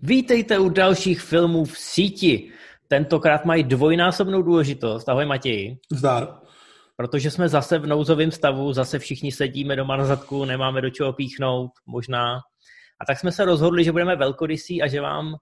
Vítejte 0.00 0.58
u 0.58 0.68
dalších 0.68 1.20
filmů 1.20 1.64
v 1.64 1.78
síti. 1.78 2.52
Tentokrát 2.88 3.44
mají 3.44 3.64
dvojnásobnou 3.64 4.42
důležitost. 4.42 5.08
Ahoj 5.08 5.26
Matěji. 5.26 5.78
Zdar. 5.92 6.28
Protože 6.96 7.30
jsme 7.30 7.48
zase 7.48 7.78
v 7.78 7.86
nouzovém 7.86 8.30
stavu, 8.30 8.72
zase 8.72 8.98
všichni 8.98 9.32
sedíme 9.32 9.76
doma 9.76 9.96
na 9.96 10.04
zadku, 10.04 10.44
nemáme 10.44 10.80
do 10.80 10.90
čeho 10.90 11.12
píchnout, 11.12 11.70
možná. 11.86 12.34
A 13.00 13.04
tak 13.06 13.18
jsme 13.18 13.32
se 13.32 13.44
rozhodli, 13.44 13.84
že 13.84 13.92
budeme 13.92 14.16
velkorysí 14.16 14.82
a 14.82 14.88
že 14.88 15.00
vám 15.00 15.34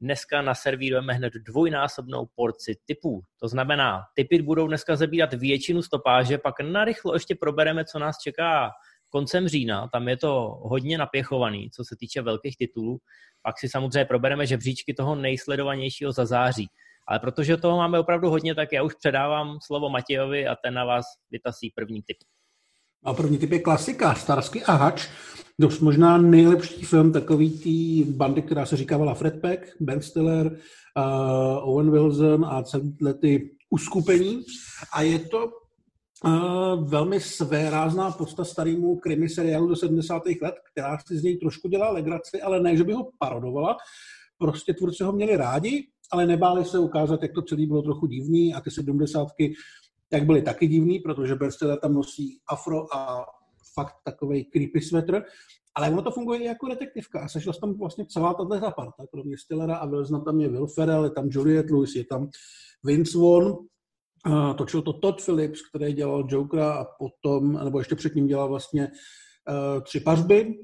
dneska 0.00 0.42
naservírujeme 0.42 1.12
hned 1.12 1.32
dvojnásobnou 1.46 2.26
porci 2.34 2.74
typů. 2.84 3.22
To 3.40 3.48
znamená, 3.48 4.00
typy 4.14 4.42
budou 4.42 4.68
dneska 4.68 4.96
zabírat 4.96 5.34
většinu 5.34 5.82
stopáže, 5.82 6.38
pak 6.38 6.54
narychlo 6.60 7.14
ještě 7.14 7.34
probereme, 7.34 7.84
co 7.84 7.98
nás 7.98 8.16
čeká 8.18 8.70
koncem 9.14 9.48
října, 9.48 9.88
tam 9.92 10.08
je 10.08 10.16
to 10.16 10.58
hodně 10.62 10.98
napěchovaný, 10.98 11.70
co 11.70 11.84
se 11.84 11.94
týče 11.98 12.22
velkých 12.22 12.56
titulů. 12.56 12.98
Pak 13.42 13.58
si 13.58 13.68
samozřejmě 13.68 14.04
probereme 14.04 14.46
žebříčky 14.46 14.94
toho 14.94 15.14
nejsledovanějšího 15.14 16.12
za 16.12 16.26
září. 16.26 16.66
Ale 17.08 17.18
protože 17.18 17.56
toho 17.56 17.76
máme 17.76 17.98
opravdu 17.98 18.30
hodně, 18.30 18.54
tak 18.54 18.72
já 18.72 18.82
už 18.82 18.94
předávám 18.94 19.58
slovo 19.66 19.88
Matějovi 19.88 20.46
a 20.46 20.56
ten 20.64 20.74
na 20.74 20.84
vás 20.84 21.04
vytasí 21.30 21.72
první 21.76 22.02
tip. 22.02 22.16
A 23.04 23.14
první 23.14 23.38
typ 23.38 23.52
je 23.52 23.58
klasika, 23.58 24.14
Starsky 24.14 24.62
a 24.64 24.72
Hač. 24.72 25.08
Dost 25.60 25.80
možná 25.80 26.18
nejlepší 26.18 26.82
film 26.84 27.12
takový 27.12 27.58
tý 27.58 28.04
bandy, 28.04 28.42
která 28.42 28.66
se 28.66 28.76
říkávala 28.76 29.14
Fred 29.14 29.40
Peck, 29.40 29.76
Ben 29.80 30.02
Stiller, 30.02 30.46
uh, 30.46 31.70
Owen 31.70 31.90
Wilson 31.90 32.44
a 32.44 32.62
celé 32.62 33.14
ty 33.20 33.50
uskupení. 33.70 34.42
A 34.92 35.02
je 35.02 35.18
to 35.18 35.63
uh, 36.24 36.88
velmi 36.88 37.20
svérázná 37.20 38.10
posta 38.10 38.44
starému 38.44 38.96
krimi 38.96 39.28
seriálu 39.28 39.68
do 39.68 39.76
70. 39.76 40.22
let, 40.42 40.54
která 40.72 40.98
si 40.98 41.18
z 41.18 41.22
něj 41.22 41.36
trošku 41.36 41.68
dělá 41.68 41.90
legraci, 41.90 42.42
ale 42.42 42.60
ne, 42.60 42.76
že 42.76 42.84
by 42.84 42.92
ho 42.92 43.10
parodovala. 43.18 43.76
Prostě 44.38 44.74
tvůrci 44.74 45.04
ho 45.04 45.12
měli 45.12 45.36
rádi, 45.36 45.88
ale 46.12 46.26
nebáli 46.26 46.64
se 46.64 46.78
ukázat, 46.78 47.22
jak 47.22 47.32
to 47.32 47.42
celé 47.42 47.66
bylo 47.66 47.82
trochu 47.82 48.06
divný 48.06 48.54
a 48.54 48.60
ty 48.60 48.70
sedmdesátky 48.70 49.54
tak 50.08 50.26
byly 50.26 50.42
taky 50.42 50.66
divný, 50.66 50.98
protože 50.98 51.36
Stiller 51.48 51.78
tam 51.78 51.94
nosí 51.94 52.38
afro 52.48 52.96
a 52.96 53.26
fakt 53.74 53.94
takový 54.04 54.44
creepy 54.44 54.80
sweater, 54.80 55.24
ale 55.74 55.90
ono 55.90 56.02
to 56.02 56.10
funguje 56.10 56.40
i 56.40 56.44
jako 56.44 56.68
detektivka 56.68 57.20
a 57.20 57.28
sešla 57.28 57.52
tam 57.60 57.78
vlastně 57.78 58.06
celá 58.06 58.34
tato 58.34 58.72
parta, 58.76 59.06
kromě 59.10 59.38
Stillera 59.38 59.76
a 59.76 59.86
Wilsona 59.86 60.20
tam 60.20 60.40
je 60.40 60.48
Will 60.48 60.66
Ferrell, 60.66 61.04
je 61.04 61.10
tam 61.10 61.28
Juliette 61.30 61.74
Lewis, 61.74 61.94
je 61.94 62.04
tam 62.04 62.28
Vince 62.84 63.18
Vaughn, 63.18 63.56
točil 64.58 64.82
to 64.82 64.92
Todd 64.92 65.24
Phillips, 65.24 65.68
který 65.68 65.92
dělal 65.92 66.26
Jokera 66.28 66.72
a 66.72 66.84
potom, 66.84 67.52
nebo 67.64 67.78
ještě 67.78 67.94
předtím 67.94 68.26
dělal 68.26 68.48
vlastně 68.48 68.88
uh, 68.88 69.82
tři 69.82 70.00
pařby 70.00 70.54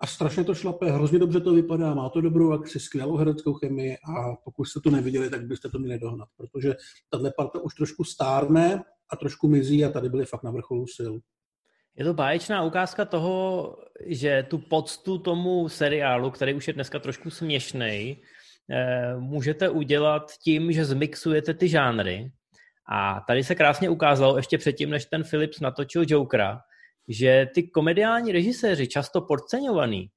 a 0.00 0.06
strašně 0.06 0.44
to 0.44 0.54
šlape, 0.54 0.90
hrozně 0.90 1.18
dobře 1.18 1.40
to 1.40 1.52
vypadá, 1.52 1.94
má 1.94 2.08
to 2.08 2.20
dobrou 2.20 2.52
akci, 2.52 2.80
skvělou 2.80 3.16
hereckou 3.16 3.54
chemii 3.54 3.96
a 3.96 4.36
pokud 4.44 4.64
jste 4.64 4.80
to 4.80 4.90
neviděli, 4.90 5.30
tak 5.30 5.46
byste 5.46 5.68
to 5.68 5.78
měli 5.78 5.98
dohnat, 5.98 6.28
protože 6.36 6.74
tahle 7.10 7.32
parta 7.36 7.60
už 7.60 7.74
trošku 7.74 8.04
stárne 8.04 8.84
a 9.10 9.16
trošku 9.16 9.48
mizí 9.48 9.84
a 9.84 9.90
tady 9.90 10.08
byli 10.08 10.24
fakt 10.24 10.42
na 10.42 10.50
vrcholu 10.50 10.86
sil. 10.96 11.14
Je 11.96 12.04
to 12.04 12.14
báječná 12.14 12.64
ukázka 12.64 13.04
toho, 13.04 13.76
že 14.06 14.46
tu 14.50 14.58
poctu 14.58 15.18
tomu 15.18 15.68
seriálu, 15.68 16.30
který 16.30 16.54
už 16.54 16.68
je 16.68 16.74
dneska 16.74 16.98
trošku 16.98 17.30
směšný, 17.30 18.22
eh, 18.70 19.16
můžete 19.18 19.68
udělat 19.68 20.32
tím, 20.42 20.72
že 20.72 20.84
zmixujete 20.84 21.54
ty 21.54 21.68
žánry 21.68 22.30
a 22.88 23.20
tady 23.26 23.44
se 23.44 23.54
krásně 23.54 23.88
ukázalo 23.90 24.36
ještě 24.36 24.58
předtím, 24.58 24.90
než 24.90 25.04
ten 25.04 25.22
Philips 25.30 25.60
natočil 25.60 26.04
Jokera, 26.06 26.60
že 27.08 27.46
ty 27.54 27.62
komediální 27.62 28.32
režiséři, 28.32 28.88
často 28.88 29.20
podceňovaný, 29.20 30.10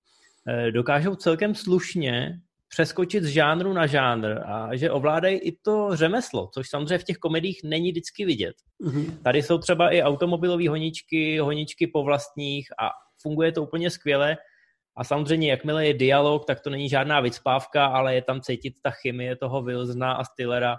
eh, 0.47 0.71
dokážou 0.71 1.15
celkem 1.15 1.55
slušně 1.55 2.39
přeskočit 2.71 3.23
z 3.23 3.27
žánru 3.27 3.73
na 3.73 3.87
žánr 3.87 4.39
a 4.45 4.75
že 4.75 4.91
ovládají 4.91 5.37
i 5.37 5.51
to 5.51 5.95
řemeslo, 5.95 6.49
což 6.53 6.69
samozřejmě 6.69 6.97
v 6.97 7.03
těch 7.03 7.17
komediích 7.17 7.61
není 7.63 7.91
vždycky 7.91 8.25
vidět. 8.25 8.55
Mm-hmm. 8.83 9.23
Tady 9.23 9.43
jsou 9.43 9.57
třeba 9.57 9.89
i 9.89 10.03
automobilové 10.03 10.69
honičky, 10.69 11.39
honičky 11.39 11.87
po 11.87 12.03
vlastních 12.03 12.67
a 12.79 12.89
funguje 13.21 13.51
to 13.51 13.63
úplně 13.63 13.89
skvěle. 13.89 14.37
A 14.95 15.03
samozřejmě, 15.03 15.51
jakmile 15.51 15.85
je 15.85 15.93
dialog, 15.93 16.45
tak 16.45 16.59
to 16.59 16.69
není 16.69 16.89
žádná 16.89 17.19
vycpávka, 17.19 17.85
ale 17.85 18.15
je 18.15 18.21
tam 18.21 18.41
cítit 18.41 18.73
ta 18.81 18.91
chemie 18.91 19.35
toho 19.35 19.61
Wilsona 19.61 20.13
a 20.13 20.23
Stillera, 20.23 20.77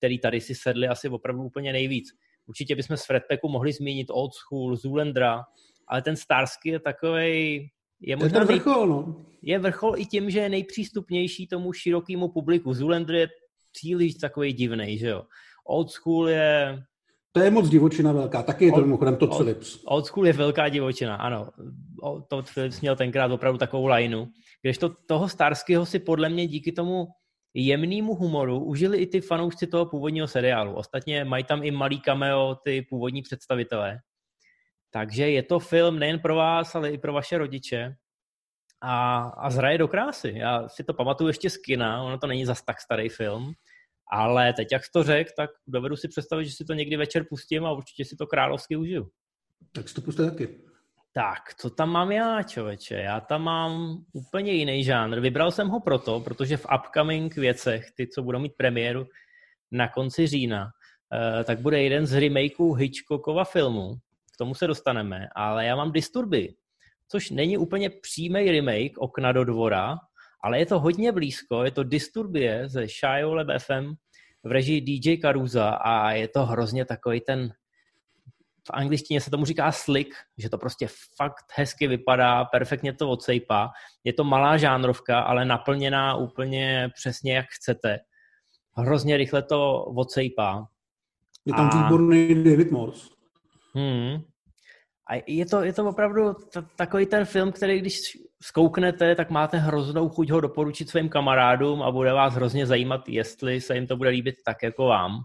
který 0.00 0.18
tady 0.18 0.40
si 0.40 0.54
sedli 0.54 0.88
asi 0.88 1.08
opravdu 1.08 1.42
úplně 1.42 1.72
nejvíc. 1.72 2.08
Určitě 2.46 2.76
bychom 2.76 2.96
z 2.96 3.06
Fredpeku 3.06 3.48
mohli 3.48 3.72
zmínit 3.72 4.06
Old 4.10 4.32
School, 4.34 4.76
Zulendra, 4.76 5.42
ale 5.88 6.02
ten 6.02 6.16
Starsky 6.16 6.68
je 6.70 6.80
takový 6.80 7.68
je 8.00 8.16
možná 8.16 8.40
je 8.40 8.46
vrchol, 8.46 8.86
no. 8.86 9.16
Je 9.42 9.58
vrchol 9.58 9.94
i 9.96 10.06
tím, 10.06 10.30
že 10.30 10.38
je 10.38 10.48
nejpřístupnější 10.48 11.46
tomu 11.46 11.72
širokému 11.72 12.28
publiku. 12.28 12.74
Zulendr 12.74 13.14
je 13.14 13.28
příliš 13.72 14.14
takový 14.14 14.52
divný, 14.52 14.98
že 14.98 15.08
jo. 15.08 15.22
Old 15.64 15.90
School 15.90 16.28
je... 16.28 16.82
To 17.32 17.40
je 17.40 17.50
moc 17.50 17.68
divočina 17.68 18.12
velká, 18.12 18.42
taky 18.42 18.64
je 18.64 18.72
to 18.72 18.80
mimochodem 18.80 19.16
Todd 19.16 19.36
Phillips. 19.36 19.80
Old 19.84 20.06
School 20.06 20.26
je 20.26 20.32
velká 20.32 20.68
divočina, 20.68 21.16
ano. 21.16 21.50
Todd 22.28 22.50
Phillips 22.54 22.80
měl 22.80 22.96
tenkrát 22.96 23.32
opravdu 23.32 23.58
takovou 23.58 23.86
lineu. 23.86 24.26
Když 24.62 24.78
to 24.78 24.88
toho 25.06 25.28
Starskyho 25.28 25.86
si 25.86 25.98
podle 25.98 26.28
mě 26.28 26.46
díky 26.46 26.72
tomu 26.72 27.06
jemnému 27.54 28.14
humoru 28.14 28.64
užili 28.64 28.98
i 28.98 29.06
ty 29.06 29.20
fanoušci 29.20 29.66
toho 29.66 29.86
původního 29.86 30.28
seriálu. 30.28 30.74
Ostatně 30.74 31.24
mají 31.24 31.44
tam 31.44 31.62
i 31.62 31.70
malý 31.70 32.00
cameo 32.00 32.54
ty 32.54 32.82
původní 32.82 33.22
představitelé. 33.22 33.98
Takže 34.90 35.30
je 35.30 35.42
to 35.42 35.58
film 35.58 35.98
nejen 35.98 36.18
pro 36.18 36.34
vás, 36.34 36.74
ale 36.74 36.90
i 36.90 36.98
pro 36.98 37.12
vaše 37.12 37.38
rodiče. 37.38 37.94
A, 38.82 39.18
a 39.18 39.50
zraje 39.50 39.78
do 39.78 39.88
krásy. 39.88 40.32
Já 40.36 40.68
si 40.68 40.84
to 40.84 40.94
pamatuju 40.94 41.28
ještě 41.28 41.50
z 41.50 41.56
kina, 41.56 42.02
ono 42.02 42.18
to 42.18 42.26
není 42.26 42.44
zas 42.44 42.62
tak 42.62 42.80
starý 42.80 43.08
film, 43.08 43.52
ale 44.12 44.52
teď, 44.52 44.68
jak 44.72 44.84
jsi 44.84 44.90
to 44.92 45.02
řekl, 45.02 45.30
tak 45.36 45.50
dovedu 45.66 45.96
si 45.96 46.08
představit, 46.08 46.44
že 46.44 46.52
si 46.52 46.64
to 46.64 46.74
někdy 46.74 46.96
večer 46.96 47.24
pustím 47.28 47.64
a 47.66 47.72
určitě 47.72 48.04
si 48.04 48.16
to 48.16 48.26
královsky 48.26 48.76
užiju. 48.76 49.08
Tak 49.72 49.88
si 49.88 49.94
to 49.94 50.00
puste 50.00 50.30
taky. 50.30 50.69
Tak, 51.12 51.54
co 51.58 51.70
tam 51.70 51.90
mám 51.90 52.12
já, 52.12 52.42
člověče? 52.42 52.94
Já 52.94 53.20
tam 53.20 53.42
mám 53.42 54.04
úplně 54.12 54.52
jiný 54.52 54.84
žánr. 54.84 55.20
Vybral 55.20 55.50
jsem 55.50 55.68
ho 55.68 55.80
proto, 55.80 56.20
protože 56.20 56.56
v 56.56 56.66
upcoming 56.78 57.36
věcech, 57.36 57.90
ty, 57.96 58.06
co 58.06 58.22
budou 58.22 58.38
mít 58.38 58.56
premiéru 58.56 59.06
na 59.70 59.88
konci 59.88 60.26
října, 60.26 60.70
eh, 61.12 61.44
tak 61.44 61.60
bude 61.60 61.82
jeden 61.82 62.06
z 62.06 62.20
remakeů 62.20 62.72
Hitchcockova 62.72 63.44
filmu. 63.44 63.94
K 64.34 64.36
tomu 64.38 64.54
se 64.54 64.66
dostaneme, 64.66 65.28
ale 65.34 65.66
já 65.66 65.76
mám 65.76 65.92
Disturby, 65.92 66.54
což 67.08 67.30
není 67.30 67.58
úplně 67.58 67.90
přímý 67.90 68.50
remake 68.50 68.98
Okna 68.98 69.32
do 69.32 69.44
dvora, 69.44 69.98
ale 70.42 70.58
je 70.58 70.66
to 70.66 70.80
hodně 70.80 71.12
blízko. 71.12 71.64
Je 71.64 71.70
to 71.70 71.84
Disturbie 71.84 72.68
ze 72.68 72.86
Shia 72.86 73.58
FM 73.58 73.94
v 74.44 74.50
režii 74.50 74.80
DJ 74.80 75.16
Caruza 75.20 75.68
a 75.70 76.10
je 76.10 76.28
to 76.28 76.46
hrozně 76.46 76.84
takový 76.84 77.20
ten 77.20 77.52
v 78.66 78.70
angličtině 78.70 79.20
se 79.20 79.30
tomu 79.30 79.44
říká 79.44 79.72
slick, 79.72 80.14
že 80.38 80.50
to 80.50 80.58
prostě 80.58 80.88
fakt 81.16 81.44
hezky 81.54 81.86
vypadá, 81.86 82.44
perfektně 82.44 82.92
to 82.92 83.10
odsejpá. 83.10 83.70
Je 84.04 84.12
to 84.12 84.24
malá 84.24 84.56
žánrovka, 84.56 85.20
ale 85.20 85.44
naplněná 85.44 86.16
úplně 86.16 86.90
přesně 86.94 87.36
jak 87.36 87.46
chcete. 87.50 87.98
Hrozně 88.76 89.16
rychle 89.16 89.42
to 89.42 89.84
odsejpá. 89.84 90.66
Je 91.44 91.54
tam 91.54 91.70
a... 91.72 91.82
výborný 91.82 92.44
David 92.44 92.70
Morse. 92.70 93.08
Hmm. 93.74 94.22
A 95.10 95.22
je 95.26 95.46
to, 95.46 95.62
je 95.62 95.72
to 95.72 95.88
opravdu 95.88 96.34
t- 96.34 96.64
takový 96.76 97.06
ten 97.06 97.24
film, 97.24 97.52
který 97.52 97.80
když 97.80 98.00
zkouknete, 98.42 99.14
tak 99.14 99.30
máte 99.30 99.56
hroznou 99.56 100.08
chuť 100.08 100.30
ho 100.30 100.40
doporučit 100.40 100.88
svým 100.88 101.08
kamarádům 101.08 101.82
a 101.82 101.90
bude 101.90 102.12
vás 102.12 102.34
hrozně 102.34 102.66
zajímat, 102.66 103.08
jestli 103.08 103.60
se 103.60 103.74
jim 103.74 103.86
to 103.86 103.96
bude 103.96 104.10
líbit 104.10 104.34
tak 104.44 104.62
jako 104.62 104.84
vám 104.84 105.20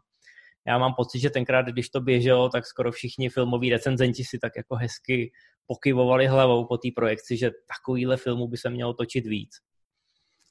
já 0.68 0.78
mám 0.78 0.94
pocit, 0.94 1.20
že 1.20 1.30
tenkrát, 1.30 1.66
když 1.66 1.90
to 1.90 2.02
běželo, 2.02 2.50
tak 2.50 2.66
skoro 2.66 2.92
všichni 2.92 3.30
filmoví 3.30 3.70
recenzenti 3.70 4.24
si 4.24 4.40
tak 4.40 4.54
jako 4.58 4.76
hezky 4.76 5.32
pokyvovali 5.68 6.28
hlavou 6.28 6.66
po 6.66 6.78
té 6.78 6.88
projekci, 6.96 7.38
že 7.38 7.52
takovýhle 7.68 8.18
filmu 8.18 8.48
by 8.48 8.58
se 8.58 8.70
mělo 8.70 8.94
točit 8.94 9.26
víc. 9.26 9.52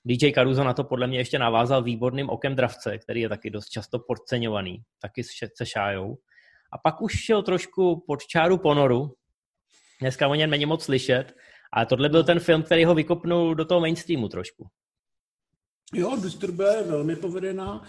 DJ 0.05 0.33
Caruso 0.33 0.65
na 0.65 0.75
to 0.75 0.85
podle 0.85 1.07
mě 1.07 1.19
ještě 1.19 1.39
navázal 1.39 1.83
výborným 1.83 2.31
okem 2.31 2.57
dravce, 2.57 2.99
který 2.99 3.21
je 3.21 3.29
taky 3.29 3.51
dost 3.51 3.69
často 3.69 3.99
podceňovaný, 3.99 4.83
taky 5.01 5.25
se 5.25 5.67
šájou. 5.67 6.17
A 6.73 6.79
pak 6.79 7.03
už 7.03 7.13
šel 7.25 7.43
trošku 7.43 8.05
pod 8.07 8.27
čáru 8.27 8.59
ponoru. 8.59 9.15
Dneska 10.01 10.29
o 10.29 10.35
něm 10.35 10.51
není 10.51 10.67
moc 10.67 10.85
slyšet, 10.85 11.37
ale 11.73 11.87
tohle 11.87 12.09
byl 12.09 12.25
ten 12.25 12.41
film, 12.41 12.63
který 12.63 12.85
ho 12.85 12.95
vykopnul 12.95 13.55
do 13.55 13.65
toho 13.65 13.81
mainstreamu 13.81 14.29
trošku. 14.29 14.67
Jo, 15.95 16.17
Disturbe 16.23 16.77
je 16.77 16.83
velmi 16.83 17.17
povedená. 17.17 17.83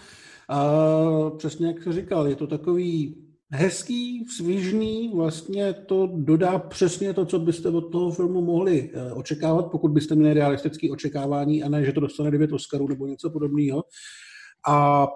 A 0.48 1.30
přesně 1.36 1.66
jak 1.66 1.82
jsi 1.82 1.92
říkal, 1.92 2.26
je 2.26 2.36
to 2.36 2.46
takový 2.46 3.16
hezký, 3.50 4.26
svížný, 4.36 5.12
vlastně 5.14 5.72
to 5.72 6.08
dodá 6.14 6.58
přesně 6.58 7.14
to, 7.14 7.26
co 7.26 7.38
byste 7.38 7.68
od 7.68 7.80
toho 7.80 8.10
filmu 8.10 8.40
mohli 8.42 8.90
eh, 8.94 9.12
očekávat, 9.12 9.70
pokud 9.70 9.90
byste 9.90 10.14
měli 10.14 10.34
realistické 10.34 10.90
očekávání 10.90 11.62
a 11.62 11.68
ne, 11.68 11.84
že 11.84 11.92
to 11.92 12.00
dostane 12.00 12.30
9 12.30 12.52
Oscarů 12.52 12.88
nebo 12.88 13.06
něco 13.06 13.30
podobného. 13.30 13.84
A 14.68 15.06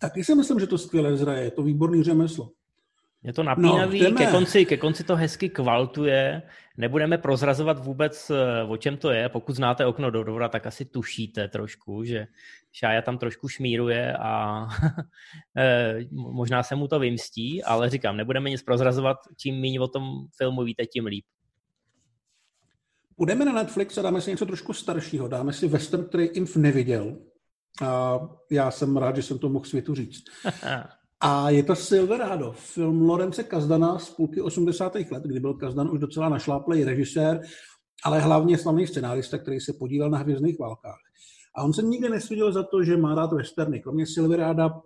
taky 0.00 0.24
si 0.24 0.34
myslím, 0.34 0.60
že 0.60 0.66
to 0.66 0.78
skvěle 0.78 1.16
zraje, 1.16 1.44
je 1.44 1.50
to 1.50 1.62
výborný 1.62 2.02
řemeslo. 2.02 2.48
Je 3.24 3.32
to 3.32 3.42
napínavý, 3.42 4.00
no, 4.00 4.12
ke, 4.12 4.26
konci, 4.26 4.66
ke 4.66 4.76
konci 4.76 5.04
to 5.04 5.16
hezky 5.16 5.48
kvaltuje, 5.48 6.42
nebudeme 6.76 7.18
prozrazovat 7.18 7.84
vůbec, 7.84 8.30
eh, 8.30 8.62
o 8.62 8.76
čem 8.76 8.96
to 8.96 9.10
je. 9.10 9.28
Pokud 9.28 9.56
znáte 9.56 9.86
okno 9.86 10.10
do 10.10 10.24
dvora, 10.24 10.48
tak 10.48 10.66
asi 10.66 10.84
tušíte 10.84 11.48
trošku, 11.48 12.04
že 12.04 12.26
Šája 12.72 13.02
tam 13.02 13.18
trošku 13.18 13.48
šmíruje 13.48 14.16
a 14.16 14.66
eh, 15.58 15.98
možná 16.10 16.62
se 16.62 16.74
mu 16.74 16.88
to 16.88 16.98
vymstí, 16.98 17.64
ale 17.64 17.90
říkám, 17.90 18.16
nebudeme 18.16 18.50
nic 18.50 18.62
prozrazovat, 18.62 19.16
čím 19.36 19.60
méně 19.60 19.80
o 19.80 19.88
tom 19.88 20.26
filmu 20.36 20.62
víte, 20.62 20.86
tím 20.86 21.06
líp. 21.06 21.24
Půjdeme 23.16 23.44
na 23.44 23.52
Netflix 23.52 23.98
a 23.98 24.02
dáme 24.02 24.20
si 24.20 24.30
něco 24.30 24.46
trošku 24.46 24.72
staršího. 24.72 25.28
Dáme 25.28 25.52
si 25.52 25.68
western, 25.68 26.04
který 26.04 26.24
Inf 26.24 26.56
neviděl. 26.56 27.16
A 27.82 28.20
já 28.50 28.70
jsem 28.70 28.96
rád, 28.96 29.16
že 29.16 29.22
jsem 29.22 29.38
to 29.38 29.48
mohl 29.48 29.64
světu 29.64 29.94
říct. 29.94 30.24
A 31.20 31.50
je 31.50 31.62
to 31.62 31.74
Silverado, 31.74 32.52
film 32.52 33.02
Lorence 33.02 33.42
Kazdana 33.42 33.98
z 33.98 34.10
půlky 34.10 34.40
80. 34.40 34.94
let, 34.94 35.22
kdy 35.22 35.40
byl 35.40 35.54
Kazdan 35.54 35.90
už 35.90 36.00
docela 36.00 36.28
našláplej 36.28 36.84
režisér, 36.84 37.40
ale 38.04 38.20
hlavně 38.20 38.58
slavný 38.58 38.86
scenárista, 38.86 39.38
který 39.38 39.60
se 39.60 39.72
podílel 39.72 40.10
na 40.10 40.18
hvězdných 40.18 40.58
válkách. 40.58 40.98
A 41.56 41.62
on 41.62 41.72
se 41.72 41.82
nikdy 41.82 42.08
nesvěděl 42.08 42.52
za 42.52 42.62
to, 42.62 42.82
že 42.82 42.96
má 42.96 43.14
rád 43.14 43.32
westerny. 43.32 43.80
Kromě 43.80 44.06
Silverada 44.06 44.80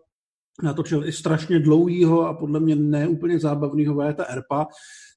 natočil 0.62 1.08
i 1.08 1.12
strašně 1.12 1.58
dlouhýho 1.58 2.26
a 2.26 2.34
podle 2.34 2.60
mě 2.60 2.76
neúplně 2.76 3.38
zábavného 3.38 3.94
Véta 3.94 4.24
Erpa. 4.24 4.66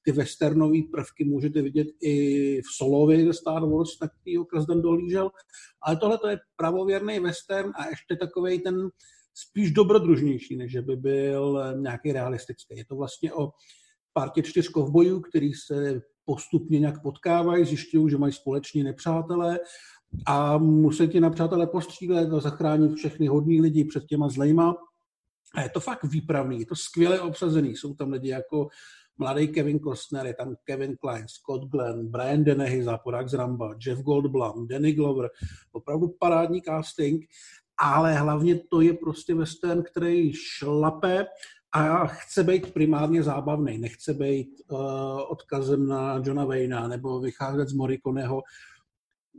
Ty 0.04 0.12
westernové 0.12 0.78
prvky 0.92 1.24
můžete 1.24 1.62
vidět 1.62 1.88
i 2.02 2.60
v 2.60 2.66
Solovi 2.76 3.24
ze 3.24 3.32
Star 3.32 3.64
Wars, 3.66 3.90
na 4.02 4.08
kterýho 4.08 4.44
Kazdan 4.44 4.82
dohlížel. 4.82 5.30
Ale 5.82 5.96
tohle 5.96 6.18
to 6.18 6.28
je 6.28 6.38
pravověrný 6.56 7.20
western 7.20 7.72
a 7.74 7.88
ještě 7.88 8.16
takový 8.16 8.58
ten 8.58 8.90
spíš 9.36 9.70
dobrodružnější, 9.70 10.56
než 10.56 10.76
by 10.76 10.96
byl 10.96 11.74
nějaký 11.76 12.12
realistický. 12.12 12.76
Je 12.76 12.84
to 12.84 12.96
vlastně 12.96 13.32
o 13.32 13.52
partě 14.12 14.42
čtyř 14.42 14.68
kovbojů, 14.68 15.20
který 15.20 15.54
se 15.54 16.00
postupně 16.24 16.78
nějak 16.80 17.02
potkávají, 17.02 17.64
zjišťují, 17.64 18.10
že 18.10 18.18
mají 18.18 18.32
společně 18.32 18.84
nepřátelé 18.84 19.60
a 20.26 20.58
musí 20.58 21.08
ti 21.08 21.20
nepřátelé 21.20 21.66
postřílet 21.66 22.32
a 22.32 22.40
zachránit 22.40 22.94
všechny 22.94 23.26
hodní 23.26 23.60
lidi 23.60 23.84
před 23.84 24.04
těma 24.06 24.28
zlejma. 24.28 24.76
A 25.54 25.62
je 25.62 25.68
to 25.68 25.80
fakt 25.80 26.04
výpravný, 26.04 26.60
je 26.60 26.66
to 26.66 26.76
skvěle 26.76 27.20
obsazený. 27.20 27.76
Jsou 27.76 27.94
tam 27.94 28.12
lidi 28.12 28.28
jako 28.28 28.68
mladý 29.18 29.48
Kevin 29.48 29.80
Costner, 29.80 30.26
je 30.26 30.34
tam 30.34 30.56
Kevin 30.64 30.96
Klein, 30.96 31.26
Scott 31.28 31.70
Glenn, 31.70 32.08
Brian 32.08 32.44
Dennehy, 32.44 32.82
záporák 32.84 33.28
z 33.28 33.34
Ramba, 33.34 33.74
Jeff 33.86 34.02
Goldblum, 34.02 34.68
Danny 34.68 34.92
Glover, 34.92 35.30
opravdu 35.72 36.08
parádní 36.08 36.62
casting 36.62 37.24
ale 37.78 38.14
hlavně 38.14 38.60
to 38.70 38.80
je 38.80 38.92
prostě 38.92 39.34
western, 39.34 39.82
který 39.82 40.32
šlape 40.32 41.26
a 41.72 42.06
chce 42.06 42.44
být 42.44 42.72
primárně 42.72 43.22
zábavný, 43.22 43.78
nechce 43.78 44.14
být 44.14 44.48
uh, 44.68 44.78
odkazem 45.28 45.86
na 45.86 46.22
Johna 46.24 46.44
Wayna 46.44 46.88
nebo 46.88 47.20
vycházet 47.20 47.68
z 47.68 47.72
Morriconeho. 47.72 48.42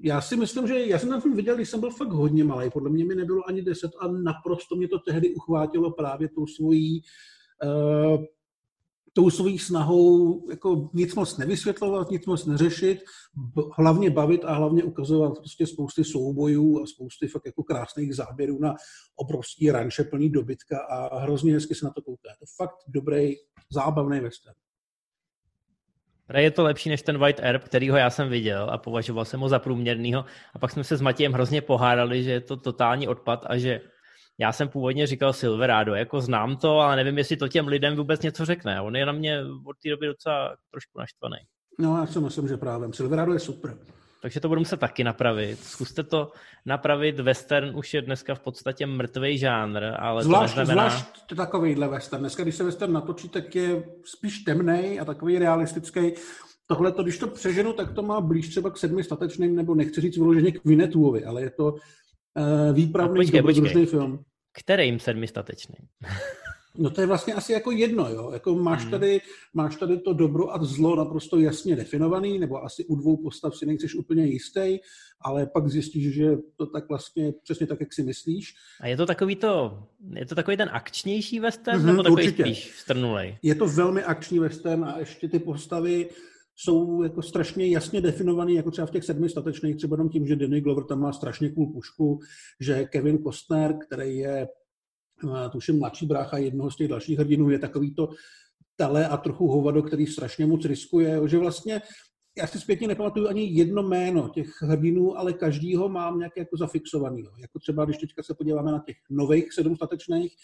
Já 0.03 0.21
si 0.21 0.35
myslím, 0.35 0.67
že 0.67 0.79
já 0.79 0.99
jsem 0.99 1.09
ten 1.09 1.21
film 1.21 1.35
viděl, 1.35 1.55
když 1.55 1.69
jsem 1.69 1.79
byl 1.79 1.91
fakt 1.91 2.11
hodně 2.11 2.43
malý, 2.43 2.69
podle 2.69 2.89
mě 2.89 3.05
mi 3.05 3.15
nebylo 3.15 3.49
ani 3.49 3.61
deset 3.61 3.91
a 3.99 4.07
naprosto 4.07 4.75
mě 4.75 4.87
to 4.87 4.99
tehdy 4.99 5.35
uchvátilo 5.35 5.91
právě 5.91 6.29
tou 6.29 6.47
svojí 6.47 7.01
uh, 7.63 8.23
tou 9.17 9.29
svojí 9.29 9.59
snahou 9.59 10.41
jako 10.49 10.89
nic 10.93 11.15
moc 11.15 11.37
nevysvětlovat, 11.37 12.11
nic 12.11 12.25
moc 12.25 12.45
neřešit, 12.45 12.99
hlavně 13.77 14.09
bavit 14.09 14.45
a 14.45 14.53
hlavně 14.53 14.83
ukazovat 14.83 15.37
prostě 15.37 15.67
spousty 15.67 16.03
soubojů 16.03 16.83
a 16.83 16.85
spousty 16.85 17.27
fakt 17.27 17.45
jako 17.45 17.63
krásných 17.63 18.15
záběrů 18.15 18.59
na 18.59 18.75
obrovský 19.15 19.71
ranče 19.71 20.03
plný 20.03 20.29
dobytka 20.29 20.79
a 20.79 21.19
hrozně 21.19 21.53
hezky 21.53 21.75
se 21.75 21.85
na 21.85 21.91
to 21.91 22.01
kouká. 22.01 22.29
To 22.39 22.45
fakt 22.57 22.75
dobrý, 22.87 23.33
zábavný 23.71 24.19
western. 24.19 24.55
Je 26.37 26.51
to 26.51 26.63
lepší 26.63 26.89
než 26.89 27.01
ten 27.01 27.17
White 27.17 27.39
Herb, 27.39 27.63
kterýho 27.63 27.97
já 27.97 28.09
jsem 28.09 28.29
viděl 28.29 28.69
a 28.71 28.77
považoval 28.77 29.25
jsem 29.25 29.39
ho 29.39 29.49
za 29.49 29.59
průměrnýho. 29.59 30.25
A 30.53 30.59
pak 30.59 30.71
jsme 30.71 30.83
se 30.83 30.97
s 30.97 31.01
Matějem 31.01 31.33
hrozně 31.33 31.61
pohádali, 31.61 32.23
že 32.23 32.31
je 32.31 32.41
to 32.41 32.57
totální 32.57 33.07
odpad 33.07 33.45
a 33.49 33.57
že 33.57 33.81
já 34.39 34.51
jsem 34.51 34.69
původně 34.69 35.07
říkal 35.07 35.33
Silverado, 35.33 35.95
jako 35.95 36.21
znám 36.21 36.57
to, 36.57 36.79
ale 36.79 36.95
nevím, 36.95 37.17
jestli 37.17 37.37
to 37.37 37.47
těm 37.47 37.67
lidem 37.67 37.95
vůbec 37.95 38.21
něco 38.21 38.45
řekne. 38.45 38.81
On 38.81 38.95
je 38.95 39.05
na 39.05 39.11
mě 39.11 39.39
od 39.65 39.75
té 39.83 39.89
doby 39.89 40.07
docela 40.07 40.55
trošku 40.71 40.99
naštvaný. 40.99 41.37
No, 41.79 41.97
já 41.97 42.05
si 42.05 42.19
myslím, 42.19 42.47
že 42.47 42.57
právě. 42.57 42.93
Silverado 42.93 43.33
je 43.33 43.39
super. 43.39 43.77
Takže 44.21 44.39
to 44.39 44.47
budu 44.47 44.61
muset 44.61 44.79
taky 44.79 45.03
napravit. 45.03 45.59
Zkuste 45.59 46.03
to 46.03 46.31
napravit. 46.65 47.19
Western 47.19 47.75
už 47.75 47.93
je 47.93 48.01
dneska 48.01 48.35
v 48.35 48.39
podstatě 48.39 48.85
mrtvý 48.85 49.37
žánr, 49.37 49.83
ale 49.99 50.23
zvlášť, 50.23 50.53
to 50.53 50.59
neznamená... 50.59 50.89
Zvlášť 50.89 51.35
takovýhle 51.35 51.87
western. 51.87 52.21
Dneska, 52.21 52.43
když 52.43 52.55
se 52.55 52.63
western 52.63 52.93
natočí, 52.93 53.29
tak 53.29 53.55
je 53.55 53.83
spíš 54.05 54.39
temný 54.39 54.99
a 54.99 55.05
takový 55.05 55.39
realistický. 55.39 56.13
Tohle, 56.67 56.91
to, 56.91 57.03
když 57.03 57.17
to 57.17 57.27
přeženu, 57.27 57.73
tak 57.73 57.91
to 57.91 58.01
má 58.01 58.21
blíž 58.21 58.49
třeba 58.49 58.69
k 58.69 58.77
sedmi 58.77 59.03
statečným, 59.03 59.55
nebo 59.55 59.75
nechci 59.75 60.01
říct 60.01 60.17
vyloženě 60.17 60.51
k 60.51 60.65
Vinetuovi, 60.65 61.25
ale 61.25 61.41
je 61.41 61.49
to 61.49 61.73
uh, 61.73 61.79
výpravný, 62.73 63.25
dobrodružný 63.25 63.85
film. 63.85 64.23
Kterým 64.57 64.99
sedmistatečný? 64.99 65.75
No 66.79 66.89
to 66.89 67.01
je 67.01 67.07
vlastně 67.07 67.33
asi 67.33 67.53
jako 67.53 67.71
jedno, 67.71 68.09
jo. 68.09 68.31
Jako 68.33 68.55
máš, 68.55 68.81
hmm. 68.81 68.91
tady, 68.91 69.21
máš 69.53 69.75
tady 69.75 69.99
to 69.99 70.13
dobro 70.13 70.53
a 70.55 70.63
zlo 70.63 70.95
naprosto 70.95 71.39
jasně 71.39 71.75
definovaný, 71.75 72.39
nebo 72.39 72.63
asi 72.63 72.85
u 72.85 72.95
dvou 72.95 73.17
postav 73.17 73.55
si 73.55 73.65
nejseš 73.65 73.95
úplně 73.95 74.25
jistý, 74.25 74.77
ale 75.21 75.45
pak 75.45 75.67
zjistíš, 75.67 76.13
že 76.13 76.37
to 76.55 76.65
tak 76.65 76.89
vlastně 76.89 77.33
přesně 77.43 77.67
tak, 77.67 77.79
jak 77.79 77.93
si 77.93 78.03
myslíš. 78.03 78.53
A 78.81 78.87
je 78.87 78.97
to 78.97 79.05
takový 79.05 79.35
to, 79.35 79.83
je 80.13 80.25
to 80.25 80.35
takový 80.35 80.57
ten 80.57 80.69
akčnější 80.71 81.39
western, 81.39 81.81
mm-hmm, 81.81 81.85
nebo 81.85 82.03
takový 82.03 82.23
určitě. 82.23 82.43
spíš 82.43 82.71
strnulej? 82.77 83.37
Je 83.41 83.55
to 83.55 83.67
velmi 83.67 84.03
akční 84.03 84.39
western 84.39 84.85
a 84.85 84.99
ještě 84.99 85.27
ty 85.27 85.39
postavy 85.39 86.09
jsou 86.59 87.03
jako 87.03 87.21
strašně 87.21 87.67
jasně 87.67 88.01
definovaný, 88.01 88.55
jako 88.55 88.71
třeba 88.71 88.87
v 88.87 88.91
těch 88.91 89.03
sedmi 89.03 89.29
statečných, 89.29 89.75
třeba 89.75 89.93
jenom 89.93 90.09
tím, 90.09 90.27
že 90.27 90.35
Danny 90.35 90.61
Glover 90.61 90.83
tam 90.83 90.99
má 90.99 91.13
strašně 91.13 91.49
cool 91.49 91.73
pušku, 91.73 92.19
že 92.59 92.85
Kevin 92.85 93.23
Costner, 93.23 93.77
který 93.77 94.17
je, 94.17 94.47
eh, 95.23 95.49
tuším, 95.49 95.79
mladší 95.79 96.05
brácha 96.05 96.37
jednoho 96.37 96.71
z 96.71 96.75
těch 96.75 96.87
dalších 96.87 97.19
hrdinů, 97.19 97.49
je 97.49 97.59
takový 97.59 97.93
to 97.93 98.09
tele 98.75 99.07
a 99.07 99.17
trochu 99.17 99.47
hovado, 99.47 99.83
který 99.83 100.07
strašně 100.07 100.45
moc 100.45 100.65
riskuje, 100.65 101.21
že 101.25 101.37
vlastně 101.37 101.81
já 102.37 102.47
si 102.47 102.59
zpětně 102.59 102.87
nepamatuju 102.87 103.27
ani 103.27 103.53
jedno 103.53 103.83
jméno 103.83 104.29
těch 104.29 104.61
hrdinů, 104.61 105.17
ale 105.17 105.33
každýho 105.33 105.89
mám 105.89 106.19
nějak 106.19 106.37
jako 106.37 106.57
zafixovaný. 106.57 107.23
Jako 107.39 107.59
třeba, 107.59 107.85
když 107.85 107.97
teďka 107.97 108.23
se 108.23 108.33
podíváme 108.33 108.71
na 108.71 108.83
těch 108.85 108.97
nových 109.09 109.53
sedm 109.53 109.75
statečných, 109.75 110.35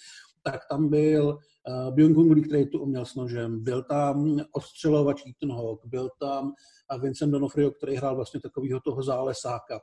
tak 0.44 0.62
tam 0.70 0.90
byl 0.90 1.40
uh, 1.68 1.96
Byung 1.96 2.32
Lee, 2.32 2.44
který 2.44 2.70
tu 2.70 2.80
uměl 2.80 3.06
s 3.06 3.16
nožem, 3.16 3.64
byl 3.64 3.84
tam 3.84 4.40
odstřelovač 4.52 5.22
Ethan 5.30 5.58
Hawke, 5.58 5.88
byl 5.88 6.10
tam 6.20 6.52
Vincent 7.02 7.32
Donofrio, 7.32 7.72
který 7.72 7.96
hrál 7.96 8.16
vlastně 8.16 8.40
takového 8.40 8.80
toho 8.80 9.04
zálesáka. 9.04 9.82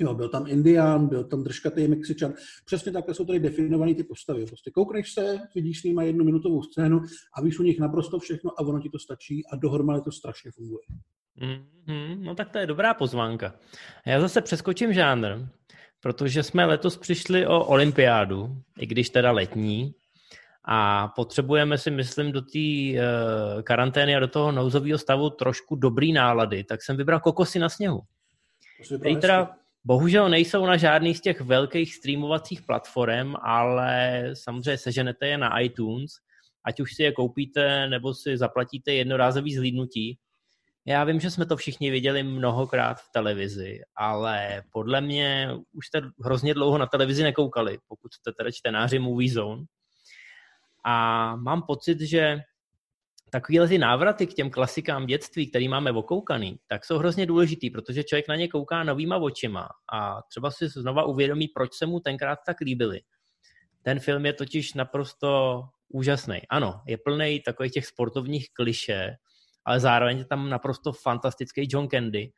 Jo, 0.00 0.14
byl 0.14 0.28
tam 0.28 0.46
Indián, 0.46 1.06
byl 1.06 1.24
tam 1.24 1.44
držkatý 1.44 1.88
Mexičan. 1.88 2.34
Přesně 2.64 2.92
takhle 2.92 3.14
jsou 3.14 3.24
tady 3.24 3.40
definované 3.40 3.94
ty 3.94 4.04
postavy. 4.04 4.46
Prostě 4.46 4.70
koukneš 4.70 5.12
se, 5.12 5.38
vidíš 5.54 5.80
s 5.80 5.84
jednu 5.84 6.24
minutovou 6.24 6.62
scénu 6.62 7.00
a 7.34 7.42
víš 7.42 7.58
u 7.58 7.62
nich 7.62 7.78
naprosto 7.78 8.18
všechno 8.18 8.50
a 8.50 8.60
ono 8.60 8.80
ti 8.80 8.88
to 8.88 8.98
stačí 8.98 9.46
a 9.52 9.56
dohromady 9.56 10.00
to 10.00 10.12
strašně 10.12 10.50
funguje. 10.50 10.82
Mm-hmm, 11.42 12.18
no 12.18 12.34
tak 12.34 12.50
to 12.50 12.58
je 12.58 12.66
dobrá 12.66 12.94
pozvánka. 12.94 13.54
Já 14.06 14.20
zase 14.20 14.40
přeskočím 14.42 14.92
žánr, 14.92 15.48
protože 16.00 16.42
jsme 16.42 16.64
letos 16.64 16.96
přišli 16.96 17.46
o 17.46 17.64
olympiádu, 17.64 18.62
i 18.78 18.86
když 18.86 19.10
teda 19.10 19.32
letní, 19.32 19.94
a 20.70 21.08
potřebujeme 21.08 21.78
si, 21.78 21.90
myslím, 21.90 22.32
do 22.32 22.40
té 22.40 22.58
uh, 22.58 23.62
karantény 23.62 24.16
a 24.16 24.20
do 24.20 24.28
toho 24.28 24.52
nouzového 24.52 24.98
stavu 24.98 25.30
trošku 25.30 25.76
dobrý 25.76 26.12
nálady, 26.12 26.64
tak 26.64 26.82
jsem 26.82 26.96
vybral 26.96 27.20
kokosy 27.20 27.58
na 27.58 27.68
sněhu. 27.68 28.00
Který 28.98 29.16
teda 29.16 29.50
bohužel 29.84 30.28
nejsou 30.28 30.66
na 30.66 30.76
žádných 30.76 31.18
z 31.18 31.20
těch 31.20 31.40
velkých 31.40 31.94
streamovacích 31.94 32.62
platform, 32.62 33.34
ale 33.42 34.22
samozřejmě 34.34 34.78
seženete 34.78 35.26
je 35.28 35.38
na 35.38 35.60
iTunes, 35.60 36.12
ať 36.64 36.80
už 36.80 36.94
si 36.94 37.02
je 37.02 37.12
koupíte 37.12 37.88
nebo 37.88 38.14
si 38.14 38.36
zaplatíte 38.36 38.92
jednorázový 38.92 39.54
zhlídnutí. 39.54 40.18
Já 40.88 41.04
vím, 41.04 41.20
že 41.20 41.30
jsme 41.30 41.46
to 41.46 41.56
všichni 41.56 41.90
viděli 41.90 42.22
mnohokrát 42.22 43.00
v 43.00 43.12
televizi, 43.12 43.80
ale 43.96 44.62
podle 44.72 45.00
mě 45.00 45.50
už 45.72 45.86
jste 45.86 46.02
hrozně 46.24 46.54
dlouho 46.54 46.78
na 46.78 46.86
televizi 46.86 47.22
nekoukali, 47.22 47.78
pokud 47.88 48.14
jste 48.14 48.32
teda 48.32 48.50
čtenáři 48.50 48.98
Movie 48.98 49.32
Zone. 49.32 49.64
A 50.84 51.36
mám 51.36 51.62
pocit, 51.62 52.00
že 52.00 52.40
takovýhle 53.30 53.68
ty 53.68 53.78
návraty 53.78 54.26
k 54.26 54.34
těm 54.34 54.50
klasikám 54.50 55.06
dětství, 55.06 55.50
který 55.50 55.68
máme 55.68 55.90
okoukaný, 55.92 56.58
tak 56.66 56.84
jsou 56.84 56.98
hrozně 56.98 57.26
důležitý, 57.26 57.70
protože 57.70 58.04
člověk 58.04 58.28
na 58.28 58.36
ně 58.36 58.48
kouká 58.48 58.84
novýma 58.84 59.16
očima 59.16 59.68
a 59.92 60.22
třeba 60.22 60.50
si 60.50 60.68
znova 60.68 61.02
uvědomí, 61.02 61.48
proč 61.48 61.74
se 61.74 61.86
mu 61.86 62.00
tenkrát 62.00 62.38
tak 62.46 62.60
líbily. 62.60 63.00
Ten 63.82 64.00
film 64.00 64.26
je 64.26 64.32
totiž 64.32 64.74
naprosto 64.74 65.62
úžasný. 65.88 66.40
Ano, 66.50 66.80
je 66.86 66.98
plný 66.98 67.40
takových 67.40 67.72
těch 67.72 67.86
sportovních 67.86 68.48
kliše, 68.52 69.16
ale 69.68 69.80
zároveň 69.80 70.18
je 70.18 70.24
tam 70.24 70.48
naprosto 70.48 70.92
fantastický 70.92 71.68
John 71.70 71.88
Candy 71.88 72.32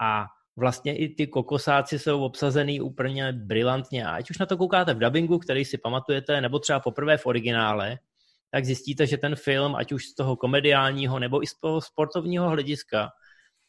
a 0.00 0.26
vlastně 0.56 0.96
i 0.96 1.08
ty 1.14 1.26
kokosáci 1.26 1.98
jsou 1.98 2.24
obsazený 2.24 2.80
úplně 2.80 3.32
brilantně. 3.32 4.06
A 4.06 4.10
ať 4.10 4.30
už 4.30 4.38
na 4.38 4.46
to 4.46 4.56
koukáte 4.56 4.94
v 4.94 4.98
dubbingu, 4.98 5.38
který 5.38 5.64
si 5.64 5.78
pamatujete, 5.78 6.40
nebo 6.40 6.58
třeba 6.58 6.80
poprvé 6.80 7.16
v 7.16 7.26
originále, 7.26 7.98
tak 8.50 8.64
zjistíte, 8.64 9.06
že 9.06 9.16
ten 9.16 9.36
film, 9.36 9.76
ať 9.76 9.92
už 9.92 10.06
z 10.06 10.14
toho 10.14 10.36
komediálního 10.36 11.18
nebo 11.18 11.42
i 11.42 11.46
z 11.46 11.54
toho 11.60 11.80
sportovního 11.80 12.48
hlediska, 12.48 13.10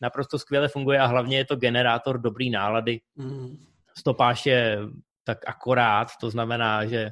naprosto 0.02 0.40
skvěle 0.40 0.68
funguje 0.68 1.00
a 1.00 1.06
hlavně 1.06 1.38
je 1.38 1.46
to 1.46 1.56
generátor 1.56 2.22
dobrý 2.22 2.50
nálady. 2.50 3.00
Mm. 3.16 3.66
Stopáž 3.98 4.46
je 4.46 4.80
tak 5.24 5.38
akorát, 5.48 6.08
to 6.22 6.30
znamená, 6.30 6.86
že 6.86 7.12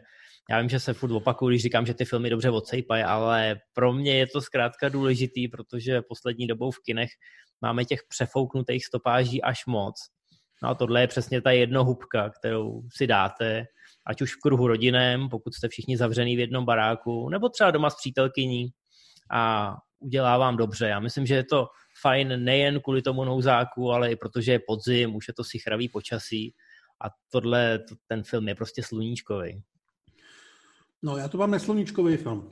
já 0.49 0.59
vím, 0.59 0.69
že 0.69 0.79
se 0.79 0.93
furt 0.93 1.11
opakuju, 1.11 1.49
když 1.49 1.61
říkám, 1.61 1.85
že 1.85 1.93
ty 1.93 2.05
filmy 2.05 2.29
dobře 2.29 2.49
odsejpají, 2.49 3.03
ale 3.03 3.55
pro 3.73 3.93
mě 3.93 4.17
je 4.17 4.27
to 4.27 4.41
zkrátka 4.41 4.89
důležitý, 4.89 5.47
protože 5.47 6.01
poslední 6.01 6.47
dobou 6.47 6.71
v 6.71 6.79
kinech 6.85 7.09
máme 7.61 7.85
těch 7.85 7.99
přefouknutých 8.09 8.85
stopáží 8.85 9.41
až 9.41 9.65
moc. 9.65 9.95
No 10.63 10.69
a 10.69 10.75
tohle 10.75 11.01
je 11.01 11.07
přesně 11.07 11.41
ta 11.41 11.51
jednohubka, 11.51 12.29
kterou 12.29 12.81
si 12.95 13.07
dáte, 13.07 13.65
ať 14.05 14.21
už 14.21 14.35
v 14.35 14.39
kruhu 14.41 14.67
rodinem, 14.67 15.29
pokud 15.29 15.53
jste 15.53 15.67
všichni 15.67 15.97
zavřený 15.97 16.35
v 16.35 16.39
jednom 16.39 16.65
baráku, 16.65 17.29
nebo 17.29 17.49
třeba 17.49 17.71
doma 17.71 17.89
s 17.89 17.95
přítelkyní 17.95 18.67
a 19.31 19.73
udělá 19.99 20.37
vám 20.37 20.57
dobře. 20.57 20.87
Já 20.87 20.99
myslím, 20.99 21.25
že 21.25 21.35
je 21.35 21.43
to 21.43 21.67
fajn 22.01 22.43
nejen 22.43 22.81
kvůli 22.81 23.01
tomu 23.01 23.23
nouzáku, 23.23 23.91
ale 23.91 24.11
i 24.11 24.15
protože 24.15 24.51
je 24.51 24.59
podzim, 24.67 25.15
už 25.15 25.27
je 25.27 25.33
to 25.33 25.43
si 25.43 25.59
chravý 25.59 25.89
počasí 25.89 26.53
a 27.01 27.07
tohle, 27.31 27.79
ten 28.07 28.23
film 28.23 28.47
je 28.47 28.55
prostě 28.55 28.83
sluníčkový. 28.83 29.63
No, 31.05 31.17
já 31.17 31.27
to 31.27 31.37
mám 31.37 31.51
nesluníčkový 31.51 32.17
film. 32.17 32.49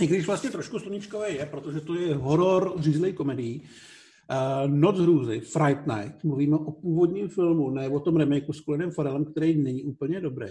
I 0.00 0.06
když 0.06 0.26
vlastně 0.26 0.50
trošku 0.50 0.78
sluníčkový 0.78 1.34
je, 1.34 1.46
protože 1.46 1.80
to 1.80 1.94
je 1.94 2.14
horor 2.14 2.74
řízlej 2.78 3.12
komedii. 3.12 3.60
Uh, 3.60 4.70
Noc 4.70 4.98
hrůzy, 4.98 5.40
Fright 5.40 5.86
Night, 5.86 6.24
mluvíme 6.24 6.56
o 6.56 6.72
původním 6.72 7.28
filmu, 7.28 7.70
ne 7.70 7.88
o 7.88 8.00
tom 8.00 8.16
remakeu 8.16 8.52
s 8.52 8.62
Colinem 8.62 8.90
Farrellem, 8.90 9.24
který 9.24 9.62
není 9.62 9.84
úplně 9.84 10.20
dobrý. 10.20 10.46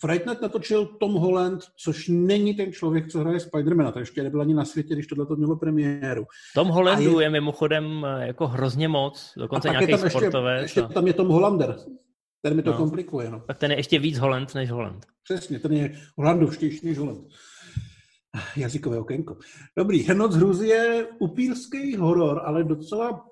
Fright 0.00 0.26
Night 0.26 0.42
natočil 0.42 0.86
Tom 0.86 1.14
Holland, 1.14 1.60
což 1.76 2.08
není 2.08 2.54
ten 2.54 2.72
člověk, 2.72 3.08
co 3.08 3.18
hraje 3.18 3.40
Spidermana, 3.40 3.92
to 3.92 3.98
ještě 3.98 4.22
nebyl 4.22 4.40
ani 4.40 4.54
na 4.54 4.64
světě, 4.64 4.94
když 4.94 5.06
tohle 5.06 5.26
to 5.26 5.36
mělo 5.36 5.56
premiéru. 5.56 6.24
Tom 6.54 6.68
Hollandu 6.68 7.20
je... 7.20 7.26
je 7.26 7.30
mimochodem 7.30 8.06
eh, 8.06 8.26
jako 8.26 8.46
hrozně 8.46 8.88
moc, 8.88 9.32
dokonce 9.36 9.68
nějaký 9.68 9.98
sportovec. 9.98 10.62
Ještě, 10.62 10.80
ještě 10.80 10.94
tam 10.94 11.06
je 11.06 11.12
Tom 11.12 11.28
Hollander, 11.28 11.76
ten 12.42 12.56
mi 12.56 12.62
to 12.62 12.70
no. 12.70 12.76
komplikuje. 12.76 13.30
No. 13.30 13.40
Tak 13.46 13.58
ten 13.58 13.70
je 13.70 13.76
ještě 13.76 13.98
víc 13.98 14.18
Holland 14.18 14.54
než 14.54 14.70
Holland. 14.70 15.06
Přesně, 15.24 15.58
ten 15.58 15.72
je 15.72 16.00
holandovštější 16.16 16.86
než 16.86 16.98
Holland. 16.98 17.28
Jazykové 18.56 18.98
okénko. 18.98 19.36
Dobrý, 19.76 20.06
Noc 20.14 20.60
je 20.60 21.06
upírský 21.18 21.96
horor, 21.96 22.42
ale 22.44 22.64
docela 22.64 23.24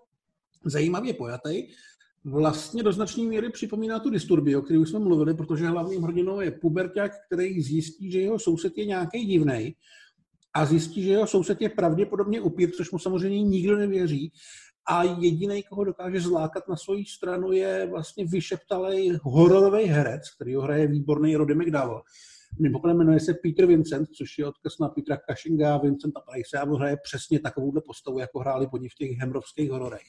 zajímavě 0.64 1.14
pojatý. 1.14 1.66
Vlastně 2.24 2.82
do 2.82 2.92
značné 2.92 3.24
míry 3.24 3.50
připomíná 3.50 3.98
tu 3.98 4.10
disturbii, 4.10 4.56
o 4.56 4.62
které 4.62 4.78
už 4.78 4.90
jsme 4.90 4.98
mluvili, 4.98 5.34
protože 5.34 5.66
hlavním 5.66 6.02
hrdinou 6.02 6.40
je 6.40 6.50
puberták, 6.50 7.12
který 7.26 7.62
zjistí, 7.62 8.10
že 8.10 8.20
jeho 8.20 8.38
soused 8.38 8.78
je 8.78 8.86
nějaký 8.86 9.24
divný 9.24 9.74
a 10.54 10.66
zjistí, 10.66 11.02
že 11.02 11.10
jeho 11.10 11.26
soused 11.26 11.60
je 11.60 11.68
pravděpodobně 11.68 12.40
upír, 12.40 12.70
což 12.70 12.90
mu 12.90 12.98
samozřejmě 12.98 13.42
nikdo 13.42 13.76
nevěří 13.76 14.32
a 14.88 15.02
jediný, 15.02 15.62
koho 15.62 15.84
dokáže 15.84 16.20
zlákat 16.20 16.68
na 16.68 16.76
svoji 16.76 17.04
stranu, 17.04 17.52
je 17.52 17.86
vlastně 17.90 18.24
vyšeptalý 18.26 19.18
hororový 19.22 19.84
herec, 19.84 20.22
který 20.34 20.54
ho 20.54 20.62
hraje 20.62 20.86
výborný 20.86 21.36
Roddy 21.36 21.54
McDowell. 21.54 22.02
Mimochodem 22.60 22.96
jmenuje 22.96 23.20
se 23.20 23.34
Peter 23.34 23.66
Vincent, 23.66 24.08
což 24.08 24.38
je 24.38 24.46
odkaz 24.46 24.78
na 24.80 24.88
Petra 24.88 25.18
Cushinga 25.30 25.74
a 25.74 25.78
Vincenta 25.78 26.20
Price 26.20 26.58
a 26.58 26.64
hraje 26.76 26.96
přesně 27.02 27.40
takovouhle 27.40 27.82
postavu, 27.86 28.18
jako 28.18 28.38
hráli 28.38 28.66
po 28.66 28.76
v 28.76 28.94
těch 28.98 29.10
hemrovských 29.10 29.70
hororech. 29.70 30.06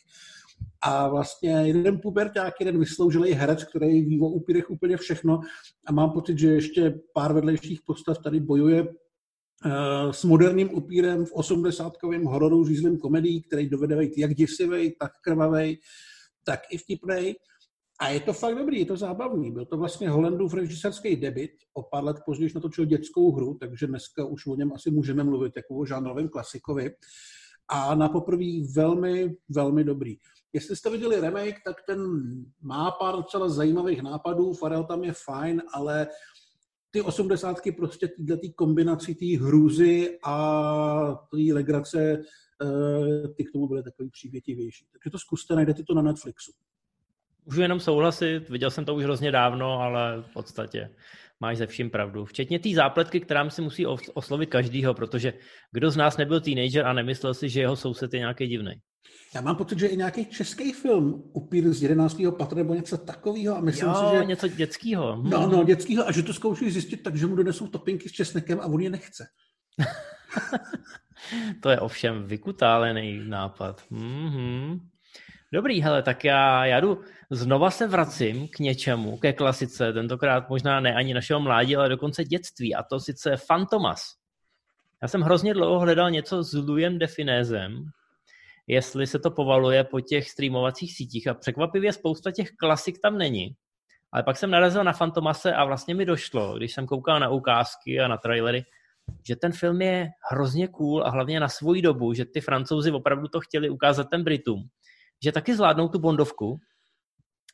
A 0.81 1.07
vlastně 1.09 1.49
jeden 1.49 1.99
puberták, 1.99 2.53
jeden 2.59 2.79
vysloužilý 2.79 3.31
herec, 3.31 3.63
který 3.63 4.01
ví 4.01 4.21
o 4.21 4.27
úplně 4.69 4.97
všechno 4.97 5.39
a 5.87 5.91
mám 5.91 6.11
pocit, 6.11 6.39
že 6.39 6.47
ještě 6.47 6.99
pár 7.13 7.33
vedlejších 7.33 7.81
postav 7.85 8.17
tady 8.17 8.39
bojuje 8.39 8.87
s 10.11 10.23
moderním 10.23 10.73
upírem 10.73 11.25
v 11.25 11.33
80-kovém 11.33 12.23
hororu 12.25 12.65
řízlým 12.65 12.97
komedii, 12.97 13.41
který 13.41 13.69
dovede 13.69 13.95
být 13.95 14.17
jak 14.17 14.35
děsivý, 14.35 14.95
tak 14.99 15.11
krvavý, 15.21 15.79
tak 16.43 16.59
i 16.71 16.77
vtipný. 16.77 17.35
A 17.99 18.09
je 18.09 18.19
to 18.19 18.33
fakt 18.33 18.55
dobrý, 18.55 18.79
je 18.79 18.85
to 18.85 18.97
zábavný. 18.97 19.51
Byl 19.51 19.65
to 19.65 19.77
vlastně 19.77 20.09
Hollandův 20.09 20.53
režiserský 20.53 21.15
debit. 21.15 21.51
O 21.73 21.83
pár 21.83 22.03
let 22.03 22.17
později 22.25 22.51
natočil 22.55 22.85
dětskou 22.85 23.31
hru, 23.31 23.53
takže 23.53 23.87
dneska 23.87 24.25
už 24.25 24.47
o 24.47 24.55
něm 24.55 24.73
asi 24.73 24.91
můžeme 24.91 25.23
mluvit 25.23 25.53
jako 25.55 25.75
o 25.75 25.85
žánrovém 25.85 26.29
klasikovi. 26.29 26.91
A 27.69 27.95
na 27.95 28.09
poprvé 28.09 28.45
velmi, 28.75 29.35
velmi 29.49 29.83
dobrý. 29.83 30.17
Jestli 30.53 30.75
jste 30.75 30.89
viděli 30.89 31.21
remake, 31.21 31.55
tak 31.65 31.75
ten 31.87 31.99
má 32.61 32.91
pár 32.91 33.15
docela 33.15 33.49
zajímavých 33.49 34.01
nápadů. 34.01 34.53
Farel 34.53 34.83
tam 34.83 35.03
je 35.03 35.13
fajn, 35.25 35.61
ale 35.73 36.07
ty 36.91 37.01
osmdesátky 37.01 37.71
prostě 37.71 38.07
tyhle 38.07 38.37
kombinací 38.55 39.15
té 39.15 39.45
hrůzy 39.45 40.19
a 40.23 41.15
té 41.31 41.53
legrace, 41.53 42.21
eh, 42.63 43.27
ty 43.27 43.43
k 43.43 43.51
tomu 43.51 43.67
byly 43.67 43.83
takový 43.83 44.09
přívětivější. 44.09 44.85
Takže 44.91 45.11
to 45.11 45.19
zkuste, 45.19 45.55
najdete 45.55 45.83
to 45.83 45.93
na 45.93 46.01
Netflixu. 46.01 46.51
Můžu 47.45 47.61
jenom 47.61 47.79
souhlasit, 47.79 48.49
viděl 48.49 48.71
jsem 48.71 48.85
to 48.85 48.95
už 48.95 49.03
hrozně 49.03 49.31
dávno, 49.31 49.79
ale 49.79 50.21
v 50.21 50.33
podstatě 50.33 50.89
máš 51.39 51.57
ze 51.57 51.67
vším 51.67 51.89
pravdu. 51.89 52.25
Včetně 52.25 52.59
té 52.59 52.69
zápletky, 52.69 53.19
která 53.19 53.49
si 53.49 53.61
musí 53.61 53.85
oslovit 54.13 54.49
každýho, 54.49 54.93
protože 54.93 55.33
kdo 55.71 55.91
z 55.91 55.97
nás 55.97 56.17
nebyl 56.17 56.41
teenager 56.41 56.85
a 56.85 56.93
nemyslel 56.93 57.33
si, 57.33 57.49
že 57.49 57.61
jeho 57.61 57.75
soused 57.75 58.13
je 58.13 58.19
nějaký 58.19 58.47
divný. 58.47 58.73
Já 59.35 59.41
mám 59.41 59.55
pocit, 59.55 59.79
že 59.79 59.87
i 59.87 59.97
nějaký 59.97 60.25
český 60.25 60.73
film 60.73 61.23
upír 61.33 61.73
z 61.73 61.81
11. 61.81 62.21
patra 62.37 62.57
nebo 62.57 62.73
něco 62.73 62.97
takového 62.97 63.57
a 63.57 63.61
myslím 63.61 63.89
jo, 63.89 63.95
si, 63.95 64.17
že... 64.17 64.25
něco 64.25 64.47
dětského. 64.47 65.15
Hmm. 65.15 65.29
No, 65.29 65.47
no, 65.47 65.63
dětského 65.63 66.07
a 66.07 66.11
že 66.11 66.23
to 66.23 66.33
zkouší 66.33 66.71
zjistit 66.71 67.03
tak, 67.03 67.15
že 67.15 67.27
mu 67.27 67.35
donesou 67.35 67.67
topinky 67.67 68.09
s 68.09 68.11
česnekem 68.11 68.59
a 68.59 68.65
on 68.65 68.81
je 68.81 68.89
nechce. 68.89 69.25
to 71.61 71.69
je 71.69 71.79
ovšem 71.79 72.23
vykutálený 72.23 73.29
nápad. 73.29 73.83
Mm-hmm. 73.91 74.79
Dobrý, 75.53 75.81
hele, 75.81 76.03
tak 76.03 76.23
já, 76.23 76.65
já 76.65 76.79
jdu, 76.79 77.01
znova 77.29 77.71
se 77.71 77.87
vracím 77.87 78.47
k 78.47 78.59
něčemu, 78.59 79.17
ke 79.17 79.33
klasice, 79.33 79.93
tentokrát 79.93 80.49
možná 80.49 80.79
ne 80.79 80.95
ani 80.95 81.13
našeho 81.13 81.39
mládí, 81.39 81.75
ale 81.75 81.89
dokonce 81.89 82.23
dětství, 82.23 82.75
a 82.75 82.83
to 82.83 82.99
sice 82.99 83.37
Fantomas. 83.37 84.01
Já 85.01 85.07
jsem 85.07 85.21
hrozně 85.21 85.53
dlouho 85.53 85.79
hledal 85.79 86.11
něco 86.11 86.43
s 86.43 86.53
Louisem 86.53 86.99
Definézem, 86.99 87.83
jestli 88.67 89.07
se 89.07 89.19
to 89.19 89.31
povaluje 89.31 89.83
po 89.83 90.01
těch 90.01 90.29
streamovacích 90.29 90.95
sítích 90.95 91.27
a 91.27 91.33
překvapivě 91.33 91.93
spousta 91.93 92.31
těch 92.31 92.51
klasik 92.51 92.99
tam 93.01 93.17
není. 93.17 93.55
Ale 94.11 94.23
pak 94.23 94.37
jsem 94.37 94.51
narazil 94.51 94.83
na 94.83 94.93
Fantomase 94.93 95.53
a 95.53 95.65
vlastně 95.65 95.95
mi 95.95 96.05
došlo, 96.05 96.57
když 96.57 96.73
jsem 96.73 96.85
koukal 96.85 97.19
na 97.19 97.29
ukázky 97.29 97.99
a 97.99 98.07
na 98.07 98.17
trailery, 98.17 98.65
že 99.27 99.35
ten 99.35 99.51
film 99.51 99.81
je 99.81 100.09
hrozně 100.31 100.67
cool 100.67 101.03
a 101.03 101.09
hlavně 101.09 101.39
na 101.39 101.47
svoji 101.47 101.81
dobu, 101.81 102.13
že 102.13 102.25
ty 102.25 102.41
francouzi 102.41 102.91
opravdu 102.91 103.27
to 103.27 103.39
chtěli 103.39 103.69
ukázat 103.69 104.07
ten 104.09 104.23
Britům, 104.23 104.69
že 105.23 105.31
taky 105.31 105.55
zvládnou 105.55 105.87
tu 105.87 105.99
bondovku 105.99 106.59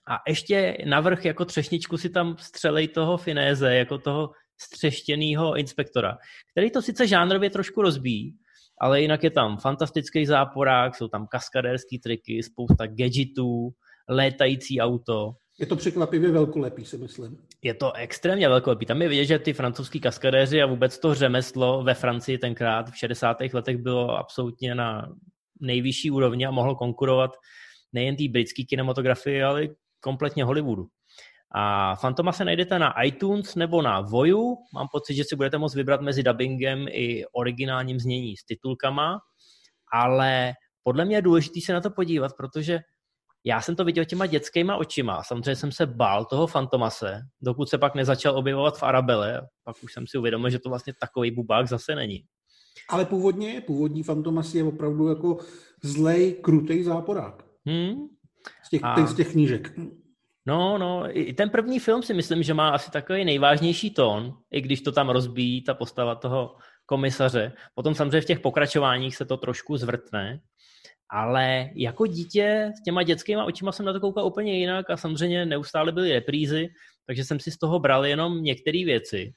a 0.10 0.22
ještě 0.28 0.78
navrh 0.86 1.26
jako 1.26 1.46
třešničku 1.46 1.98
si 1.98 2.10
tam 2.10 2.36
střelej 2.40 2.88
toho 2.88 3.18
Finéze, 3.18 3.76
jako 3.76 3.98
toho 3.98 4.30
střeštěného 4.62 5.56
inspektora, 5.56 6.18
který 6.52 6.72
to 6.72 6.82
sice 6.82 7.08
žánrově 7.08 7.50
trošku 7.50 7.82
rozbíjí, 7.82 8.36
ale 8.82 9.02
jinak 9.02 9.24
je 9.24 9.32
tam 9.32 9.58
fantastický 9.58 10.26
záporák, 10.26 10.96
jsou 10.96 11.08
tam 11.08 11.28
kaskadérský 11.28 12.00
triky, 12.00 12.44
spousta 12.44 12.88
gadgetů, 12.88 13.70
létající 14.10 14.82
auto. 14.82 15.32
Je 15.60 15.66
to 15.66 15.76
překvapivě 15.76 16.32
velkolepý, 16.32 16.86
si 16.86 16.98
myslím. 16.98 17.38
Je 17.62 17.74
to 17.74 17.94
extrémně 17.94 18.50
velkolepý. 18.50 18.86
Tam 18.86 19.02
je 19.02 19.10
vidět, 19.10 19.26
že 19.26 19.40
ty 19.40 19.54
francouzský 19.54 20.00
kaskadéři 20.00 20.62
a 20.62 20.66
vůbec 20.66 21.00
to 21.00 21.14
řemeslo 21.14 21.84
ve 21.84 21.94
Francii 21.94 22.38
tenkrát 22.38 22.90
v 22.90 22.98
60. 22.98 23.38
letech 23.54 23.78
bylo 23.78 24.18
absolutně 24.18 24.76
na 24.76 25.14
nejvyšší 25.64 26.12
úrovni 26.12 26.46
a 26.46 26.52
mohlo 26.52 26.76
konkurovat 26.76 27.32
nejen 27.94 28.16
té 28.16 28.24
britské 28.30 28.64
kinematografii, 28.64 29.44
ale 29.44 29.68
kompletně 30.00 30.44
Hollywoodu. 30.44 30.88
A 31.56 31.96
Fantoma 31.96 32.32
se 32.32 32.46
najdete 32.46 32.80
na 32.80 33.02
iTunes 33.04 33.56
nebo 33.56 33.82
na 33.82 34.02
Voju. 34.02 34.58
Mám 34.74 34.88
pocit, 34.92 35.16
že 35.16 35.24
si 35.24 35.36
budete 35.36 35.58
moct 35.58 35.76
vybrat 35.76 36.02
mezi 36.02 36.24
dubbingem 36.24 36.86
i 36.90 37.26
originálním 37.32 38.00
znění 38.00 38.38
s 38.38 38.46
titulkama, 38.46 39.20
ale 39.94 40.54
podle 40.84 41.06
mě 41.06 41.18
je 41.18 41.22
důležité 41.22 41.62
se 41.62 41.74
na 41.74 41.82
to 41.82 41.90
podívat, 41.90 42.32
protože 42.38 42.80
já 43.46 43.62
jsem 43.62 43.76
to 43.76 43.86
viděl 43.86 44.06
těma 44.06 44.26
dětskýma 44.26 44.76
očima. 44.76 45.24
Samozřejmě 45.24 45.56
jsem 45.56 45.72
se 45.72 45.86
bál 45.86 46.26
toho 46.26 46.48
Fantomase, 46.48 47.22
dokud 47.42 47.70
se 47.70 47.78
pak 47.78 47.96
nezačal 47.96 48.38
objevovat 48.38 48.78
v 48.78 48.84
Arabele. 48.84 49.42
Pak 49.64 49.76
už 49.84 49.94
jsem 49.94 50.08
si 50.08 50.18
uvědomil, 50.18 50.50
že 50.50 50.60
to 50.60 50.70
vlastně 50.70 50.94
takový 51.00 51.32
bubák 51.32 51.68
zase 51.68 51.96
není. 51.96 52.26
Ale 52.90 53.06
původně, 53.06 53.62
původní 53.62 54.04
Fantomas 54.04 54.56
je 54.56 54.64
opravdu 54.64 55.08
jako 55.08 55.38
zlej, 55.84 56.34
krutej 56.42 56.84
záporák. 56.84 57.46
Hmm. 57.66 58.08
Z 58.66 58.70
těch, 58.70 58.84
a... 58.84 59.08
z 59.08 59.16
těch 59.16 59.32
knížek. 59.32 59.72
No, 60.46 60.78
no, 60.78 61.04
i 61.10 61.34
ten 61.34 61.50
první 61.50 61.80
film 61.80 62.04
si 62.04 62.14
myslím, 62.14 62.44
že 62.44 62.54
má 62.54 62.70
asi 62.70 62.92
takový 62.92 63.26
nejvážnější 63.26 63.92
tón, 63.92 64.34
i 64.52 64.62
když 64.62 64.82
to 64.82 64.92
tam 64.92 65.10
rozbíjí 65.10 65.64
ta 65.64 65.74
postava 65.74 66.16
toho 66.16 66.56
komisaře. 66.86 67.54
Potom 67.76 67.96
samozřejmě 67.96 68.22
v 68.22 68.26
těch 68.26 68.40
pokračováních 68.40 69.16
se 69.16 69.26
to 69.26 69.38
trošku 69.38 69.78
zvrtne, 69.78 70.40
ale 71.10 71.70
jako 71.76 72.06
dítě 72.06 72.72
s 72.80 72.84
těma 72.84 73.04
dětskýma 73.04 73.46
očima 73.46 73.72
jsem 73.72 73.86
na 73.86 73.94
to 73.94 74.00
koukal 74.00 74.26
úplně 74.26 74.60
jinak 74.60 74.90
a 74.90 74.98
samozřejmě 74.98 75.46
neustále 75.46 75.92
byly 75.92 76.14
reprízy, 76.14 76.70
takže 77.08 77.26
jsem 77.26 77.40
si 77.40 77.52
z 77.52 77.58
toho 77.58 77.80
bral 77.80 78.06
jenom 78.06 78.44
některé 78.44 78.86
věci. 78.86 79.34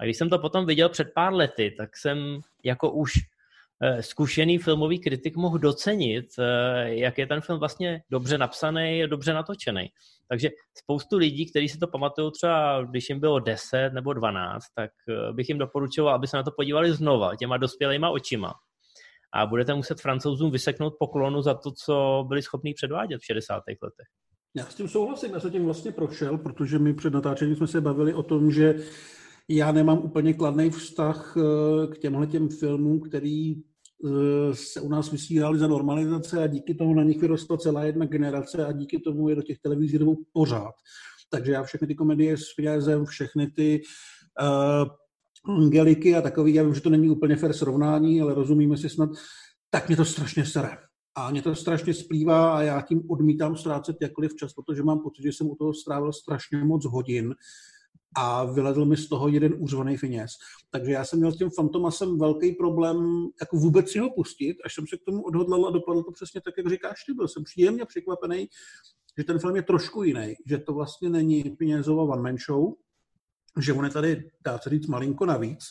A 0.00 0.04
když 0.04 0.16
jsem 0.16 0.30
to 0.30 0.38
potom 0.38 0.66
viděl 0.66 0.88
před 0.88 1.08
pár 1.14 1.34
lety, 1.34 1.74
tak 1.78 1.96
jsem 1.96 2.40
jako 2.64 2.90
už 2.90 3.12
eh, 3.82 4.02
zkušený 4.02 4.58
filmový 4.58 4.98
kritik 4.98 5.36
mohl 5.36 5.58
docenit, 5.58 6.26
eh, 6.38 6.94
jak 6.94 7.18
je 7.18 7.26
ten 7.26 7.40
film 7.40 7.58
vlastně 7.58 8.02
dobře 8.10 8.38
napsaný, 8.38 9.02
dobře 9.06 9.32
natočený. 9.32 9.88
Takže 10.28 10.50
spoustu 10.78 11.16
lidí, 11.16 11.50
kteří 11.50 11.68
si 11.68 11.78
to 11.78 11.86
pamatují 11.86 12.32
třeba, 12.32 12.82
když 12.82 13.08
jim 13.08 13.20
bylo 13.20 13.40
10 13.40 13.90
nebo 13.92 14.12
12, 14.12 14.64
tak 14.74 14.90
eh, 15.08 15.32
bych 15.32 15.48
jim 15.48 15.58
doporučoval, 15.58 16.14
aby 16.14 16.26
se 16.26 16.36
na 16.36 16.42
to 16.42 16.50
podívali 16.56 16.92
znova 16.92 17.36
těma 17.36 17.56
dospělýma 17.56 18.10
očima. 18.10 18.54
A 19.32 19.46
budete 19.46 19.74
muset 19.74 20.00
francouzům 20.00 20.50
vyseknout 20.50 20.94
poklonu 20.98 21.42
za 21.42 21.54
to, 21.54 21.72
co 21.84 22.24
byli 22.28 22.42
schopní 22.42 22.74
předvádět 22.74 23.20
v 23.20 23.24
60. 23.24 23.54
letech. 23.82 24.06
Já 24.56 24.64
s 24.64 24.74
tím 24.74 24.88
souhlasím, 24.88 25.34
já 25.34 25.40
se 25.40 25.50
tím 25.50 25.64
vlastně 25.64 25.92
prošel, 25.92 26.38
protože 26.38 26.78
my 26.78 26.94
před 26.94 27.12
natáčením 27.12 27.56
jsme 27.56 27.66
se 27.66 27.80
bavili 27.80 28.14
o 28.14 28.22
tom, 28.22 28.50
že 28.50 28.74
já 29.48 29.72
nemám 29.72 29.98
úplně 29.98 30.34
kladný 30.34 30.70
vztah 30.70 31.36
eh, 31.36 31.86
k 31.86 31.98
těmhle 31.98 32.26
těm 32.26 32.48
filmům, 32.48 33.00
který 33.00 33.54
eh, 33.54 34.54
se 34.54 34.80
u 34.80 34.88
nás 34.88 35.10
vysílali 35.10 35.58
za 35.58 35.66
normalizace 35.66 36.42
a 36.42 36.46
díky 36.46 36.74
tomu 36.74 36.94
na 36.94 37.02
nich 37.02 37.20
vyrostla 37.20 37.56
celá 37.56 37.84
jedna 37.84 38.06
generace 38.06 38.66
a 38.66 38.72
díky 38.72 38.98
tomu 38.98 39.28
je 39.28 39.36
do 39.36 39.42
těch 39.42 39.58
televizí 39.58 39.98
jdou 39.98 40.16
pořád. 40.32 40.74
Takže 41.30 41.52
já 41.52 41.62
všechny 41.62 41.86
ty 41.86 41.94
komedie 41.94 42.36
s 42.36 42.54
Fiazem, 42.54 43.04
všechny 43.04 43.50
ty 43.50 43.82
uh, 44.40 45.56
Angeliky 45.56 46.16
a 46.16 46.22
takový, 46.22 46.54
já 46.54 46.62
vím, 46.62 46.74
že 46.74 46.80
to 46.80 46.90
není 46.90 47.10
úplně 47.10 47.36
fair 47.36 47.52
srovnání, 47.52 48.20
ale 48.20 48.34
rozumíme 48.34 48.76
si 48.76 48.88
snad, 48.88 49.10
tak 49.70 49.88
mě 49.88 49.96
to 49.96 50.04
strašně 50.04 50.46
sere. 50.46 50.70
A 51.14 51.30
mě 51.30 51.42
to 51.42 51.54
strašně 51.54 51.94
splývá 51.94 52.56
a 52.56 52.62
já 52.62 52.80
tím 52.80 53.10
odmítám 53.10 53.56
ztrácet 53.56 53.96
jakkoliv 54.02 54.36
čas, 54.36 54.52
protože 54.52 54.82
mám 54.82 54.98
pocit, 54.98 55.22
že 55.22 55.28
jsem 55.28 55.50
u 55.50 55.56
toho 55.56 55.74
strávil 55.74 56.12
strašně 56.12 56.58
moc 56.58 56.84
hodin 56.84 57.34
a 58.14 58.44
vyledl 58.44 58.84
mi 58.84 58.96
z 58.96 59.08
toho 59.08 59.28
jeden 59.28 59.54
úřvaný 59.58 59.96
finěz. 59.96 60.30
Takže 60.70 60.92
já 60.92 61.04
jsem 61.04 61.18
měl 61.18 61.32
s 61.32 61.38
tím 61.38 61.50
Fantomasem 61.50 62.18
velký 62.18 62.52
problém 62.52 63.26
jako 63.40 63.56
vůbec 63.56 63.90
si 63.90 63.98
ho 63.98 64.10
pustit, 64.10 64.56
až 64.64 64.74
jsem 64.74 64.86
se 64.86 64.96
k 64.96 65.04
tomu 65.04 65.22
odhodlal 65.22 65.66
a 65.66 65.70
dopadlo 65.70 66.02
to 66.02 66.12
přesně 66.12 66.40
tak, 66.40 66.54
jak 66.56 66.70
říkáš 66.70 67.04
ty. 67.04 67.14
Byl 67.14 67.28
jsem 67.28 67.44
příjemně 67.44 67.84
překvapený, 67.84 68.48
že 69.18 69.24
ten 69.24 69.38
film 69.38 69.56
je 69.56 69.62
trošku 69.62 70.02
jiný, 70.02 70.34
že 70.46 70.58
to 70.58 70.74
vlastně 70.74 71.08
není 71.10 71.56
Finězova 71.58 72.02
one-man 72.02 72.36
show, 72.46 72.72
že 73.60 73.72
on 73.72 73.84
je 73.84 73.90
tady, 73.90 74.30
dá 74.44 74.58
se 74.58 74.70
říct, 74.70 74.86
malinko 74.86 75.26
navíc, 75.26 75.64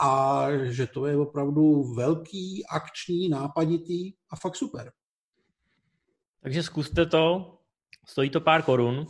a 0.00 0.46
že 0.64 0.86
to 0.86 1.06
je 1.06 1.16
opravdu 1.16 1.94
velký, 1.94 2.66
akční, 2.66 3.28
nápaditý 3.28 4.12
a 4.30 4.36
fakt 4.36 4.56
super. 4.56 4.92
Takže 6.42 6.62
zkuste 6.62 7.06
to, 7.06 7.54
stojí 8.08 8.30
to 8.30 8.40
pár 8.40 8.62
korun. 8.62 9.06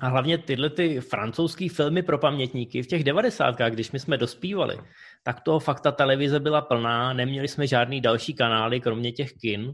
A 0.00 0.08
hlavně 0.08 0.38
tyhle 0.38 0.70
ty 0.70 1.00
francouzský 1.00 1.68
filmy 1.68 2.02
pro 2.02 2.18
pamětníky 2.18 2.82
v 2.82 2.86
těch 2.86 3.04
devadesátkách, 3.04 3.72
když 3.72 3.92
my 3.92 3.98
jsme 3.98 4.16
dospívali, 4.16 4.78
tak 5.22 5.40
toho 5.40 5.58
fakt 5.58 5.80
ta 5.80 5.92
televize 5.92 6.40
byla 6.40 6.60
plná, 6.60 7.12
neměli 7.12 7.48
jsme 7.48 7.66
žádný 7.66 8.00
další 8.00 8.34
kanály, 8.34 8.80
kromě 8.80 9.12
těch 9.12 9.32
kin 9.32 9.72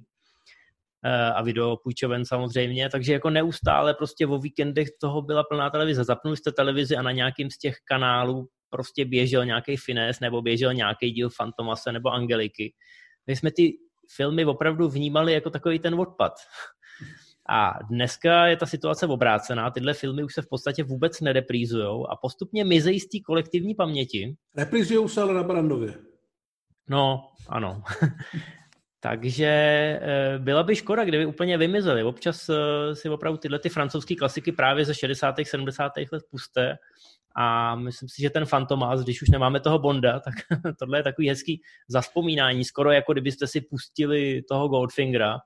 eh, 1.05 1.33
a 1.33 1.43
videopůjčoven 1.43 2.25
samozřejmě, 2.25 2.89
takže 2.89 3.13
jako 3.13 3.31
neustále 3.31 3.95
prostě 3.95 4.27
o 4.27 4.39
víkendech 4.39 4.89
toho 5.01 5.23
byla 5.23 5.45
plná 5.45 5.71
televize. 5.71 6.05
Zapnuli 6.05 6.37
jste 6.37 6.53
televizi 6.53 6.97
a 6.97 7.03
na 7.03 7.13
nějakým 7.13 7.51
z 7.51 7.59
těch 7.59 7.77
kanálů 7.85 8.49
prostě 8.71 9.05
běžel 9.05 9.45
nějaký 9.45 9.77
finés 9.77 10.21
nebo 10.21 10.43
běžel 10.43 10.75
nějaký 10.75 11.11
díl 11.11 11.31
Fantomase 11.31 11.93
nebo 11.93 12.11
Angeliky. 12.11 12.75
My 13.27 13.37
jsme 13.37 13.51
ty 13.51 13.73
filmy 14.17 14.45
opravdu 14.45 14.89
vnímali 14.89 15.33
jako 15.33 15.51
takový 15.51 15.79
ten 15.79 15.95
odpad. 15.95 16.33
A 17.49 17.79
dneska 17.83 18.47
je 18.47 18.57
ta 18.57 18.67
situace 18.67 19.07
obrácená, 19.07 19.71
tyhle 19.71 19.95
filmy 19.95 20.25
už 20.25 20.35
se 20.35 20.43
v 20.43 20.49
podstatě 20.49 20.85
vůbec 20.85 21.21
nereprízují 21.21 22.05
a 22.09 22.17
postupně 22.17 22.65
mizejí 22.65 23.01
z 23.01 23.09
té 23.09 23.19
kolektivní 23.27 23.75
paměti. 23.75 24.37
Reprízují 24.57 25.09
se 25.09 25.23
ale 25.23 25.35
na 25.35 25.43
Brandově. 25.43 25.95
No, 26.89 27.29
ano. 27.49 27.83
Takže 29.01 29.47
eh, 29.47 30.39
byla 30.39 30.63
by 30.63 30.77
škoda, 30.77 31.05
kdyby 31.05 31.27
úplně 31.27 31.59
vymizely. 31.59 32.03
Občas 32.03 32.49
eh, 32.49 32.95
si 32.95 33.09
opravdu 33.09 33.39
tyhle 33.39 33.59
ty 33.59 33.69
francouzské 33.69 34.15
klasiky 34.15 34.53
právě 34.53 34.85
ze 34.85 34.95
60. 34.95 35.35
70. 35.45 35.93
let 36.13 36.23
puste 36.31 36.77
a 37.37 37.75
myslím 37.77 38.09
si, 38.09 38.23
že 38.23 38.31
ten 38.31 38.45
Fantomas, 38.45 39.01
když 39.01 39.23
už 39.23 39.29
nemáme 39.29 39.61
toho 39.61 39.79
Bonda, 39.79 40.21
tak 40.25 40.35
tohle 40.79 40.99
je 40.99 41.03
takový 41.03 41.29
hezký 41.29 41.63
zaspomínání, 41.89 42.65
skoro 42.65 42.93
jako 42.93 43.13
kdybyste 43.13 43.47
si 43.47 43.61
pustili 43.61 44.43
toho 44.43 44.69
Goldfingera, 44.69 45.39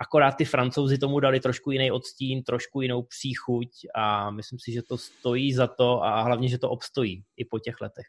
akorát 0.00 0.32
ty 0.32 0.44
francouzi 0.44 0.98
tomu 0.98 1.20
dali 1.20 1.40
trošku 1.40 1.70
jiný 1.70 1.90
odstín, 1.90 2.42
trošku 2.42 2.80
jinou 2.80 3.02
příchuť 3.02 3.68
a 3.94 4.30
myslím 4.30 4.58
si, 4.58 4.72
že 4.72 4.82
to 4.82 4.98
stojí 4.98 5.54
za 5.54 5.66
to 5.66 6.04
a 6.04 6.22
hlavně, 6.22 6.48
že 6.48 6.58
to 6.58 6.70
obstojí 6.70 7.22
i 7.36 7.44
po 7.44 7.58
těch 7.58 7.80
letech. 7.80 8.06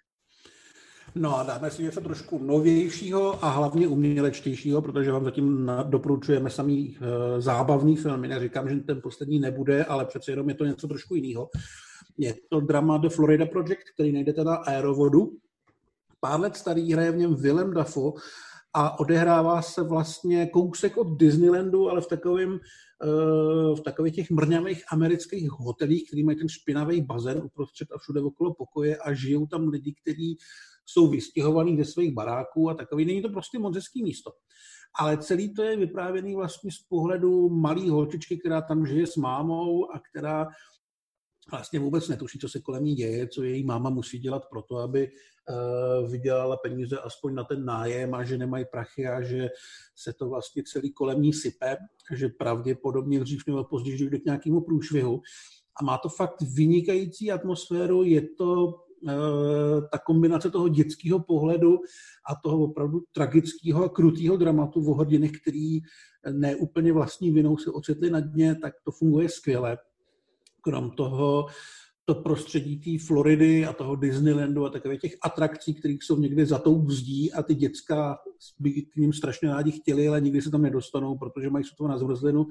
No 1.16 1.38
a 1.38 1.44
dáme 1.44 1.72
si 1.72 1.84
něco 1.84 2.02
trošku 2.02 2.40
novějšího 2.44 3.46
a 3.46 3.50
hlavně 3.50 3.88
umělečtějšího, 3.88 4.82
protože 4.82 5.12
vám 5.12 5.24
zatím 5.24 5.72
doporučujeme 5.84 6.50
samý 6.50 6.98
e, 6.98 7.42
zábavný 7.42 7.96
filmy. 7.96 8.28
Neříkám, 8.28 8.70
že 8.70 8.76
ten 8.76 9.02
poslední 9.02 9.40
nebude, 9.40 9.86
ale 9.86 10.06
přece 10.06 10.32
jenom 10.32 10.50
je 10.50 10.56
to 10.56 10.66
něco 10.66 10.88
trošku 10.88 11.16
jiného. 11.16 11.50
Je 12.18 12.36
to 12.50 12.60
drama 12.60 12.98
The 12.98 13.10
Florida 13.10 13.46
Project, 13.46 13.90
který 13.94 14.12
najdete 14.12 14.44
na 14.44 14.56
Aerovodu. 14.56 15.32
Pár 16.20 16.40
let 16.40 16.56
starý 16.56 16.94
hraje 16.94 17.12
v 17.12 17.18
něm 17.18 17.36
Willem 17.36 17.74
Dafoe 17.74 18.12
a 18.74 19.00
odehrává 19.00 19.62
se 19.62 19.84
vlastně 19.84 20.46
kousek 20.48 20.98
od 20.98 21.18
Disneylandu, 21.18 21.90
ale 21.90 22.02
v 22.02 22.08
takovém 22.08 22.60
eh, 23.04 23.76
v 23.76 23.82
takových 23.86 24.16
těch 24.16 24.32
mrňavých 24.32 24.84
amerických 24.92 25.50
hotelích, 25.52 26.08
který 26.08 26.24
mají 26.24 26.38
ten 26.38 26.50
špinavý 26.50 27.02
bazén 27.02 27.42
uprostřed 27.44 27.88
a 27.92 27.98
všude 27.98 28.22
okolo 28.22 28.54
pokoje 28.54 28.98
a 28.98 29.14
žijou 29.14 29.48
tam 29.48 29.68
lidi, 29.68 29.96
kteří 30.02 30.38
jsou 30.86 31.08
vystěhovaní 31.10 31.78
ze 31.78 31.86
svých 31.86 32.14
baráků 32.14 32.70
a 32.70 32.74
takový. 32.74 33.06
Není 33.06 33.22
to 33.22 33.30
prostě 33.30 33.60
moc 33.60 33.76
hezký 33.76 34.04
místo. 34.04 34.32
Ale 35.00 35.18
celý 35.18 35.54
to 35.54 35.64
je 35.64 35.78
vyprávěný 35.78 36.36
vlastně 36.36 36.72
z 36.72 36.80
pohledu 36.80 37.50
malý 37.50 37.90
holčičky, 37.90 38.38
která 38.38 38.62
tam 38.62 38.86
žije 38.86 39.08
s 39.08 39.16
mámou 39.16 39.92
a 39.92 40.00
která 40.12 40.48
vlastně 41.52 41.80
vůbec 41.80 42.08
netuší, 42.08 42.40
co 42.40 42.50
se 42.50 42.60
kolem 42.60 42.84
ní 42.84 42.96
děje, 42.96 43.28
co 43.28 43.44
její 43.44 43.64
máma 43.64 43.90
musí 43.90 44.20
dělat 44.20 44.44
pro 44.50 44.62
to, 44.62 44.78
aby 44.78 45.12
uh, 45.12 46.12
vydělala 46.12 46.58
peníze 46.58 46.98
aspoň 46.98 47.36
na 47.36 47.44
ten 47.44 47.66
nájem 47.66 48.14
a 48.14 48.24
že 48.24 48.38
nemají 48.38 48.66
prachy 48.72 49.08
a 49.08 49.22
že 49.22 49.50
se 49.96 50.14
to 50.14 50.30
vlastně 50.30 50.64
celý 50.64 50.94
kolem 50.94 51.22
ní 51.22 51.34
sype, 51.34 51.78
že 52.14 52.30
pravděpodobně 52.30 53.20
dřív 53.20 53.44
nebo 53.48 53.64
později 53.64 53.98
dojde 53.98 54.20
k 54.20 54.26
nějakému 54.26 54.62
průšvihu. 54.62 55.22
A 55.82 55.84
má 55.84 55.98
to 55.98 56.10
fakt 56.10 56.42
vynikající 56.42 57.32
atmosféru, 57.32 58.04
je 58.04 58.22
to 58.38 58.66
uh, 58.66 59.88
ta 59.92 59.98
kombinace 60.06 60.52
toho 60.52 60.68
dětského 60.68 61.20
pohledu 61.20 61.80
a 62.30 62.36
toho 62.44 62.64
opravdu 62.64 63.00
tragického 63.12 63.84
a 63.84 63.90
krutého 63.90 64.38
dramatu 64.38 64.92
o 64.92 64.94
hrdinech, 64.94 65.32
který 65.42 65.80
neúplně 66.32 66.94
vlastní 66.94 67.32
vinou 67.32 67.58
se 67.58 67.72
ocitli 67.72 68.10
na 68.10 68.20
dně, 68.20 68.56
tak 68.56 68.74
to 68.84 68.92
funguje 68.92 69.30
skvěle 69.30 69.78
krom 70.62 70.92
toho 70.92 71.46
to 72.06 72.16
prostředí 72.16 72.80
té 72.80 73.06
Floridy 73.06 73.66
a 73.66 73.74
toho 73.74 73.96
Disneylandu 73.96 74.66
a 74.66 74.70
takových 74.70 75.00
těch 75.00 75.18
atrakcí, 75.24 75.74
které 75.74 75.94
jsou 75.94 76.20
někde 76.20 76.46
za 76.46 76.60
tou 76.60 76.82
vzdí 76.82 77.34
a 77.34 77.44
ty 77.44 77.56
děcka 77.56 78.18
by 78.60 78.72
k 78.72 78.96
ním 78.96 79.14
strašně 79.14 79.50
rádi 79.50 79.72
chtěli, 79.72 80.08
ale 80.08 80.22
nikdy 80.22 80.42
se 80.42 80.52
tam 80.52 80.62
nedostanou, 80.62 81.18
protože 81.18 81.50
mají 81.50 81.66
sotva 81.66 81.88
na 81.88 81.98
zmrzlinu. 81.98 82.48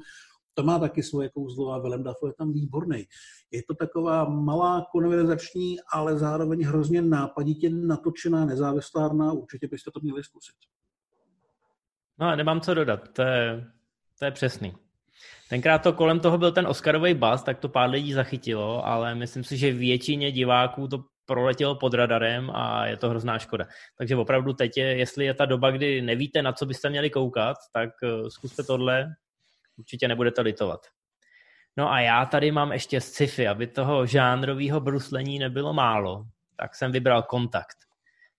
To 0.55 0.63
má 0.63 0.79
taky 0.79 1.03
svoje 1.03 1.29
kouzlo 1.29 1.73
a 1.73 1.79
Willem 1.79 2.03
Dafoe 2.03 2.31
je 2.31 2.35
tam 2.39 2.53
výborný. 2.53 3.05
Je 3.51 3.63
to 3.69 3.75
taková 3.75 4.25
malá 4.29 4.87
konverzační, 4.93 5.77
ale 5.93 6.19
zároveň 6.19 6.63
hrozně 6.63 7.03
nápaditě 7.03 7.71
natočená, 7.71 8.45
nezávislárná. 8.45 9.33
Určitě 9.33 9.69
byste 9.69 9.91
to 9.91 10.01
měli 10.03 10.25
zkusit. 10.25 10.57
No, 12.19 12.37
nemám 12.37 12.61
co 12.61 12.75
dodat. 12.75 13.01
To 13.13 13.23
je, 13.23 13.67
to 14.19 14.25
je 14.25 14.31
přesný. 14.31 14.73
Tenkrát 15.49 15.79
to 15.79 15.93
kolem 15.93 16.21
toho 16.21 16.39
byl 16.39 16.53
ten 16.53 16.67
Oscarový 16.67 17.15
bas, 17.15 17.43
tak 17.43 17.59
to 17.59 17.69
pár 17.69 17.91
lidí 17.91 18.13
zachytilo, 18.13 18.87
ale 18.87 19.15
myslím 19.15 19.45
si, 19.45 19.57
že 19.57 19.73
většině 19.73 20.33
diváků 20.33 20.89
to 20.89 21.05
proletělo 21.27 21.75
pod 21.75 21.95
radarem 21.95 22.51
a 22.51 22.87
je 22.87 22.97
to 22.97 23.11
hrozná 23.11 23.39
škoda. 23.39 23.67
Takže 23.99 24.17
opravdu 24.17 24.53
teď 24.53 24.77
je, 24.77 24.97
jestli 24.97 25.25
je 25.25 25.35
ta 25.35 25.47
doba, 25.47 25.71
kdy 25.71 26.03
nevíte, 26.03 26.43
na 26.43 26.53
co 26.53 26.67
byste 26.67 26.91
měli 26.91 27.11
koukat, 27.11 27.57
tak 27.73 27.91
eh, 28.05 28.31
zkuste 28.31 28.63
tohle, 28.63 29.07
určitě 29.79 30.09
nebudete 30.09 30.41
litovat. 30.41 30.81
No 31.77 31.93
a 31.93 32.01
já 32.01 32.25
tady 32.25 32.53
mám 32.53 32.73
ještě 32.73 33.01
sci-fi, 33.01 33.49
aby 33.49 33.67
toho 33.67 34.07
žánrového 34.07 34.81
bruslení 34.81 35.39
nebylo 35.39 35.73
málo, 35.73 36.25
tak 36.57 36.75
jsem 36.75 36.93
vybral 36.93 37.23
Kontakt. 37.23 37.77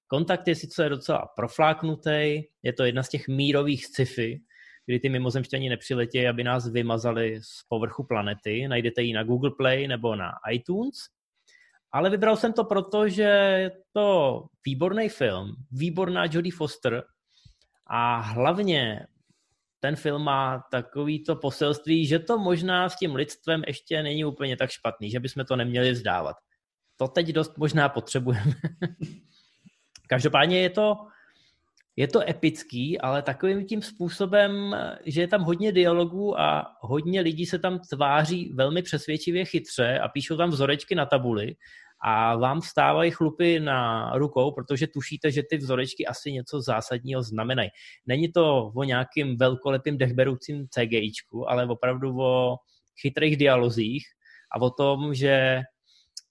Kontakt 0.07 0.47
je 0.47 0.55
sice 0.55 0.89
docela 0.89 1.31
profláknutý, 1.35 2.43
je 2.63 2.73
to 2.77 2.83
jedna 2.83 3.03
z 3.03 3.09
těch 3.09 3.27
mírových 3.27 3.85
sci-fi, 3.85 4.41
kdy 4.85 4.99
ty 4.99 5.09
mimozemštění 5.09 5.69
nepřiletějí, 5.69 6.27
aby 6.27 6.43
nás 6.43 6.67
vymazali 6.67 7.39
z 7.41 7.63
povrchu 7.69 8.03
planety. 8.03 8.67
Najdete 8.67 9.01
ji 9.01 9.13
na 9.13 9.23
Google 9.23 9.51
Play 9.57 9.87
nebo 9.87 10.15
na 10.15 10.31
iTunes. 10.51 10.95
Ale 11.91 12.09
vybral 12.09 12.37
jsem 12.37 12.53
to 12.53 12.63
proto, 12.63 13.09
že 13.09 13.23
je 13.59 13.71
to 13.93 14.45
výborný 14.65 15.09
film, 15.09 15.55
výborná 15.71 16.25
Jodie 16.31 16.53
Foster 16.55 17.03
a 17.87 18.19
hlavně 18.19 19.07
ten 19.79 19.95
film 19.95 20.21
má 20.23 20.63
takovýto 20.71 21.35
poselství, 21.35 22.05
že 22.05 22.19
to 22.19 22.37
možná 22.37 22.89
s 22.89 22.95
tím 22.95 23.15
lidstvem 23.15 23.63
ještě 23.67 24.03
není 24.03 24.25
úplně 24.25 24.57
tak 24.57 24.69
špatný, 24.69 25.11
že 25.11 25.19
bychom 25.19 25.45
to 25.45 25.55
neměli 25.55 25.91
vzdávat. 25.91 26.35
to 26.97 27.07
teď 27.07 27.27
dost 27.27 27.57
možná 27.57 27.89
potřebujeme. 27.89 28.53
Každopádně 30.07 30.61
je 30.61 30.69
to, 30.69 30.95
je 32.01 32.07
to 32.07 32.29
epický, 32.29 33.01
ale 33.01 33.21
takovým 33.21 33.65
tím 33.65 33.81
způsobem, 33.81 34.75
že 35.05 35.21
je 35.21 35.27
tam 35.27 35.43
hodně 35.43 35.71
dialogů 35.71 36.39
a 36.39 36.77
hodně 36.81 37.21
lidí 37.21 37.45
se 37.45 37.59
tam 37.59 37.79
tváří 37.79 38.53
velmi 38.55 38.81
přesvědčivě 38.81 39.45
chytře 39.45 39.99
a 39.99 40.07
píšou 40.07 40.37
tam 40.37 40.49
vzorečky 40.49 40.95
na 40.95 41.05
tabuli 41.05 41.55
a 42.03 42.35
vám 42.35 42.61
vstávají 42.61 43.11
chlupy 43.11 43.59
na 43.59 44.11
rukou, 44.17 44.51
protože 44.51 44.87
tušíte, 44.87 45.31
že 45.31 45.43
ty 45.49 45.57
vzorečky 45.57 46.05
asi 46.05 46.31
něco 46.31 46.61
zásadního 46.61 47.23
znamenají. 47.23 47.69
Není 48.05 48.31
to 48.31 48.71
o 48.75 48.83
nějakým 48.83 49.37
velkolepým 49.37 49.97
dechberoucím 49.97 50.67
CGIčku, 50.69 51.49
ale 51.49 51.65
opravdu 51.65 52.21
o 52.21 52.57
chytrých 53.01 53.37
dialozích 53.37 54.03
a 54.55 54.61
o 54.61 54.69
tom, 54.69 55.13
že 55.13 55.61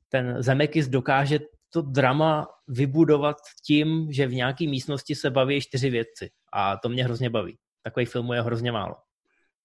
ten 0.09 0.42
Zemekis 0.42 0.88
dokáže 0.88 1.38
to 1.70 1.83
drama 1.83 2.48
vybudovat 2.68 3.37
tím, 3.66 4.12
že 4.12 4.26
v 4.26 4.35
nějaké 4.35 4.64
místnosti 4.64 5.14
se 5.14 5.30
baví 5.30 5.61
čtyři 5.61 5.90
vědci. 5.90 6.30
A 6.52 6.76
to 6.76 6.88
mě 6.88 7.04
hrozně 7.04 7.30
baví. 7.30 7.59
Takový 7.83 8.06
filmů 8.06 8.33
je 8.33 8.42
hrozně 8.42 8.72
málo. 8.72 8.94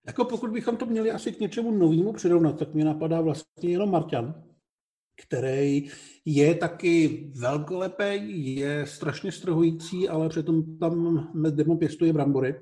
Jako 0.07 0.25
pokud 0.25 0.49
bychom 0.49 0.77
to 0.77 0.85
měli 0.85 1.11
asi 1.11 1.31
k 1.31 1.39
něčemu 1.39 1.71
novému 1.71 2.13
přirovnat, 2.13 2.59
tak 2.59 2.73
mě 2.73 2.85
napadá 2.85 3.21
vlastně 3.21 3.69
jenom 3.69 3.91
Marťan, 3.91 4.43
který 5.27 5.89
je 6.25 6.55
taky 6.55 7.23
velkolepý, 7.35 8.55
je 8.55 8.85
strašně 8.85 9.31
strhující, 9.31 10.09
ale 10.09 10.29
přitom 10.29 10.77
tam 10.77 11.27
demo 11.49 11.77
pěstuje 11.77 12.13
brambory. 12.13 12.55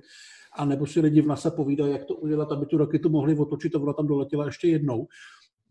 A 0.55 0.65
nebo 0.65 0.85
si 0.85 0.99
lidi 0.99 1.21
v 1.21 1.27
NASA 1.27 1.51
povídají, 1.51 1.91
jak 1.91 2.05
to 2.05 2.15
udělat, 2.15 2.51
aby 2.51 2.65
tu 2.65 2.77
raketu 2.77 3.09
mohli 3.09 3.37
otočit 3.37 3.75
a 3.75 3.79
ona 3.79 3.93
tam 3.93 4.07
doletěla 4.07 4.45
ještě 4.45 4.67
jednou. 4.67 5.07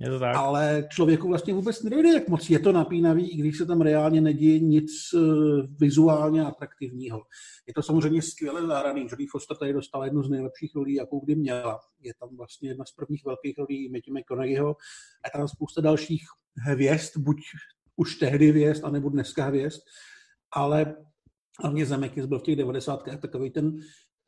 Je 0.02 0.10
to 0.10 0.18
tak. 0.18 0.36
Ale 0.36 0.88
člověku 0.90 1.28
vlastně 1.28 1.54
vůbec 1.54 1.82
nedojde, 1.82 2.08
jak 2.08 2.28
moc 2.28 2.50
je 2.50 2.58
to 2.58 2.72
napínavý, 2.72 3.30
i 3.30 3.36
když 3.36 3.58
se 3.58 3.66
tam 3.66 3.80
reálně 3.80 4.20
neděje 4.20 4.58
nic 4.58 4.90
eh, 5.14 5.18
vizuálně 5.80 6.44
atraktivního. 6.44 7.22
Je 7.66 7.74
to 7.74 7.82
samozřejmě 7.82 8.22
skvěle 8.22 8.66
zahraný. 8.66 9.06
Jodie 9.10 9.28
Foster 9.30 9.56
tady 9.56 9.72
dostala 9.72 10.04
jednu 10.04 10.22
z 10.22 10.30
nejlepších 10.30 10.74
rolí, 10.74 10.94
jakou 10.94 11.20
kdy 11.20 11.34
měla. 11.34 11.80
Je 12.00 12.12
tam 12.20 12.36
vlastně 12.36 12.68
jedna 12.68 12.84
z 12.84 12.92
prvních 12.92 13.24
velkých 13.24 13.58
rolí 13.58 13.88
Matthew 13.92 14.14
McConaugheyho 14.14 14.76
a 15.24 15.38
tam 15.38 15.48
spousta 15.48 15.80
dalších 15.80 16.22
hvězd, 16.56 17.16
buď 17.16 17.36
už 17.96 18.16
tehdy 18.16 18.50
hvězd, 18.50 18.84
anebo 18.84 19.08
dneska 19.08 19.44
hvězd, 19.44 19.80
ale 20.52 20.94
hlavně 21.60 21.86
Zemeckis 21.86 22.26
byl 22.26 22.38
v 22.38 22.42
těch 22.42 22.56
90. 22.56 23.02
takový 23.20 23.50
ten 23.50 23.78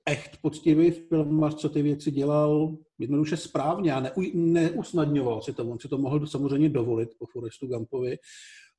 echt 0.06 0.36
poctivý 0.42 0.90
filmař, 0.90 1.54
co 1.54 1.68
ty 1.68 1.82
věci 1.82 2.10
dělal 2.10 2.76
jednoduše 2.98 3.36
správně 3.36 3.92
a 3.92 4.00
neu, 4.00 4.30
neusnadňoval 4.34 5.42
si 5.42 5.52
to. 5.52 5.64
On 5.64 5.78
si 5.78 5.88
to 5.88 5.98
mohl 5.98 6.26
samozřejmě 6.26 6.68
dovolit 6.68 7.08
po 7.18 7.26
Forestu 7.26 7.66
Gumpovi. 7.66 8.18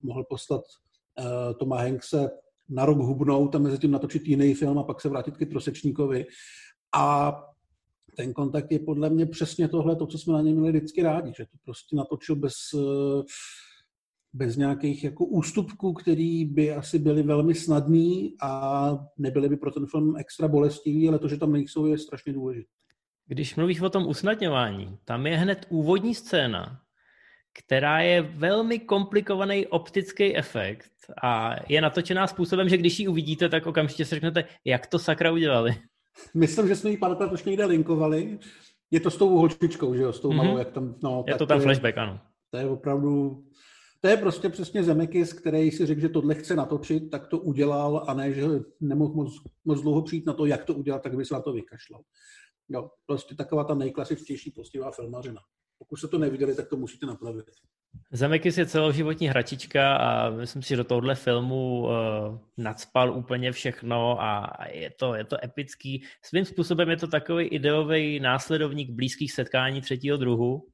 Mohl 0.02 0.24
poslat 0.24 0.62
uh, 1.20 1.26
Toma 1.58 1.82
Hankse 1.82 2.30
na 2.70 2.86
rok 2.86 2.98
hubnout 2.98 3.56
a 3.56 3.60
mezi 3.60 3.78
tím 3.78 3.92
natočit 3.92 4.28
jiný 4.28 4.54
film 4.54 4.80
a 4.80 4.84
pak 4.84 5.02
se 5.02 5.10
vrátit 5.10 5.38
k 5.38 5.50
Trosečníkovi. 5.50 6.26
A 6.96 7.36
ten 8.16 8.34
kontakt 8.34 8.72
je 8.72 8.80
podle 8.80 9.10
mě 9.10 9.26
přesně 9.26 9.68
tohle, 9.68 9.96
to, 9.96 10.08
co 10.08 10.18
jsme 10.18 10.34
na 10.34 10.42
něm 10.42 10.58
měli 10.58 10.78
vždycky 10.78 11.04
rádi, 11.04 11.34
že 11.38 11.46
to 11.46 11.58
prostě 11.66 11.96
natočil 11.96 12.36
bez, 12.36 12.54
eh, 12.76 13.24
bez 14.36 14.58
nějakých 14.58 15.04
jako 15.04 15.26
ústupků, 15.26 15.94
který 15.94 16.46
by 16.46 16.72
asi 16.72 17.00
byly 17.00 17.24
velmi 17.24 17.56
snadný 17.56 18.36
a 18.42 18.92
nebyly 19.18 19.50
by 19.50 19.58
pro 19.58 19.72
ten 19.72 19.86
film 19.86 20.18
extra 20.18 20.48
bolestivý, 20.48 21.10
ale 21.10 21.20
to, 21.20 21.28
že 21.28 21.38
tam 21.38 21.52
nejsou, 21.52 21.86
je 21.86 21.98
strašně 21.98 22.34
důležité. 22.34 22.70
Když 23.28 23.56
mluvíš 23.56 23.82
o 23.82 23.90
tom 23.90 24.08
usnadňování, 24.08 24.98
tam 25.06 25.28
je 25.28 25.38
hned 25.38 25.66
úvodní 25.70 26.16
scéna, 26.16 26.80
která 27.54 28.00
je 28.00 28.22
velmi 28.22 28.80
komplikovaný 28.80 29.68
optický 29.68 30.38
efekt 30.38 30.92
a 31.24 31.56
je 31.70 31.82
natočená 31.82 32.28
způsobem, 32.28 32.70
že 32.70 32.78
když 32.78 33.00
ji 33.00 33.08
uvidíte, 33.08 33.50
tak 33.50 33.68
okamžitě 33.68 34.06
si 34.06 34.16
řeknete, 34.16 34.44
jak 34.66 34.88
to 34.88 35.00
sakra 35.00 35.32
udělali. 35.32 35.76
Myslím, 36.34 36.68
že 36.68 36.76
jsme 36.76 36.90
ji 36.90 36.98
párkrát 36.98 37.32
už 37.34 37.44
někde 37.44 37.66
linkovali. 37.66 38.40
Je 38.92 39.00
to 39.00 39.12
s 39.12 39.18
tou 39.18 39.30
holčičkou, 39.30 39.96
že 39.96 40.02
jo, 40.02 40.14
s 40.14 40.20
tou 40.20 40.30
mm-hmm. 40.30 40.36
malou, 40.36 40.58
jak 40.58 40.72
tam, 40.72 40.96
no. 41.04 41.24
Je 41.28 41.36
to 41.36 41.46
tam 41.46 41.62
flashback, 41.62 41.98
ano. 41.98 42.20
To 42.52 42.58
je 42.58 42.70
opravdu, 42.70 43.44
to 44.06 44.10
je 44.10 44.18
prostě 44.18 44.50
přesně 44.50 44.84
Zemekis, 44.84 45.34
který 45.34 45.72
si 45.72 45.86
řekl, 45.86 46.02
že 46.02 46.10
tohle 46.10 46.36
chce 46.36 46.56
natočit, 46.56 47.12
tak 47.12 47.28
to 47.28 47.40
udělal 47.40 48.06
a 48.08 48.14
ne, 48.14 48.34
že 48.34 48.46
nemohl 48.82 49.14
moc, 49.14 49.34
moc 49.66 49.82
dlouho 49.82 50.02
přijít 50.02 50.26
na 50.26 50.34
to, 50.34 50.46
jak 50.46 50.64
to 50.64 50.74
udělat, 50.74 51.04
tak 51.04 51.16
by 51.16 51.26
se 51.26 51.34
na 51.34 51.42
to 51.42 51.54
vykašlal. 51.54 52.02
Jo, 52.70 52.90
prostě 53.06 53.36
taková 53.36 53.64
ta 53.64 53.76
nejklasičtější 53.76 54.52
postivá 54.52 54.92
filmařina. 54.92 55.42
Pokud 55.78 55.96
se 55.96 56.08
to 56.08 56.18
neviděli, 56.18 56.56
tak 56.56 56.68
to 56.68 56.78
musíte 56.78 57.06
napravit. 57.06 57.46
Zemekis 58.12 58.58
je 58.58 58.66
celoživotní 58.66 59.28
hračička 59.28 59.96
a 59.96 60.30
myslím 60.30 60.62
si, 60.62 60.70
že 60.70 60.76
do 60.76 60.84
tohohle 60.84 61.16
filmu 61.16 61.82
uh, 61.82 61.90
nadspal 62.58 63.18
úplně 63.18 63.52
všechno 63.52 64.22
a 64.22 64.58
je 64.72 64.92
to, 65.00 65.16
je 65.16 65.24
to 65.24 65.44
epický. 65.44 66.04
Svým 66.24 66.46
způsobem 66.46 66.90
je 66.90 66.98
to 66.98 67.08
takový 67.08 67.46
ideový 67.46 68.20
následovník 68.20 68.90
blízkých 68.90 69.32
setkání 69.32 69.82
třetího 69.82 70.18
druhu. 70.18 70.68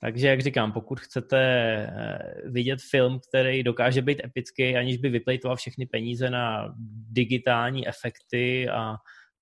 Takže, 0.00 0.28
jak 0.28 0.40
říkám, 0.40 0.72
pokud 0.72 1.00
chcete 1.00 1.40
uh, 2.44 2.52
vidět 2.52 2.80
film, 2.90 3.20
který 3.28 3.62
dokáže 3.62 4.02
být 4.02 4.24
epický, 4.24 4.76
aniž 4.76 4.96
by 4.96 5.08
vyplejtoval 5.08 5.56
všechny 5.56 5.86
peníze 5.86 6.30
na 6.30 6.74
digitální 7.10 7.88
efekty 7.88 8.68
a 8.68 8.96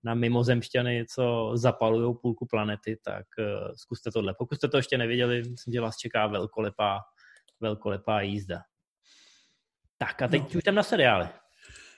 na 0.04 0.14
mimozemšťany, 0.14 1.04
co 1.14 1.52
zapalují 1.54 2.14
půlku 2.22 2.46
planety, 2.46 2.96
tak 3.04 3.26
uh, 3.38 3.72
zkuste 3.76 4.10
tohle. 4.10 4.34
Pokud 4.38 4.54
jste 4.54 4.68
to 4.68 4.76
ještě 4.76 4.98
neviděli, 4.98 5.42
myslím, 5.50 5.72
že 5.72 5.80
vás 5.80 5.96
čeká 5.96 6.26
velkolepá, 6.26 7.00
velkolepá 7.60 8.20
jízda. 8.20 8.60
Tak 9.98 10.22
a 10.22 10.28
teď 10.28 10.42
no. 10.42 10.48
už 10.48 10.62
jdem 10.64 10.74
na 10.74 10.82
seriály. 10.82 11.28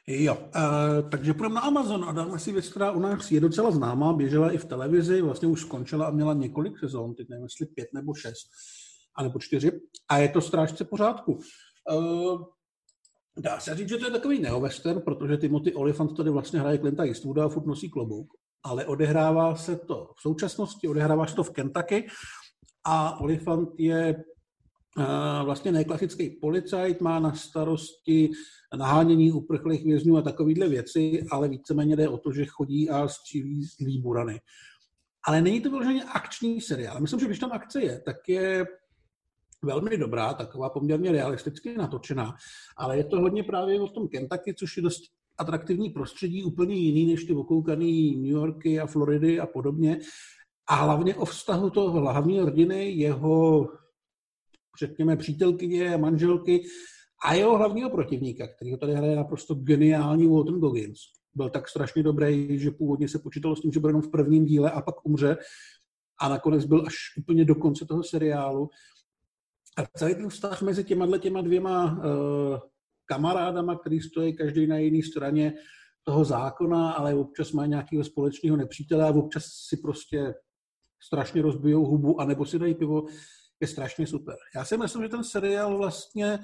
Jo, 0.06 0.34
uh, 0.34 1.10
takže 1.10 1.34
půjdeme 1.34 1.54
na 1.54 1.60
Amazon 1.60 2.04
a 2.04 2.12
dáme 2.12 2.38
si 2.38 2.52
věc, 2.52 2.68
která 2.68 2.90
u 2.90 3.00
nás 3.00 3.30
je 3.30 3.40
docela 3.40 3.70
známá, 3.70 4.12
běžela 4.12 4.50
i 4.50 4.58
v 4.58 4.64
televizi, 4.64 5.22
vlastně 5.22 5.48
už 5.48 5.60
skončila 5.60 6.06
a 6.06 6.10
měla 6.10 6.34
několik 6.34 6.78
sezón, 6.78 7.14
teď 7.14 7.28
nevím, 7.28 7.44
jestli 7.44 7.66
pět 7.66 7.88
nebo 7.94 8.14
šest, 8.14 8.46
anebo 9.16 9.38
čtyři, 9.38 9.80
a 10.08 10.18
je 10.18 10.28
to 10.28 10.40
Strážce 10.40 10.84
pořádku. 10.84 11.38
Uh, 11.92 12.42
Dá 13.38 13.60
se 13.60 13.74
říct, 13.74 13.88
že 13.88 13.96
to 13.96 14.04
je 14.04 14.10
takový 14.10 14.40
neovestern, 14.40 15.00
protože 15.00 15.36
Timothy 15.36 15.74
Olyphant 15.74 16.16
tady 16.16 16.30
vlastně 16.30 16.60
hraje 16.60 16.78
Clint'a 16.78 17.04
Eastwooda 17.04 17.44
a 17.44 17.48
furt 17.48 17.66
nosí 17.66 17.90
klobouk, 17.90 18.32
ale 18.62 18.86
odehrává 18.86 19.56
se 19.56 19.76
to 19.76 20.10
v 20.16 20.20
současnosti, 20.20 20.88
odehrává 20.88 21.26
se 21.26 21.34
to 21.34 21.44
v 21.44 21.50
Kentucky 21.50 22.06
a 22.84 23.20
Olyphant 23.20 23.68
je 23.78 24.24
vlastně 25.44 25.72
nejklasický 25.72 26.30
policajt, 26.30 27.00
má 27.00 27.20
na 27.20 27.34
starosti 27.34 28.30
nahánění 28.76 29.32
uprchlých 29.32 29.84
vězňů 29.84 30.16
a 30.16 30.22
takovýhle 30.22 30.68
věci, 30.68 31.26
ale 31.30 31.48
víceméně 31.48 31.96
jde 31.96 32.08
o 32.08 32.18
to, 32.18 32.32
že 32.32 32.46
chodí 32.46 32.90
a 32.90 33.08
střílí 33.08 33.64
z 33.64 33.96
burany. 34.00 34.40
Ale 35.26 35.42
není 35.42 35.60
to 35.60 35.70
vyloženě 35.70 36.04
akční 36.04 36.60
seriál. 36.60 37.00
Myslím, 37.00 37.20
že 37.20 37.26
když 37.26 37.38
tam 37.38 37.52
akce 37.52 37.82
je, 37.82 38.00
tak 38.04 38.16
je 38.28 38.66
velmi 39.62 39.96
dobrá, 39.96 40.34
taková 40.34 40.70
poměrně 40.70 41.12
realisticky 41.12 41.76
natočená, 41.76 42.34
ale 42.76 42.96
je 42.96 43.04
to 43.04 43.20
hodně 43.20 43.42
právě 43.42 43.80
o 43.80 43.88
tom 43.88 44.08
Kentucky, 44.08 44.54
což 44.54 44.76
je 44.76 44.82
dost 44.82 45.02
atraktivní 45.38 45.90
prostředí, 45.90 46.44
úplně 46.44 46.74
jiný 46.74 47.06
než 47.06 47.24
ty 47.24 47.34
okoukaný 47.34 48.16
New 48.16 48.32
Yorky 48.32 48.80
a 48.80 48.86
Floridy 48.86 49.40
a 49.40 49.46
podobně. 49.46 49.98
A 50.68 50.74
hlavně 50.74 51.14
o 51.14 51.24
vztahu 51.24 51.70
toho 51.70 52.00
hlavního 52.00 52.44
rodiny, 52.44 52.90
jeho, 52.90 53.68
řekněme, 54.78 55.16
přítelkyně, 55.16 55.96
manželky 55.96 56.64
a 57.26 57.34
jeho 57.34 57.58
hlavního 57.58 57.90
protivníka, 57.90 58.48
který 58.48 58.72
ho 58.72 58.78
tady 58.78 58.94
hraje 58.94 59.16
naprosto 59.16 59.54
geniální 59.54 60.26
Walton 60.26 60.60
Goggins. 60.60 60.98
Byl 61.34 61.50
tak 61.50 61.68
strašně 61.68 62.02
dobrý, 62.02 62.58
že 62.58 62.70
původně 62.70 63.08
se 63.08 63.18
počítalo 63.18 63.56
s 63.56 63.60
tím, 63.60 63.72
že 63.72 63.80
bude 63.80 63.90
jenom 63.90 64.02
v 64.02 64.10
prvním 64.10 64.44
díle 64.44 64.70
a 64.70 64.82
pak 64.82 65.06
umře. 65.06 65.36
A 66.20 66.28
nakonec 66.28 66.64
byl 66.64 66.84
až 66.86 66.94
úplně 67.18 67.44
do 67.44 67.54
konce 67.54 67.86
toho 67.86 68.02
seriálu. 68.02 68.70
A 69.78 69.98
celý 69.98 70.14
ten 70.14 70.28
vztah 70.28 70.62
mezi 70.62 70.84
těma, 70.84 71.18
těma 71.18 71.40
dvěma 71.40 71.92
uh, 71.92 72.58
kamarádama, 73.06 73.78
který 73.78 74.00
stojí 74.00 74.36
každý 74.36 74.66
na 74.66 74.76
jiné 74.76 75.02
straně 75.02 75.52
toho 76.04 76.24
zákona, 76.24 76.92
ale 76.92 77.14
občas 77.14 77.52
má 77.52 77.66
nějakého 77.66 78.04
společného 78.04 78.56
nepřítele 78.56 79.04
a 79.04 79.14
občas 79.14 79.44
si 79.68 79.76
prostě 79.76 80.34
strašně 81.02 81.42
rozbijou 81.42 81.84
hubu, 81.84 82.20
anebo 82.20 82.46
si 82.46 82.58
dají 82.58 82.74
pivo, 82.74 83.06
je 83.60 83.66
strašně 83.68 84.06
super. 84.06 84.36
Já 84.54 84.64
si 84.64 84.76
myslím, 84.76 85.02
že 85.02 85.08
ten 85.08 85.24
seriál 85.24 85.78
vlastně 85.78 86.38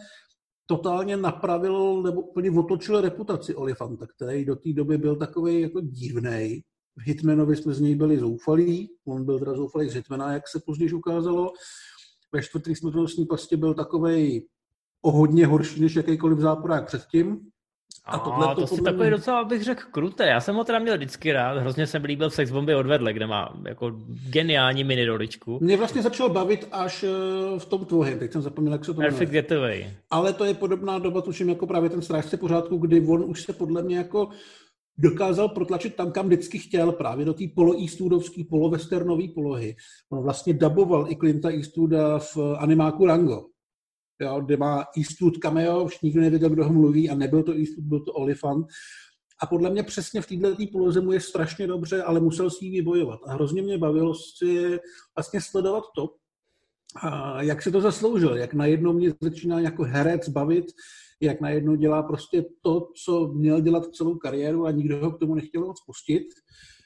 totálně 0.66 1.16
napravil 1.16 2.02
nebo 2.02 2.20
úplně 2.20 2.50
otočil 2.50 3.00
reputaci 3.00 3.54
Olifanta, 3.54 4.06
který 4.06 4.44
do 4.44 4.56
té 4.56 4.72
doby 4.72 4.98
byl 4.98 5.16
takový 5.16 5.60
jako 5.60 5.80
divný. 5.80 6.62
V 6.96 7.06
Hitmanovi 7.06 7.56
jsme 7.56 7.74
z 7.74 7.80
něj 7.80 7.94
byli 7.94 8.18
zoufalí, 8.18 8.90
on 9.06 9.24
byl 9.24 9.38
teda 9.38 9.54
zoufalý 9.54 9.90
z 9.90 9.94
Hitmana, 9.94 10.32
jak 10.32 10.48
se 10.48 10.60
později 10.66 10.92
ukázalo 10.92 11.52
ve 12.32 12.42
čtvrtý 12.42 12.74
smrtelnostní 12.74 13.26
pasti 13.26 13.56
byl 13.56 13.74
takový 13.74 14.48
o 15.02 15.10
hodně 15.10 15.46
horší 15.46 15.80
než 15.80 15.96
jakýkoliv 15.96 16.38
záporák 16.38 16.86
předtím. 16.86 17.50
A, 18.04 18.18
tohle 18.18 18.54
to, 18.54 18.66
si 18.66 18.82
takový 18.82 19.10
docela, 19.10 19.44
bych 19.44 19.62
řekl, 19.62 19.82
kruté. 19.90 20.26
Já 20.26 20.40
jsem 20.40 20.54
ho 20.54 20.64
teda 20.64 20.78
měl 20.78 20.96
vždycky 20.96 21.32
rád, 21.32 21.58
hrozně 21.58 21.86
jsem 21.86 22.04
líbil 22.04 22.30
Sex 22.30 22.50
Bomby 22.50 22.74
odvedle, 22.74 23.12
kde 23.12 23.26
má 23.26 23.54
jako 23.68 23.92
geniální 24.30 24.84
mini 24.84 25.04
roličku. 25.04 25.58
Mě 25.62 25.76
vlastně 25.76 26.02
začal 26.02 26.28
bavit 26.28 26.68
až 26.72 27.04
eh, 27.04 27.08
v 27.58 27.64
tom 27.64 27.84
tvohem, 27.84 28.18
teď 28.18 28.32
jsem 28.32 28.42
zapomněl, 28.42 28.72
jak 28.72 28.84
se 28.84 28.94
to 28.94 29.00
jmenuje. 29.00 29.10
Perfect 29.10 29.32
Getaway. 29.32 29.90
Ale 30.10 30.32
to 30.32 30.44
je 30.44 30.54
podobná 30.54 30.98
doba, 30.98 31.20
tuším, 31.20 31.48
jako 31.48 31.66
právě 31.66 31.90
ten 31.90 32.02
strážce 32.02 32.36
pořádku, 32.36 32.76
kdy 32.76 33.06
on 33.06 33.24
už 33.24 33.42
se 33.42 33.52
podle 33.52 33.82
mě 33.82 33.96
jako 33.96 34.28
dokázal 34.98 35.48
protlačit 35.48 35.96
tam, 35.96 36.12
kam 36.12 36.26
vždycky 36.26 36.58
chtěl, 36.58 36.92
právě 36.92 37.24
do 37.24 37.34
té 37.34 37.44
polo-eastwoodovské, 37.54 38.42
polo-westernové 38.50 39.24
polohy. 39.34 39.76
On 40.12 40.22
vlastně 40.22 40.54
daboval 40.54 41.06
i 41.08 41.16
Clinta 41.16 41.50
Eastwooda 41.50 42.18
v 42.18 42.36
animáku 42.58 43.06
Rango 43.06 43.51
jo, 44.24 44.40
kde 44.40 44.56
má 44.56 44.84
Eastwood 44.96 45.36
cameo, 45.36 45.84
už 45.84 46.00
nikdo 46.00 46.20
nevěděl, 46.20 46.50
kdo 46.50 46.64
ho 46.64 46.72
mluví 46.72 47.10
a 47.10 47.14
nebyl 47.14 47.42
to 47.42 47.52
Eastwood, 47.52 47.86
byl 47.86 48.00
to 48.00 48.12
Olifant. 48.12 48.66
A 49.42 49.46
podle 49.46 49.70
mě 49.70 49.82
přesně 49.82 50.20
v 50.20 50.26
této 50.26 50.66
poloze 50.72 51.00
mu 51.00 51.12
je 51.12 51.20
strašně 51.20 51.66
dobře, 51.66 52.02
ale 52.02 52.20
musel 52.20 52.50
si 52.50 52.64
ji 52.64 52.70
vybojovat. 52.70 53.20
A 53.26 53.32
hrozně 53.32 53.62
mě 53.62 53.78
bavilo 53.78 54.14
si 54.14 54.78
vlastně 55.16 55.40
sledovat 55.40 55.84
to, 55.96 56.08
a 57.02 57.42
jak 57.42 57.62
se 57.62 57.70
to 57.70 57.80
zasloužil, 57.80 58.36
jak 58.36 58.54
najednou 58.54 58.92
mě 58.92 59.14
začíná 59.20 59.60
jako 59.60 59.82
herec 59.82 60.28
bavit, 60.28 60.64
jak 61.20 61.40
najednou 61.40 61.74
dělá 61.74 62.02
prostě 62.02 62.44
to, 62.60 62.88
co 63.04 63.28
měl 63.28 63.60
dělat 63.60 63.94
celou 63.94 64.14
kariéru 64.14 64.66
a 64.66 64.70
nikdo 64.70 64.98
ho 64.98 65.10
k 65.10 65.18
tomu 65.18 65.34
nechtěl 65.34 65.66
moc 65.66 65.84
pustit. 65.86 66.26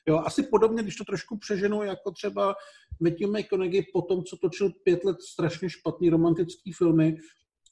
Jo, 0.08 0.18
asi 0.18 0.42
podobně, 0.42 0.82
když 0.82 0.96
to 0.96 1.04
trošku 1.04 1.38
přeženu, 1.38 1.82
jako 1.82 2.10
třeba 2.10 2.54
Matthew 3.00 3.30
McConaughey 3.30 3.82
po 3.92 4.02
tom, 4.02 4.24
co 4.24 4.36
točil 4.36 4.70
pět 4.84 5.04
let 5.04 5.16
strašně 5.22 5.70
špatný 5.70 6.10
romantický 6.10 6.72
filmy 6.72 7.16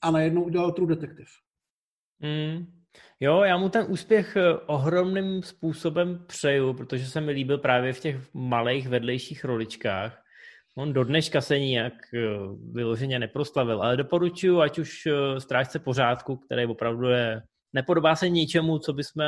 a 0.03 0.11
najednou 0.11 0.45
udělal 0.45 0.73
True 0.73 0.95
Detective. 0.95 1.31
Mm. 2.21 2.67
Jo, 3.21 3.43
já 3.43 3.57
mu 3.57 3.69
ten 3.69 3.87
úspěch 3.89 4.37
eh, 4.37 4.55
ohromným 4.67 5.43
způsobem 5.43 6.25
přeju, 6.27 6.75
protože 6.75 7.07
se 7.07 7.21
mi 7.21 7.33
líbil 7.33 7.59
právě 7.59 7.93
v 7.93 8.01
těch 8.01 8.35
malých 8.35 8.89
vedlejších 8.89 9.45
roličkách. 9.45 10.23
On 10.77 10.93
do 10.93 11.05
dneška 11.05 11.41
se 11.41 11.59
nijak 11.59 11.93
eh, 12.15 12.19
vyloženě 12.73 13.19
neproslavil, 13.19 13.83
ale 13.83 13.97
doporučuji, 13.97 14.61
ať 14.61 14.79
už 14.79 15.07
eh, 15.07 15.41
Strážce 15.41 15.79
pořádku, 15.79 16.37
který 16.37 16.67
opravdu 16.67 17.09
je, 17.09 17.43
nepodobá 17.73 18.17
se 18.17 18.29
ničemu, 18.29 18.79
co 18.79 18.93
bychom 18.93 19.23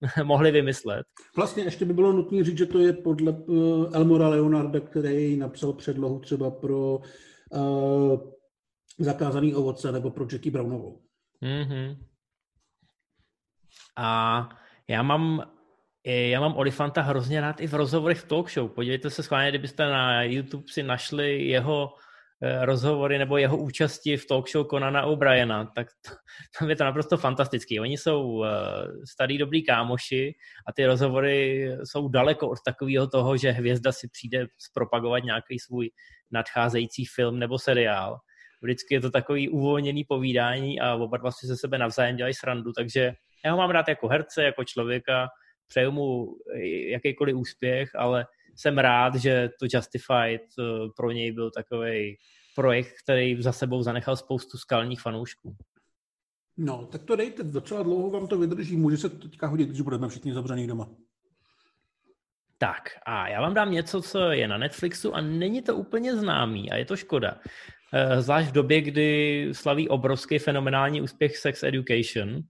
mohli 0.24 0.50
vymyslet. 0.50 1.06
Vlastně 1.36 1.64
ještě 1.64 1.84
by 1.84 1.92
bylo 1.94 2.12
nutné 2.12 2.44
říct, 2.44 2.58
že 2.58 2.66
to 2.66 2.78
je 2.78 2.92
podle 2.92 3.32
uh, 3.32 3.90
Elmora 3.92 4.28
Leonarda, 4.28 4.80
který 4.80 5.36
napsal 5.36 5.72
předlohu 5.72 6.18
třeba 6.18 6.50
pro 6.50 7.00
uh, 7.50 8.20
zakázaný 8.98 9.54
ovoce 9.54 9.92
nebo 9.92 10.10
pro 10.10 10.26
Jackie 10.32 10.52
Brownovou. 10.52 11.02
Mm-hmm. 11.42 11.96
A 13.96 14.48
já 14.88 15.02
mám 15.02 15.52
já 16.08 16.40
mám 16.40 16.56
Olifanta 16.56 17.02
hrozně 17.02 17.40
rád 17.40 17.60
i 17.60 17.66
v 17.66 17.74
rozhovorech 17.74 18.20
v 18.20 18.28
talk 18.28 18.50
show. 18.50 18.68
Podívejte 18.68 19.10
se 19.10 19.22
schválně, 19.22 19.48
kdybyste 19.48 19.84
na 19.84 20.22
YouTube 20.22 20.64
si 20.66 20.82
našli 20.82 21.46
jeho 21.46 21.88
Eh, 21.88 22.05
rozhovory 22.42 23.18
nebo 23.18 23.36
jeho 23.36 23.56
účasti 23.56 24.16
v 24.16 24.26
talk 24.26 24.50
show 24.50 24.66
Conana 24.66 25.02
O'Briena, 25.02 25.72
tak 25.74 25.88
to, 26.08 26.14
tam 26.58 26.70
je 26.70 26.76
to 26.76 26.84
naprosto 26.84 27.16
fantastický. 27.16 27.80
Oni 27.80 27.98
jsou 27.98 28.22
uh, 28.22 28.46
starý 29.10 29.38
dobrý 29.38 29.64
kámoši 29.64 30.34
a 30.68 30.72
ty 30.72 30.86
rozhovory 30.86 31.68
jsou 31.84 32.08
daleko 32.08 32.50
od 32.50 32.58
takového 32.64 33.06
toho, 33.06 33.36
že 33.36 33.50
hvězda 33.50 33.92
si 33.92 34.08
přijde 34.08 34.46
zpropagovat 34.58 35.24
nějaký 35.24 35.58
svůj 35.58 35.90
nadcházející 36.30 37.04
film 37.04 37.38
nebo 37.38 37.58
seriál. 37.58 38.18
Vždycky 38.62 38.94
je 38.94 39.00
to 39.00 39.10
takový 39.10 39.48
uvolněný 39.48 40.04
povídání 40.04 40.80
a 40.80 40.94
oba 40.94 41.16
dva 41.16 41.30
si 41.30 41.46
ze 41.46 41.56
sebe 41.56 41.78
navzájem 41.78 42.16
dělají 42.16 42.34
srandu, 42.34 42.72
takže 42.72 43.12
já 43.44 43.52
ho 43.52 43.58
mám 43.58 43.70
rád 43.70 43.88
jako 43.88 44.08
herce, 44.08 44.44
jako 44.44 44.64
člověka, 44.64 45.28
přeju 45.68 45.90
mu 45.90 46.26
jakýkoliv 46.90 47.36
úspěch, 47.36 47.90
ale 47.94 48.26
jsem 48.56 48.78
rád, 48.78 49.14
že 49.14 49.48
to 49.60 49.66
Justified 49.74 50.42
eh, 50.58 50.62
pro 50.96 51.10
něj 51.10 51.32
byl 51.32 51.50
takový 51.50 52.16
projekt, 52.54 52.92
který 53.04 53.42
za 53.42 53.52
sebou 53.52 53.82
zanechal 53.82 54.16
spoustu 54.16 54.58
skalních 54.58 55.00
fanoušků. 55.00 55.56
No, 56.56 56.86
tak 56.86 57.02
to 57.02 57.16
dejte, 57.16 57.42
docela 57.42 57.82
dlouho 57.82 58.10
vám 58.10 58.26
to 58.26 58.38
vydrží, 58.38 58.76
může 58.76 58.96
se 58.96 59.08
to 59.08 59.28
teďka 59.28 59.46
hodit, 59.46 59.68
když 59.68 59.80
budeme 59.80 60.08
všichni 60.08 60.34
zavřený 60.34 60.66
doma. 60.66 60.88
Tak 62.58 62.90
a 63.06 63.28
já 63.28 63.40
vám 63.40 63.54
dám 63.54 63.72
něco, 63.72 64.02
co 64.02 64.18
je 64.30 64.48
na 64.48 64.58
Netflixu 64.58 65.14
a 65.14 65.20
není 65.20 65.62
to 65.62 65.76
úplně 65.76 66.16
známý 66.16 66.70
a 66.70 66.76
je 66.76 66.84
to 66.84 66.96
škoda. 66.96 67.40
Eh, 67.92 68.22
zvlášť 68.22 68.48
v 68.48 68.52
době, 68.52 68.80
kdy 68.80 69.48
slaví 69.52 69.88
obrovský 69.88 70.38
fenomenální 70.38 71.02
úspěch 71.02 71.36
Sex 71.36 71.62
Education 71.62 72.40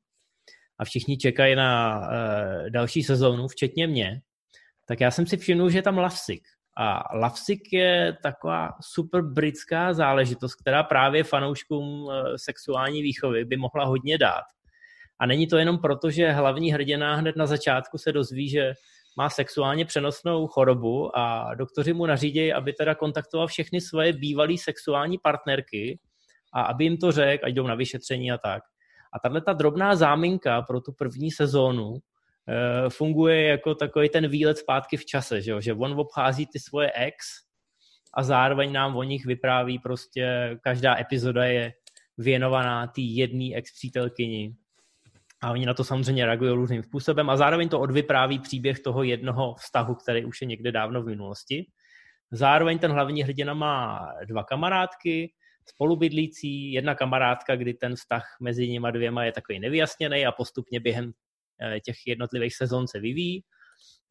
a 0.79 0.85
všichni 0.85 1.17
čekají 1.17 1.55
na 1.55 2.01
eh, 2.11 2.71
další 2.71 3.03
sezónu, 3.03 3.49
včetně 3.49 3.87
mě, 3.87 4.21
tak 4.89 5.01
já 5.01 5.11
jsem 5.11 5.27
si 5.27 5.37
všiml, 5.37 5.71
že 5.71 5.79
je 5.79 5.83
tam 5.83 5.99
Lavsik. 5.99 6.43
A 6.79 7.17
Lavsik 7.19 7.73
je 7.73 8.17
taková 8.23 8.71
super 8.81 9.23
britská 9.23 9.95
záležitost, 9.95 10.55
která 10.55 10.83
právě 10.83 11.25
fanouškům 11.25 12.09
eh, 12.11 12.39
sexuální 12.39 13.03
výchovy 13.03 13.45
by 13.45 13.57
mohla 13.57 13.85
hodně 13.85 14.19
dát. 14.19 14.45
A 15.19 15.27
není 15.27 15.47
to 15.47 15.57
jenom 15.57 15.79
proto, 15.79 16.11
že 16.11 16.33
hlavní 16.33 16.73
hrdina 16.73 17.15
hned 17.15 17.37
na 17.37 17.47
začátku 17.47 17.99
se 17.99 18.13
dozví, 18.13 18.49
že 18.49 18.73
má 19.19 19.31
sexuálně 19.31 19.85
přenosnou 19.85 20.47
chorobu 20.47 21.19
a 21.19 21.55
doktoři 21.55 21.93
mu 21.93 22.07
nařídějí, 22.07 22.53
aby 22.53 22.73
teda 22.73 22.95
kontaktoval 22.95 23.47
všechny 23.47 23.81
svoje 23.81 24.13
bývalé 24.13 24.55
sexuální 24.59 25.19
partnerky 25.19 25.99
a 26.55 26.63
aby 26.63 26.85
jim 26.85 26.97
to 26.97 27.13
řekl, 27.13 27.47
ať 27.47 27.53
jdou 27.53 27.67
na 27.67 27.75
vyšetření 27.75 28.33
a 28.33 28.39
tak. 28.39 28.63
A 29.13 29.19
tahle 29.19 29.41
ta 29.41 29.53
drobná 29.53 29.97
záminka 29.97 30.63
pro 30.63 30.81
tu 30.81 30.93
první 30.93 31.31
sezónu 31.31 31.95
funguje 32.89 33.43
jako 33.43 33.75
takový 33.75 34.09
ten 34.09 34.29
výlet 34.29 34.59
zpátky 34.59 34.97
v 34.97 35.05
čase, 35.05 35.41
že, 35.41 35.51
jo? 35.51 35.61
že 35.61 35.75
on 35.75 36.01
obchází 36.01 36.47
ty 36.47 36.59
svoje 36.59 36.93
ex 36.93 37.27
a 38.15 38.23
zároveň 38.23 38.73
nám 38.73 38.97
o 38.97 39.03
nich 39.03 39.27
vypráví 39.27 39.79
prostě, 39.79 40.57
každá 40.61 41.01
epizoda 41.01 41.45
je 41.45 41.73
věnovaná 42.19 42.87
té 42.87 43.01
jedné 43.01 43.55
ex 43.55 43.73
přítelkyni. 43.73 44.55
A 45.43 45.51
oni 45.51 45.67
na 45.67 45.75
to 45.75 45.85
samozřejmě 45.85 46.27
reagují 46.27 46.51
různým 46.51 46.83
způsobem 46.83 47.31
a 47.31 47.37
zároveň 47.37 47.69
to 47.69 47.81
odvypráví 47.81 48.39
příběh 48.39 48.81
toho 48.81 49.03
jednoho 49.03 49.55
vztahu, 49.55 49.95
který 49.95 50.25
už 50.25 50.41
je 50.41 50.47
někde 50.47 50.73
dávno 50.73 51.03
v 51.03 51.07
minulosti. 51.07 51.67
Zároveň 52.31 52.79
ten 52.79 52.93
hlavní 52.93 53.23
hrdina 53.23 53.55
má 53.55 54.09
dva 54.25 54.45
kamarádky, 54.45 55.33
spolubydlící, 55.67 56.73
jedna 56.73 56.95
kamarádka, 56.95 57.57
kdy 57.57 57.75
ten 57.75 57.95
vztah 57.95 58.37
mezi 58.41 58.69
nimi 58.69 58.89
dvěma 58.93 59.25
je 59.25 59.33
takový 59.33 59.61
nevyjasněný 59.61 60.27
a 60.27 60.33
postupně 60.33 60.81
během 60.81 61.13
Eh, 61.13 61.26
těch 61.85 61.97
jednotlivých 62.07 62.57
sezon 62.57 62.89
se 62.89 63.01
vyvíjí. 63.01 63.45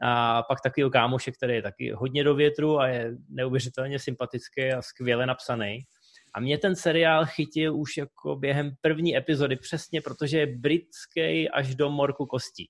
A 0.02 0.44
pak 0.44 0.62
takový 0.64 0.92
kámoše, 0.92 1.32
který 1.32 1.54
je 1.54 1.62
taky 1.62 1.92
hodně 1.92 2.24
do 2.24 2.36
větru 2.36 2.80
a 2.80 2.88
je 2.88 3.12
neuvěřitelně 3.30 4.00
sympatický 4.00 4.72
a 4.72 4.82
skvěle 4.82 5.26
napsaný. 5.26 5.80
A 6.34 6.40
mě 6.40 6.58
ten 6.58 6.76
seriál 6.76 7.26
chytil 7.26 7.76
už 7.76 7.98
jako 7.98 8.36
během 8.36 8.72
první 8.82 9.18
epizody 9.18 9.56
přesně, 9.56 10.02
protože 10.02 10.40
je 10.40 10.58
britský 10.58 11.50
až 11.50 11.76
do 11.76 11.90
morku 11.90 12.26
kostí. 12.26 12.70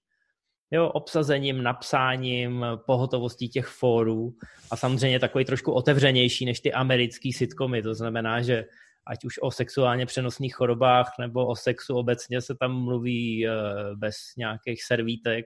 Jo, 0.72 0.90
obsazením, 0.90 1.64
napsáním, 1.64 2.66
pohotovostí 2.86 3.50
těch 3.50 3.68
fórů 3.68 4.34
a 4.72 4.78
samozřejmě 4.78 5.20
takový 5.20 5.46
trošku 5.46 5.72
otevřenější 5.72 6.46
než 6.46 6.60
ty 6.60 6.74
americký 6.74 7.34
sitcomy. 7.34 7.82
To 7.82 7.94
znamená, 7.94 8.42
že 8.42 8.66
ať 9.08 9.26
už 9.26 9.40
o 9.42 9.52
sexuálně 9.52 10.06
přenosných 10.06 10.56
chorobách 10.56 11.14
nebo 11.20 11.48
o 11.48 11.56
sexu 11.56 11.96
obecně 11.96 12.42
se 12.42 12.56
tam 12.56 12.84
mluví 12.84 13.48
eh, 13.48 13.52
bez 13.96 14.16
nějakých 14.38 14.84
servítek 14.84 15.46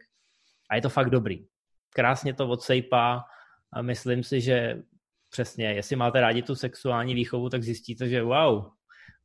a 0.69 0.75
je 0.75 0.81
to 0.81 0.89
fakt 0.89 1.09
dobrý. 1.09 1.45
Krásně 1.89 2.33
to 2.33 2.49
odsejpá 2.49 3.23
a 3.73 3.81
myslím 3.81 4.23
si, 4.23 4.41
že 4.41 4.81
přesně, 5.29 5.65
jestli 5.65 5.95
máte 5.95 6.21
rádi 6.21 6.41
tu 6.41 6.55
sexuální 6.55 7.13
výchovu, 7.13 7.49
tak 7.49 7.63
zjistíte, 7.63 8.09
že 8.09 8.23
wow, 8.23 8.65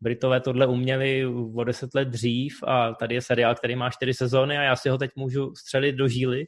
Britové 0.01 0.41
tohle 0.41 0.67
uměli 0.67 1.27
o 1.55 1.65
deset 1.65 1.95
let 1.95 2.09
dřív 2.09 2.63
a 2.63 2.95
tady 2.95 3.15
je 3.15 3.23
seriál, 3.23 3.55
který 3.55 3.77
má 3.77 3.91
čtyři 3.91 4.15
sezóny 4.15 4.59
a 4.59 4.63
já 4.63 4.77
si 4.77 4.89
ho 4.89 4.99
teď 4.99 5.11
můžu 5.17 5.55
střelit 5.55 5.97
do 5.97 6.09
žíly, 6.09 6.47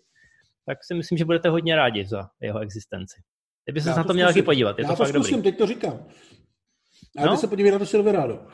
tak 0.66 0.78
si 0.84 0.94
myslím, 0.94 1.18
že 1.18 1.24
budete 1.24 1.48
hodně 1.48 1.76
rádi 1.76 2.04
za 2.04 2.28
jeho 2.40 2.60
existenci. 2.60 3.20
Kdyby 3.64 3.80
se 3.80 3.90
na 3.90 4.04
to 4.04 4.14
měl 4.14 4.28
taky 4.28 4.42
podívat, 4.42 4.78
je 4.78 4.82
já 4.82 4.88
to, 4.88 4.96
to 4.96 5.04
fakt 5.04 5.14
zkusím, 5.14 5.36
dobrý. 5.36 5.50
teď 5.50 5.58
to 5.58 5.66
říkám. 5.66 6.06
A 7.16 7.26
no? 7.26 7.36
se 7.36 7.46
podívej 7.46 7.72
na 7.72 7.78
to 7.78 7.86
Silverado. 7.86 8.46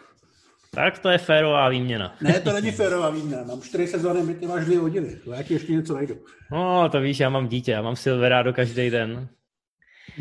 Tak 0.74 0.98
to 0.98 1.08
je 1.08 1.18
férová 1.18 1.68
výměna. 1.68 2.16
Ne, 2.20 2.40
to 2.40 2.52
není 2.52 2.70
férová 2.70 3.10
výměna. 3.10 3.42
Mám 3.42 3.62
čtyři 3.62 3.86
sezóny, 3.86 4.22
my 4.22 4.34
ty 4.34 4.46
máš 4.46 4.64
dvě 4.64 4.78
hodiny. 4.78 5.16
To 5.24 5.32
já 5.32 5.42
ti 5.42 5.54
ještě 5.54 5.72
něco 5.72 5.94
najdu. 5.94 6.14
No, 6.52 6.88
to 6.88 7.00
víš, 7.00 7.20
já 7.20 7.28
mám 7.28 7.48
dítě, 7.48 7.72
já 7.72 7.82
mám 7.82 7.96
Silverado 7.96 8.52
každý 8.52 8.90
den. 8.90 9.28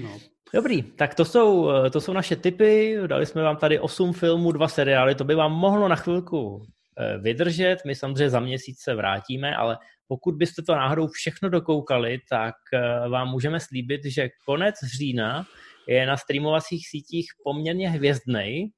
No. 0.04 0.20
Dobrý, 0.54 0.84
tak 0.84 1.16
to 1.16 1.26
jsou, 1.26 1.70
to 1.92 2.02
jsou 2.02 2.14
naše 2.14 2.36
tipy. 2.36 2.98
Dali 3.08 3.26
jsme 3.26 3.44
vám 3.44 3.58
tady 3.58 3.80
8 3.80 4.14
filmů, 4.14 4.52
dva 4.52 4.68
seriály. 4.68 5.16
To 5.16 5.24
by 5.24 5.36
vám 5.36 5.52
mohlo 5.52 5.88
na 5.88 5.96
chvilku 5.96 6.66
eh, 6.98 7.18
vydržet. 7.18 7.78
My 7.86 7.96
samozřejmě 7.96 8.30
za 8.30 8.40
měsíc 8.40 8.80
se 8.82 8.96
vrátíme, 8.96 9.56
ale 9.56 9.78
pokud 10.08 10.36
byste 10.36 10.62
to 10.62 10.76
náhodou 10.76 11.08
všechno 11.08 11.50
dokoukali, 11.50 12.20
tak 12.30 12.56
eh, 12.74 13.10
vám 13.10 13.30
můžeme 13.30 13.60
slíbit, 13.60 14.02
že 14.06 14.30
konec 14.46 14.76
října 14.98 15.46
je 15.94 16.06
na 16.06 16.18
streamovacích 16.18 16.88
sítích 16.88 17.26
poměrně 17.44 17.90
hvězdnej 17.90 18.72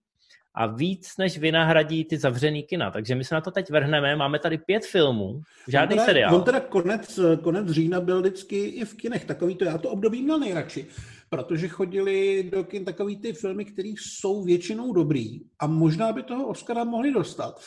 a 0.56 0.68
víc 0.68 1.18
než 1.20 1.38
vynahradí 1.38 2.06
ty 2.06 2.18
zavřený 2.18 2.64
kina. 2.64 2.92
Takže 2.92 3.16
my 3.16 3.24
se 3.24 3.36
na 3.36 3.42
to 3.42 3.52
teď 3.52 3.70
vrhneme. 3.70 4.16
Máme 4.16 4.40
tady 4.40 4.58
pět 4.58 4.86
filmů, 4.86 5.42
žádný 5.68 5.94
on 5.94 5.98
teda, 5.98 6.06
seriál. 6.06 6.36
On 6.36 6.44
teda 6.44 6.60
konec, 6.60 7.20
konec 7.42 7.70
října 7.70 8.02
byl 8.02 8.20
vždycky 8.20 8.66
i 8.66 8.86
v 8.86 8.94
kinech. 8.94 9.26
Takový 9.26 9.56
to, 9.56 9.66
já 9.66 9.78
to 9.78 9.90
období 9.90 10.22
měl 10.22 10.40
nejradši, 10.40 10.86
protože 11.30 11.68
chodili 11.68 12.50
do 12.52 12.64
kin 12.64 12.86
takový 12.86 13.18
ty 13.18 13.34
filmy, 13.34 13.66
které 13.66 13.90
jsou 13.90 14.44
většinou 14.44 14.94
dobrý 14.94 15.40
a 15.60 15.68
možná 15.68 16.14
by 16.14 16.24
toho 16.24 16.48
Oscara 16.48 16.84
mohli 16.84 17.14
dostat 17.14 17.62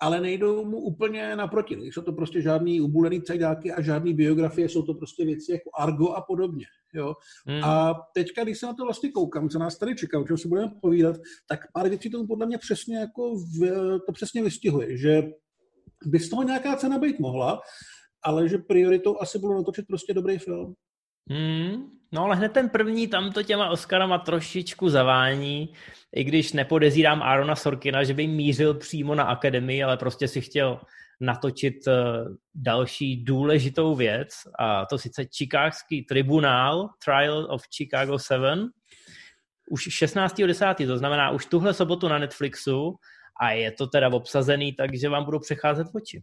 ale 0.00 0.20
nejdou 0.20 0.64
mu 0.64 0.78
úplně 0.78 1.36
naproti. 1.36 1.74
Jsou 1.74 2.02
to 2.02 2.12
prostě 2.12 2.42
žádný 2.42 2.80
ubulený 2.80 3.22
cajdáky 3.22 3.72
a 3.72 3.82
žádný 3.82 4.14
biografie, 4.14 4.68
jsou 4.68 4.82
to 4.82 4.94
prostě 4.94 5.24
věci 5.24 5.52
jako 5.52 5.70
Argo 5.78 6.08
a 6.08 6.20
podobně. 6.20 6.64
Jo? 6.94 7.14
Hmm. 7.46 7.64
A 7.64 7.94
teďka, 8.14 8.44
když 8.44 8.58
se 8.58 8.66
na 8.66 8.74
to 8.74 8.84
vlastně 8.84 9.10
koukám, 9.10 9.48
co 9.48 9.58
nás 9.58 9.78
tady 9.78 9.94
čeká, 9.94 10.20
o 10.20 10.26
čem 10.26 10.38
si 10.38 10.48
budeme 10.48 10.72
povídat, 10.82 11.16
tak 11.48 11.60
pár 11.72 11.88
věcí 11.88 12.10
tomu 12.10 12.26
podle 12.26 12.46
mě 12.46 12.58
přesně 12.58 12.98
jako 12.98 13.34
v, 13.34 13.68
to 14.06 14.12
přesně 14.12 14.42
vystihuje, 14.42 14.96
že 14.96 15.22
by 16.06 16.18
z 16.18 16.30
toho 16.30 16.42
nějaká 16.42 16.76
cena 16.76 16.98
být 16.98 17.18
mohla, 17.18 17.60
ale 18.24 18.48
že 18.48 18.58
prioritou 18.58 19.20
asi 19.20 19.38
bylo 19.38 19.54
natočit 19.54 19.86
prostě 19.86 20.14
dobrý 20.14 20.38
film. 20.38 20.74
Hmm, 21.30 21.99
no 22.12 22.24
ale 22.24 22.36
hned 22.36 22.52
ten 22.52 22.68
první 22.68 23.08
tam 23.08 23.32
to 23.32 23.42
těma 23.42 23.70
Oscarama 23.70 24.18
trošičku 24.18 24.88
zavání, 24.88 25.72
i 26.16 26.24
když 26.24 26.52
nepodezírám 26.52 27.22
Arona 27.22 27.56
Sorkina, 27.56 28.04
že 28.04 28.14
by 28.14 28.26
mířil 28.26 28.74
přímo 28.74 29.14
na 29.14 29.24
akademii, 29.24 29.82
ale 29.82 29.96
prostě 29.96 30.28
si 30.28 30.40
chtěl 30.40 30.80
natočit 31.20 31.74
uh, 31.86 31.94
další 32.54 33.24
důležitou 33.24 33.94
věc, 33.94 34.28
a 34.58 34.86
to 34.86 34.98
sice 34.98 35.24
Chicagský 35.36 36.02
tribunál, 36.02 36.88
Trial 37.04 37.46
of 37.50 37.62
Chicago 37.76 38.18
7, 38.18 38.70
už 39.70 39.88
16.10., 39.88 40.86
to 40.86 40.98
znamená 40.98 41.30
už 41.30 41.46
tuhle 41.46 41.74
sobotu 41.74 42.08
na 42.08 42.18
Netflixu 42.18 42.94
a 43.40 43.50
je 43.50 43.70
to 43.70 43.86
teda 43.86 44.08
obsazený, 44.08 44.72
takže 44.72 45.08
vám 45.08 45.24
budou 45.24 45.38
přecházet 45.38 45.86
oči. 45.94 46.22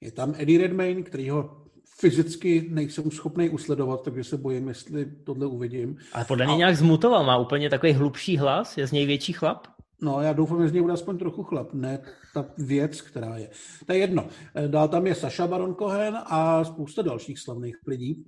Je 0.00 0.12
tam 0.12 0.34
Eddie 0.38 0.62
Redmayne, 0.62 1.02
který 1.02 1.30
ho 1.30 1.64
fyzicky 2.00 2.66
nejsem 2.70 3.10
schopný 3.10 3.50
usledovat, 3.50 4.02
takže 4.02 4.24
se 4.24 4.36
bojím, 4.36 4.68
jestli 4.68 5.06
tohle 5.24 5.46
uvidím. 5.46 5.96
Ale 6.12 6.24
podle 6.24 6.44
mě 6.46 6.54
a... 6.54 6.58
nějak 6.58 6.76
zmutoval, 6.76 7.24
má 7.24 7.38
úplně 7.38 7.70
takový 7.70 7.92
hlubší 7.92 8.36
hlas, 8.36 8.78
je 8.78 8.86
z 8.86 8.92
něj 8.92 9.06
větší 9.06 9.32
chlap? 9.32 9.66
No, 10.02 10.20
já 10.20 10.32
doufám, 10.32 10.62
že 10.62 10.68
z 10.68 10.72
něj 10.72 10.82
bude 10.82 10.94
aspoň 10.94 11.18
trochu 11.18 11.42
chlap, 11.42 11.74
ne 11.74 12.02
ta 12.34 12.46
věc, 12.58 13.00
která 13.00 13.36
je. 13.36 13.50
To 13.86 13.92
je 13.92 13.98
jedno. 13.98 14.28
Dál 14.66 14.88
tam 14.88 15.06
je 15.06 15.14
Saša 15.14 15.46
Baron 15.46 15.74
Cohen 15.74 16.18
a 16.24 16.64
spousta 16.64 17.02
dalších 17.02 17.38
slavných 17.38 17.76
lidí. 17.86 18.24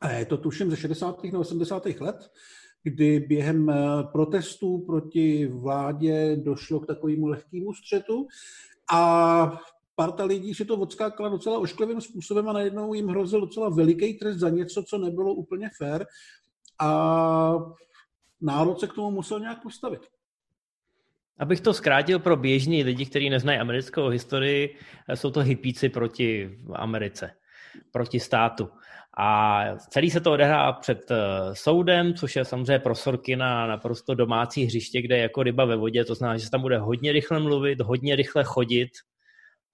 A 0.00 0.10
je 0.10 0.24
to 0.24 0.36
tuším 0.36 0.70
ze 0.70 0.76
60. 0.76 1.24
nebo 1.24 1.40
80. 1.40 1.86
let, 2.00 2.30
kdy 2.82 3.20
během 3.20 3.70
eh, 3.70 3.74
protestů 4.12 4.78
proti 4.86 5.46
vládě 5.46 6.36
došlo 6.36 6.80
k 6.80 6.86
takovému 6.86 7.26
lehkému 7.26 7.74
střetu 7.74 8.26
a 8.92 9.60
parta 9.94 10.24
lidí 10.24 10.54
si 10.54 10.64
to 10.64 10.76
odskákala 10.76 11.28
docela 11.28 11.58
ošklivým 11.58 12.00
způsobem 12.00 12.48
a 12.48 12.52
najednou 12.52 12.94
jim 12.94 13.08
hrozil 13.08 13.40
docela 13.40 13.68
veliký 13.68 14.14
trest 14.14 14.36
za 14.36 14.48
něco, 14.48 14.82
co 14.82 14.98
nebylo 14.98 15.34
úplně 15.34 15.70
fair 15.78 16.06
a 16.80 17.54
národ 18.40 18.80
se 18.80 18.86
k 18.86 18.92
tomu 18.92 19.10
musel 19.10 19.40
nějak 19.40 19.62
postavit. 19.62 20.00
Abych 21.38 21.60
to 21.60 21.74
zkrátil 21.74 22.18
pro 22.18 22.36
běžní 22.36 22.84
lidi, 22.84 23.06
kteří 23.06 23.30
neznají 23.30 23.58
americkou 23.58 24.08
historii, 24.08 24.76
jsou 25.14 25.30
to 25.30 25.40
hypíci 25.40 25.88
proti 25.88 26.58
Americe, 26.72 27.30
proti 27.92 28.20
státu. 28.20 28.68
A 29.18 29.64
celý 29.76 30.10
se 30.10 30.20
to 30.20 30.32
odehrá 30.32 30.72
před 30.72 31.10
eh, 31.10 31.16
soudem, 31.52 32.14
což 32.14 32.36
je 32.36 32.44
samozřejmě 32.44 32.78
pro 32.78 32.94
Sorkina 32.94 33.66
naprosto 33.66 34.14
domácí 34.14 34.64
hřiště, 34.64 35.02
kde 35.02 35.16
je 35.16 35.22
jako 35.22 35.42
ryba 35.42 35.64
ve 35.64 35.76
vodě, 35.76 36.04
to 36.04 36.14
znamená, 36.14 36.38
že 36.38 36.44
se 36.44 36.50
tam 36.50 36.62
bude 36.62 36.78
hodně 36.78 37.12
rychle 37.12 37.40
mluvit, 37.40 37.80
hodně 37.80 38.16
rychle 38.16 38.44
chodit, 38.44 38.88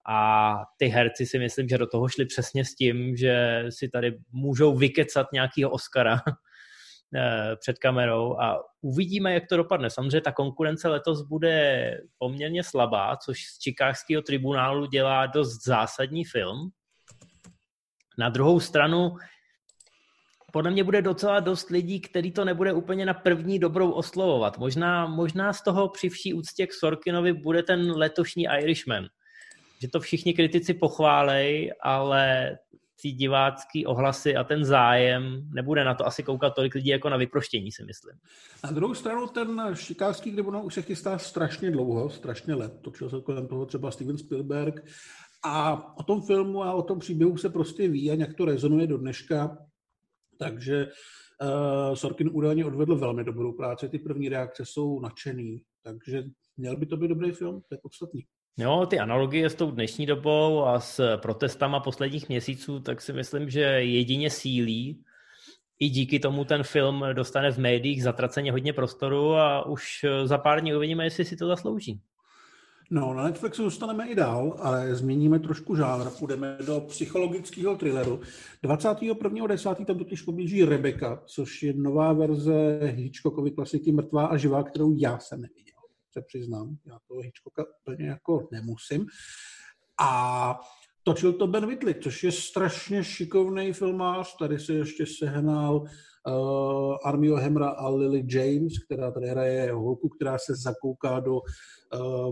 a 0.08 0.52
ty 0.76 0.86
herci 0.86 1.26
si 1.26 1.38
myslím, 1.38 1.68
že 1.68 1.78
do 1.78 1.86
toho 1.86 2.08
šli 2.08 2.26
přesně 2.26 2.64
s 2.64 2.74
tím, 2.74 3.16
že 3.16 3.64
si 3.68 3.88
tady 3.88 4.18
můžou 4.32 4.76
vykecat 4.76 5.26
nějakého 5.32 5.70
Oscara 5.70 6.20
eh, 7.14 7.56
před 7.56 7.78
kamerou 7.78 8.40
a 8.40 8.62
uvidíme, 8.80 9.34
jak 9.34 9.46
to 9.48 9.56
dopadne. 9.56 9.90
Samozřejmě 9.90 10.20
ta 10.20 10.32
konkurence 10.32 10.88
letos 10.88 11.22
bude 11.22 12.00
poměrně 12.18 12.64
slabá, 12.64 13.16
což 13.16 13.44
z 13.44 13.64
Chicagského 13.64 14.22
tribunálu 14.22 14.86
dělá 14.86 15.26
dost 15.26 15.64
zásadní 15.64 16.24
film. 16.24 16.70
Na 18.18 18.28
druhou 18.28 18.60
stranu 18.60 19.16
podle 20.52 20.70
mě 20.70 20.84
bude 20.84 21.02
docela 21.02 21.40
dost 21.40 21.70
lidí, 21.70 22.00
který 22.00 22.32
to 22.32 22.44
nebude 22.44 22.72
úplně 22.72 23.06
na 23.06 23.14
první 23.14 23.58
dobrou 23.58 23.90
oslovovat. 23.90 24.58
Možná, 24.58 25.06
možná 25.06 25.52
z 25.52 25.62
toho 25.62 25.88
při 25.88 26.08
vší 26.08 26.34
úctě 26.34 26.66
k 26.66 26.72
Sorkinovi 26.72 27.32
bude 27.32 27.62
ten 27.62 27.90
letošní 27.90 28.44
Irishman– 28.44 29.06
že 29.82 29.88
to 29.88 30.00
všichni 30.00 30.34
kritici 30.34 30.74
pochválej, 30.74 31.72
ale 31.82 32.58
ty 33.02 33.12
divácký 33.12 33.86
ohlasy 33.86 34.36
a 34.36 34.44
ten 34.44 34.64
zájem 34.64 35.48
nebude 35.54 35.84
na 35.84 35.94
to 35.94 36.06
asi 36.06 36.22
koukat 36.22 36.54
tolik 36.54 36.74
lidí 36.74 36.88
jako 36.88 37.08
na 37.08 37.16
vyproštění, 37.16 37.72
si 37.72 37.84
myslím. 37.84 38.16
Na 38.64 38.70
druhou 38.70 38.94
stranu 38.94 39.26
ten 39.26 39.62
šikářský 39.74 40.32
tribunál 40.32 40.66
už 40.66 40.74
se 40.74 40.82
chystá 40.82 41.18
strašně 41.18 41.70
dlouho, 41.70 42.10
strašně 42.10 42.54
let. 42.54 42.72
Točil 42.80 43.10
se 43.10 43.20
kolem 43.20 43.48
toho 43.48 43.66
třeba 43.66 43.90
Steven 43.90 44.18
Spielberg 44.18 44.84
a 45.44 45.82
o 45.96 46.02
tom 46.02 46.22
filmu 46.22 46.62
a 46.62 46.72
o 46.72 46.82
tom 46.82 46.98
příběhu 46.98 47.36
se 47.36 47.48
prostě 47.48 47.88
ví 47.88 48.10
a 48.10 48.14
nějak 48.14 48.34
to 48.34 48.44
rezonuje 48.44 48.86
do 48.86 48.98
dneška. 48.98 49.58
Takže 50.38 50.86
uh, 50.86 51.94
Sorkin 51.94 52.30
údajně 52.32 52.64
odvedl 52.64 52.96
velmi 52.96 53.24
dobrou 53.24 53.52
práci, 53.52 53.88
ty 53.88 53.98
první 53.98 54.28
reakce 54.28 54.64
jsou 54.66 55.00
nadšený, 55.00 55.62
takže 55.82 56.24
měl 56.56 56.76
by 56.76 56.86
to 56.86 56.96
být 56.96 57.08
dobrý 57.08 57.32
film, 57.32 57.60
to 57.68 57.74
je 57.74 57.78
podstatný. 57.82 58.24
Jo, 58.56 58.86
ty 58.86 58.98
analogie 58.98 59.50
s 59.50 59.54
tou 59.54 59.70
dnešní 59.70 60.06
dobou 60.06 60.64
a 60.64 60.80
s 60.80 61.16
protestama 61.16 61.80
posledních 61.80 62.28
měsíců, 62.28 62.80
tak 62.80 63.00
si 63.00 63.12
myslím, 63.12 63.50
že 63.50 63.60
jedině 63.60 64.30
sílí. 64.30 65.02
I 65.78 65.88
díky 65.88 66.20
tomu 66.20 66.44
ten 66.44 66.62
film 66.62 67.04
dostane 67.12 67.52
v 67.52 67.58
médiích 67.58 68.02
zatraceně 68.02 68.52
hodně 68.52 68.72
prostoru 68.72 69.34
a 69.34 69.66
už 69.66 70.04
za 70.24 70.38
pár 70.38 70.60
dní 70.60 70.74
uvidíme, 70.74 71.04
jestli 71.04 71.24
si 71.24 71.36
to 71.36 71.46
zaslouží. 71.46 72.00
No, 72.90 73.14
na 73.14 73.24
Netflixu 73.24 73.62
zůstaneme 73.62 74.08
i 74.08 74.14
dál, 74.14 74.56
ale 74.58 74.94
změníme 74.94 75.38
trošku 75.38 75.76
žánr. 75.76 76.10
Půjdeme 76.18 76.58
do 76.66 76.80
psychologického 76.80 77.76
thrilleru. 77.76 78.20
21.10. 78.64 79.84
tam 79.84 79.98
totiž 79.98 80.22
poběží 80.22 80.64
Rebecca, 80.64 81.22
což 81.26 81.62
je 81.62 81.72
nová 81.72 82.12
verze 82.12 82.78
Hitchcockovy 82.82 83.50
klasiky 83.50 83.92
Mrtvá 83.92 84.26
a 84.26 84.36
živá, 84.36 84.62
kterou 84.62 84.94
já 84.96 85.18
jsem 85.18 85.40
neviděl 85.40 85.69
se 86.12 86.22
přiznám. 86.22 86.76
Já 86.86 86.98
toho 87.08 87.20
Hitchcocka 87.20 87.64
úplně 87.82 88.08
jako 88.08 88.48
nemusím. 88.52 89.06
A 90.00 90.60
točil 91.02 91.32
to 91.32 91.46
Ben 91.46 91.66
Whitley, 91.66 91.94
což 91.94 92.24
je 92.24 92.32
strašně 92.32 93.04
šikovný 93.04 93.72
filmář. 93.72 94.36
Tady 94.36 94.58
se 94.58 94.72
ještě 94.72 95.06
sehnal 95.06 95.76
uh, 95.76 96.96
Armio 97.04 97.36
Hemra 97.36 97.68
a 97.68 97.88
Lily 97.88 98.26
James, 98.28 98.72
která 98.84 99.10
tady 99.10 99.28
hraje 99.28 99.72
holku, 99.72 100.08
která 100.08 100.38
se 100.38 100.54
zakouká 100.56 101.20
do 101.20 101.34
uh, 101.34 101.40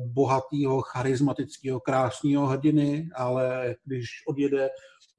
bohatého, 0.07 0.81
charismatického, 0.81 1.81
krásného 1.81 2.47
hrdiny, 2.47 3.11
ale 3.15 3.77
když 3.85 4.09
odjede 4.29 4.69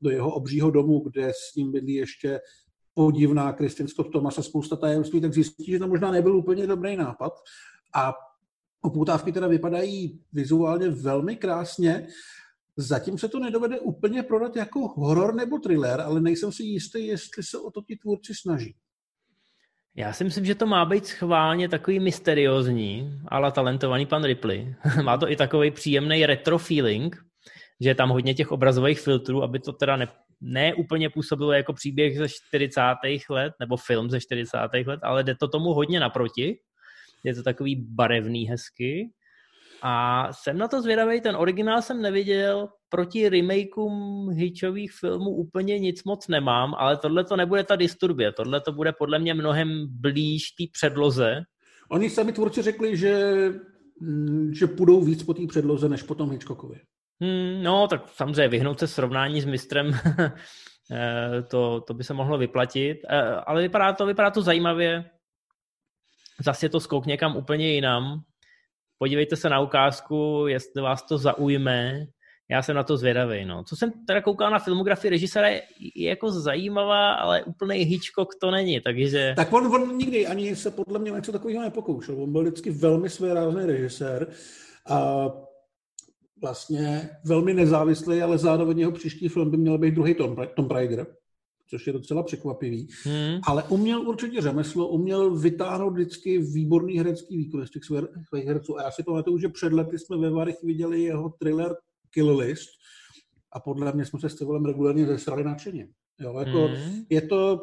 do 0.01 0.09
jeho 0.09 0.33
obřího 0.33 0.71
domu, 0.71 0.99
kde 0.99 1.29
s 1.29 1.55
ním 1.55 1.71
bydlí 1.71 1.93
ještě 1.93 2.39
podivná 2.93 3.53
Kristin 3.53 3.87
Scott 3.87 4.11
Thomas 4.11 4.37
a 4.37 4.43
spousta 4.43 4.75
tajemství, 4.75 5.21
tak 5.21 5.33
zjistí, 5.33 5.71
že 5.71 5.79
to 5.79 5.87
možná 5.87 6.11
nebyl 6.11 6.35
úplně 6.35 6.67
dobrý 6.67 6.97
nápad. 6.97 7.33
A 7.95 8.13
Upoutávky 8.81 9.31
teda 9.31 9.47
vypadají 9.47 10.19
vizuálně 10.33 10.89
velmi 10.89 11.35
krásně. 11.35 12.07
Zatím 12.77 13.17
se 13.17 13.27
to 13.29 13.39
nedovede 13.39 13.79
úplně 13.79 14.23
prodat 14.23 14.55
jako 14.55 14.87
horor 14.87 15.35
nebo 15.35 15.59
thriller, 15.59 16.01
ale 16.01 16.21
nejsem 16.21 16.51
si 16.51 16.63
jistý, 16.63 17.07
jestli 17.07 17.43
se 17.43 17.57
o 17.57 17.71
to 17.71 17.81
ti 17.81 17.95
tvůrci 17.95 18.33
snaží. 18.35 18.75
Já 19.95 20.13
si 20.13 20.23
myslím, 20.23 20.45
že 20.45 20.55
to 20.55 20.65
má 20.65 20.85
být 20.85 21.05
schválně 21.05 21.69
takový 21.69 21.99
mysteriózní, 21.99 23.19
ale 23.27 23.51
talentovaný 23.51 24.05
pan 24.05 24.23
Ripley. 24.23 24.75
má 25.03 25.17
to 25.17 25.31
i 25.31 25.35
takový 25.35 25.71
příjemný 25.71 26.25
retro 26.25 26.57
feeling, 26.57 27.25
že 27.81 27.89
je 27.89 27.95
tam 27.95 28.09
hodně 28.09 28.33
těch 28.33 28.51
obrazových 28.51 28.99
filtrů, 28.99 29.43
aby 29.43 29.59
to 29.59 29.73
teda 29.73 29.95
ne, 29.95 30.07
ne 30.41 30.73
úplně 30.73 31.09
působilo 31.09 31.51
jako 31.51 31.73
příběh 31.73 32.17
ze 32.17 32.29
40. 32.29 32.81
let, 33.29 33.53
nebo 33.59 33.77
film 33.77 34.09
ze 34.09 34.21
40. 34.21 34.57
let, 34.85 34.99
ale 35.03 35.23
jde 35.23 35.35
to 35.35 35.47
tomu 35.47 35.73
hodně 35.73 35.99
naproti 35.99 36.59
je 37.23 37.36
to 37.36 37.43
takový 37.43 37.75
barevný 37.75 38.45
hezky. 38.45 39.12
A 39.82 40.27
jsem 40.34 40.58
na 40.58 40.67
to 40.67 40.82
zvědavý, 40.82 41.21
ten 41.21 41.36
originál 41.36 41.82
jsem 41.82 42.01
neviděl, 42.01 42.69
proti 42.89 43.29
remakeům 43.29 44.29
Hitchových 44.29 44.91
filmů 44.91 45.29
úplně 45.29 45.79
nic 45.79 46.04
moc 46.04 46.27
nemám, 46.27 46.75
ale 46.77 46.98
tohle 46.98 47.23
to 47.23 47.35
nebude 47.35 47.63
ta 47.63 47.75
disturbie, 47.75 48.31
tohle 48.31 48.62
to 48.62 48.71
bude 48.71 48.91
podle 48.91 49.19
mě 49.19 49.33
mnohem 49.33 49.87
blíž 49.89 50.52
té 50.52 50.63
předloze. 50.73 51.41
Oni 51.91 52.10
sami 52.10 52.33
tvůrci 52.33 52.62
řekli, 52.62 52.98
že, 52.98 53.46
mm, 54.02 54.54
že 54.54 54.67
půjdou 54.67 55.02
víc 55.02 55.23
po 55.23 55.33
té 55.33 55.48
předloze, 55.48 55.89
než 55.89 56.04
po 56.04 56.15
tom 56.15 56.31
Hitchcockovi. 56.31 56.79
Hmm, 57.21 57.63
no, 57.63 57.87
tak 57.87 58.08
samozřejmě 58.08 58.48
vyhnout 58.48 58.79
se 58.79 58.87
srovnání 58.87 59.41
s 59.41 59.46
mistrem, 59.46 59.91
eh, 60.91 61.41
to, 61.48 61.81
to 61.81 61.93
by 61.93 62.04
se 62.04 62.13
mohlo 62.13 62.37
vyplatit, 62.37 62.98
eh, 63.10 63.21
ale 63.21 63.62
vypadá 63.62 63.93
to, 63.93 64.06
vypadá 64.06 64.31
to 64.31 64.41
zajímavě, 64.41 65.06
zase 66.46 66.69
to 66.69 66.79
skok 66.79 67.06
někam 67.06 67.37
úplně 67.37 67.73
jinam. 67.73 68.21
podívejte 68.98 69.35
se 69.35 69.50
na 69.50 69.60
ukázku, 69.60 70.46
jestli 70.48 70.81
vás 70.81 71.04
to 71.04 71.17
zaujme, 71.17 72.06
já 72.52 72.62
jsem 72.62 72.75
na 72.75 72.83
to 72.83 72.98
zvědavý. 72.98 73.46
No. 73.46 73.63
Co 73.63 73.75
jsem 73.75 73.92
teda 74.08 74.21
koukal 74.21 74.52
na 74.52 74.60
filmografii 74.60 75.12
režiséra, 75.12 75.48
je, 75.48 75.62
je 75.96 76.10
jako 76.10 76.31
zajímavá, 76.31 77.13
ale 77.13 77.44
úplný 77.44 77.77
Hitchcock 77.77 78.35
to 78.42 78.52
není, 78.52 78.81
takže... 78.81 79.33
Tak 79.35 79.54
on, 79.54 79.75
on 79.75 79.98
nikdy 79.98 80.27
ani 80.27 80.56
se 80.56 80.71
podle 80.71 81.00
mě 81.00 81.12
něco 81.12 81.31
takového 81.31 81.63
nepokoušel. 81.63 82.23
On 82.23 82.31
byl 82.31 82.42
vždycky 82.42 82.69
velmi 82.69 83.10
svérázný 83.10 83.65
režisér 83.65 84.27
a 84.90 85.27
vlastně 86.42 87.10
velmi 87.25 87.54
nezávislý, 87.54 88.21
ale 88.21 88.37
zároveň 88.37 88.79
jeho 88.79 88.92
příští 88.92 89.27
film 89.27 89.52
by 89.52 89.58
měl 89.58 89.77
být 89.77 89.94
druhý 89.94 90.13
Tom, 90.13 90.35
Tom 90.56 90.67
Raider, 90.67 91.08
což 91.69 91.87
je 91.87 91.93
docela 91.93 92.23
překvapivý. 92.23 92.87
Hmm. 93.03 93.39
Ale 93.47 93.63
uměl 93.63 94.01
určitě 94.01 94.41
řemeslo, 94.41 94.87
uměl 94.87 95.35
vytáhnout 95.35 95.93
vždycky 95.93 96.37
výborný 96.37 96.97
herecký 96.97 97.37
výkon 97.37 97.67
z 97.67 97.69
těch 97.69 97.83
svých 98.29 98.45
herců. 98.45 98.79
A 98.79 98.83
já 98.83 98.91
si 98.91 99.03
pamatuju, 99.03 99.37
že 99.37 99.49
před 99.49 99.73
lety 99.73 99.99
jsme 99.99 100.17
ve 100.17 100.29
Varech 100.29 100.63
viděli 100.63 101.01
jeho 101.01 101.29
thriller 101.29 101.75
Kill 102.09 102.37
List 102.37 102.69
a 103.53 103.59
podle 103.59 103.91
mě 103.93 104.05
jsme 104.05 104.19
se 104.19 104.29
s 104.29 104.35
Civilem 104.35 104.65
regulárně 104.65 105.05
zesrali 105.05 105.43
nadšeně. 105.43 105.87
Jo, 106.19 106.39
jako 106.39 106.67
hmm. 106.67 107.05
Je 107.09 107.21
to 107.21 107.61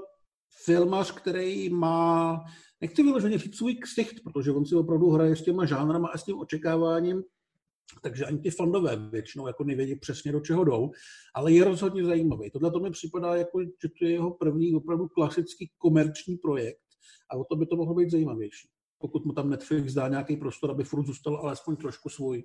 filmař, 0.64 1.12
který 1.12 1.68
má, 1.68 2.40
nechci 2.80 3.02
vyloženě 3.02 3.38
říct 3.38 3.56
svůj 3.56 3.74
ksicht, 3.74 4.22
protože 4.24 4.52
on 4.52 4.66
si 4.66 4.74
opravdu 4.74 5.10
hraje 5.10 5.36
s 5.36 5.42
těma 5.42 5.66
žánrama 5.66 6.08
a 6.08 6.18
s 6.18 6.24
tím 6.24 6.38
očekáváním, 6.38 7.22
takže 8.02 8.24
ani 8.24 8.38
ty 8.38 8.50
fandové 8.50 8.96
většinou 8.96 9.46
jako 9.46 9.64
nevědí 9.64 9.96
přesně, 9.96 10.32
do 10.32 10.40
čeho 10.40 10.64
jdou, 10.64 10.90
ale 11.34 11.52
je 11.52 11.64
rozhodně 11.64 12.04
zajímavý. 12.04 12.50
Tohle 12.50 12.70
to 12.70 12.80
mi 12.80 12.90
připadá, 12.90 13.36
jako, 13.36 13.62
že 13.62 13.88
to 13.98 14.04
je 14.04 14.10
jeho 14.10 14.30
první 14.30 14.74
opravdu 14.74 15.08
klasický 15.08 15.70
komerční 15.78 16.36
projekt 16.36 16.78
a 17.30 17.36
o 17.36 17.44
to 17.44 17.56
by 17.56 17.66
to 17.66 17.76
mohlo 17.76 17.94
být 17.94 18.10
zajímavější. 18.10 18.68
Pokud 18.98 19.24
mu 19.24 19.32
tam 19.32 19.50
Netflix 19.50 19.92
dá 19.92 20.08
nějaký 20.08 20.36
prostor, 20.36 20.70
aby 20.70 20.84
furt 20.84 21.06
zůstal 21.06 21.36
alespoň 21.36 21.76
trošku 21.76 22.08
svůj. 22.08 22.44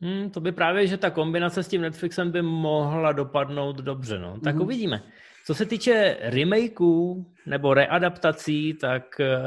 Hmm, 0.00 0.30
to 0.30 0.40
by 0.40 0.52
právě, 0.52 0.86
že 0.86 0.96
ta 0.96 1.10
kombinace 1.10 1.62
s 1.62 1.68
tím 1.68 1.80
Netflixem 1.80 2.30
by 2.30 2.42
mohla 2.42 3.12
dopadnout 3.12 3.76
dobře. 3.76 4.18
No. 4.18 4.40
Tak 4.40 4.54
mm. 4.54 4.60
uvidíme. 4.60 5.02
Co 5.46 5.54
se 5.54 5.66
týče 5.66 6.16
remakeů 6.20 7.26
nebo 7.46 7.74
readaptací, 7.74 8.74
tak 8.74 9.20
eh, 9.20 9.38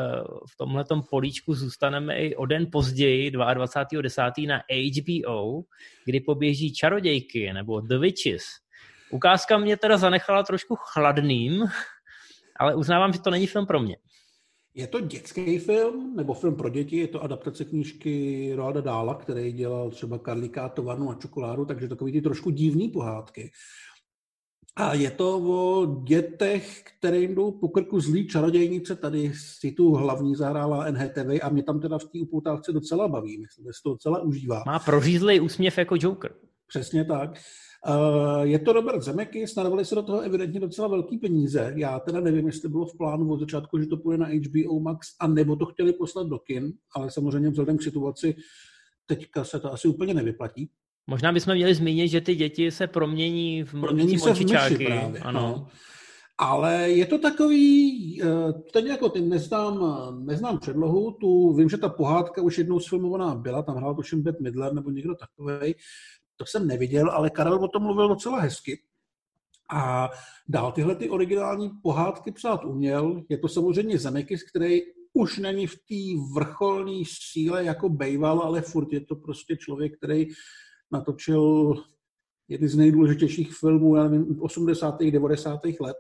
v 0.52 0.58
tomhle 0.58 0.86
políčku 1.10 1.54
zůstaneme 1.54 2.18
i 2.18 2.36
o 2.36 2.46
den 2.46 2.68
později, 2.72 3.32
22.10. 3.32 4.48
na 4.48 4.58
HBO, 4.58 5.62
kdy 6.06 6.20
poběží 6.20 6.74
Čarodějky 6.74 7.54
nebo 7.54 7.82
The 7.82 7.98
Witches. 7.98 8.44
Ukázka 9.12 9.58
mě 9.58 9.78
teda 9.78 9.98
zanechala 9.98 10.44
trošku 10.44 10.76
chladným, 10.76 11.66
ale 12.60 12.76
uznávám, 12.76 13.14
že 13.14 13.22
to 13.22 13.30
není 13.30 13.48
film 13.48 13.66
pro 13.66 13.80
mě. 13.80 13.98
Je 14.74 14.88
to 14.88 15.00
dětský 15.00 15.60
film, 15.60 16.16
nebo 16.16 16.34
film 16.34 16.56
pro 16.56 16.70
děti, 16.70 16.98
je 16.98 17.08
to 17.08 17.24
adaptace 17.24 17.66
knížky 17.66 18.52
Roada 18.56 18.82
Dála, 18.82 19.16
který 19.16 19.52
dělal 19.52 19.90
třeba 19.90 20.20
Karlíka, 20.20 20.70
továrnu 20.70 21.10
a 21.10 21.16
čokoládu, 21.16 21.66
takže 21.66 21.88
takový 21.88 22.12
ty 22.12 22.22
trošku 22.22 22.50
divný 22.50 22.90
pohádky. 22.90 23.52
A 24.80 24.94
je 24.94 25.12
to 25.12 25.38
o 25.38 25.86
dětech, 26.04 26.84
kterým 26.84 27.36
jdou 27.36 27.52
po 27.52 27.68
krku 27.68 28.00
zlý 28.00 28.28
čarodějnice. 28.28 28.96
Tady 28.96 29.32
si 29.34 29.72
tu 29.72 29.94
hlavní 29.94 30.36
zahrála 30.36 30.92
NHTV 30.92 31.44
a 31.44 31.50
mě 31.50 31.64
tam 31.64 31.80
teda 31.80 31.98
v 31.98 32.04
té 32.04 32.20
upoutávce 32.22 32.72
docela 32.72 33.08
baví. 33.08 33.38
Myslím, 33.38 33.66
že 33.66 33.74
se 33.74 33.80
to 33.84 33.90
docela 33.90 34.22
užívá. 34.22 34.64
Má 34.66 34.80
prořízlý 34.80 35.40
úsměv 35.40 35.78
jako 35.78 35.96
Joker. 36.00 36.34
Přesně 36.68 37.06
tak. 37.06 37.40
Uh, 37.88 38.42
je 38.42 38.60
to 38.60 38.74
Robert 38.74 39.02
Zemeckis, 39.02 39.56
narvali 39.56 39.86
se 39.86 39.96
do 39.96 40.04
toho 40.04 40.22
evidentně 40.22 40.60
docela 40.60 40.88
velký 40.88 41.18
peníze. 41.18 41.74
Já 41.76 42.00
teda 42.00 42.20
nevím, 42.20 42.48
jestli 42.48 42.70
bylo 42.70 42.86
v 42.86 42.98
plánu 42.98 43.32
od 43.32 43.40
začátku, 43.40 43.80
že 43.80 43.86
to 43.86 43.98
půjde 43.98 44.18
na 44.18 44.28
HBO 44.28 44.80
Max, 44.80 45.08
a 45.20 45.28
nebo 45.28 45.56
to 45.56 45.66
chtěli 45.66 45.94
poslat 45.94 46.28
do 46.28 46.40
kin, 46.40 46.74
ale 46.96 47.12
samozřejmě 47.12 47.50
vzhledem 47.50 47.78
k 47.78 47.84
situaci 47.84 48.36
teďka 49.06 49.44
se 49.44 49.60
to 49.60 49.74
asi 49.74 49.88
úplně 49.88 50.14
nevyplatí. 50.14 50.70
Možná 51.08 51.32
bychom 51.32 51.56
měli 51.56 51.76
zmínit, 51.76 52.08
že 52.08 52.22
ty 52.22 52.36
děti 52.36 52.72
se 52.72 52.88
promění 52.88 53.64
v 53.64 53.72
promění 53.72 54.20
se 54.20 54.34
v 54.34 54.40
myši 54.40 54.86
právě, 54.86 55.20
ano. 55.22 55.40
No. 55.42 55.68
Ale 56.38 56.90
je 56.90 57.06
to 57.06 57.18
takový, 57.18 58.22
eh, 58.24 58.54
teď 58.74 58.86
jako 58.86 59.10
ty 59.10 59.22
neznám, 59.22 60.26
neznám 60.26 60.60
předlohu, 60.60 61.12
tu 61.12 61.54
vím, 61.54 61.70
že 61.70 61.78
ta 61.78 61.90
pohádka 61.90 62.42
už 62.42 62.58
jednou 62.58 62.80
sfilmovaná 62.80 63.36
byla, 63.36 63.64
tam 63.64 63.76
hrál 63.76 63.96
tuším 63.96 64.24
Beth 64.24 64.40
Midler 64.40 64.74
nebo 64.74 64.90
někdo 64.90 65.16
takový, 65.16 65.76
to 66.36 66.46
jsem 66.46 66.68
neviděl, 66.68 67.12
ale 67.12 67.30
Karel 67.30 67.64
o 67.64 67.68
tom 67.68 67.84
mluvil 67.84 68.08
docela 68.08 68.40
hezky. 68.40 68.82
A 69.70 70.10
dál 70.48 70.72
tyhle 70.72 70.96
ty 70.96 71.10
originální 71.10 71.72
pohádky 71.84 72.32
psát 72.32 72.66
uměl. 72.66 73.24
Je 73.30 73.38
to 73.38 73.48
samozřejmě 73.48 73.98
Zemekis, 74.00 74.44
který 74.44 74.82
už 75.14 75.38
není 75.38 75.68
v 75.68 75.76
té 75.76 76.24
vrcholné 76.34 77.04
síle 77.32 77.64
jako 77.64 77.90
bejval, 77.90 78.40
ale 78.40 78.62
furt 78.62 78.94
je 78.94 79.02
to 79.02 79.16
prostě 79.16 79.58
člověk, 79.58 79.98
který 79.98 80.28
natočil 80.92 81.74
jedny 82.48 82.68
z 82.68 82.76
nejdůležitějších 82.76 83.54
filmů, 83.54 83.96
já 83.96 84.04
nevím, 84.04 84.42
80. 84.42 85.02
90. 85.02 85.60
let. 85.80 85.98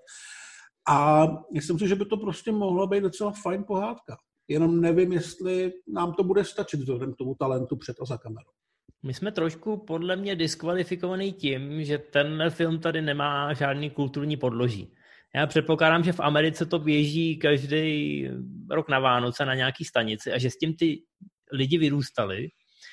A 0.89 1.27
myslím 1.53 1.79
si, 1.79 1.87
že 1.87 1.95
by 1.95 2.05
to 2.05 2.17
prostě 2.17 2.51
mohla 2.51 2.87
být 2.87 3.01
docela 3.01 3.31
fajn 3.43 3.63
pohádka. 3.67 4.17
Jenom 4.47 4.81
nevím, 4.81 5.13
jestli 5.13 5.73
nám 5.87 6.13
to 6.13 6.23
bude 6.23 6.43
stačit 6.43 6.79
vzhledem 6.79 7.13
k 7.13 7.17
tomu 7.17 7.35
talentu 7.35 7.75
před 7.75 7.95
a 8.01 8.05
za 8.05 8.17
kamerou. 8.17 8.51
My 9.03 9.13
jsme 9.13 9.31
trošku 9.31 9.77
podle 9.77 10.15
mě 10.15 10.35
diskvalifikovaný 10.35 11.33
tím, 11.33 11.83
že 11.83 11.97
ten 11.97 12.43
film 12.49 12.79
tady 12.79 13.01
nemá 13.01 13.53
žádný 13.53 13.89
kulturní 13.89 14.37
podloží. 14.37 14.93
Já 15.35 15.47
předpokládám, 15.47 16.03
že 16.03 16.13
v 16.13 16.19
Americe 16.19 16.65
to 16.65 16.79
běží 16.79 17.37
každý 17.37 18.29
rok 18.71 18.89
na 18.89 18.99
Vánoce 18.99 19.45
na 19.45 19.55
nějaký 19.55 19.85
stanici 19.85 20.31
a 20.31 20.37
že 20.37 20.49
s 20.49 20.57
tím 20.57 20.75
ty 20.75 21.03
lidi 21.51 21.77
vyrůstali 21.77 22.47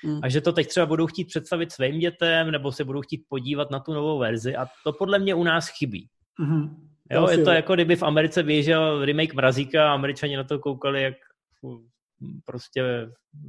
mm. 0.04 0.20
a 0.22 0.28
že 0.28 0.40
to 0.40 0.52
teď 0.52 0.68
třeba 0.68 0.86
budou 0.86 1.06
chtít 1.06 1.24
představit 1.24 1.72
svým 1.72 1.98
dětem 1.98 2.50
nebo 2.50 2.72
se 2.72 2.84
budou 2.84 3.00
chtít 3.00 3.24
podívat 3.28 3.70
na 3.70 3.80
tu 3.80 3.94
novou 3.94 4.18
verzi 4.18 4.56
a 4.56 4.66
to 4.84 4.92
podle 4.92 5.18
mě 5.18 5.34
u 5.34 5.44
nás 5.44 5.68
chybí. 5.68 6.08
Mm-hmm. 6.40 6.70
Jo, 7.10 7.28
je 7.28 7.38
to 7.38 7.50
jako 7.50 7.74
kdyby 7.74 7.96
v 7.96 8.02
Americe 8.02 8.42
běžel 8.42 9.04
remake 9.04 9.34
Mrazíka 9.34 9.88
a 9.90 9.94
američani 9.94 10.36
na 10.36 10.44
to 10.44 10.58
koukali 10.58 11.02
jak 11.02 11.14
prostě 12.44 12.82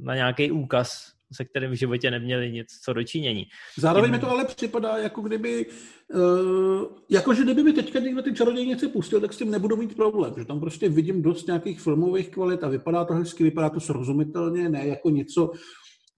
na 0.02 0.14
nějaký 0.14 0.50
úkaz 0.50 1.16
se 1.32 1.44
kterým 1.44 1.70
v 1.70 1.74
životě 1.74 2.10
neměli 2.10 2.52
nic 2.52 2.66
co 2.84 2.92
dočinění. 2.92 3.46
Zároveň 3.78 4.10
mi 4.10 4.18
to 4.18 4.30
ale 4.30 4.44
připadá, 4.44 4.96
jako 4.96 5.20
kdyby, 5.20 5.66
uh, 6.14 6.84
jako 7.10 7.34
že 7.34 7.42
kdyby 7.42 7.62
mi 7.62 7.72
teďka 7.72 7.98
někdo 7.98 8.22
ty 8.22 8.34
čarodějnice 8.34 8.88
pustil, 8.88 9.20
tak 9.20 9.32
s 9.32 9.36
tím 9.36 9.50
nebudu 9.50 9.76
mít 9.76 9.96
problém, 9.96 10.34
že 10.38 10.44
tam 10.44 10.60
prostě 10.60 10.88
vidím 10.88 11.22
dost 11.22 11.46
nějakých 11.46 11.80
filmových 11.80 12.28
kvalit 12.28 12.64
a 12.64 12.68
vypadá 12.68 13.04
to 13.04 13.14
hezky, 13.14 13.44
vypadá 13.44 13.70
to 13.70 13.80
srozumitelně, 13.80 14.68
ne 14.68 14.86
jako 14.86 15.10
něco, 15.10 15.50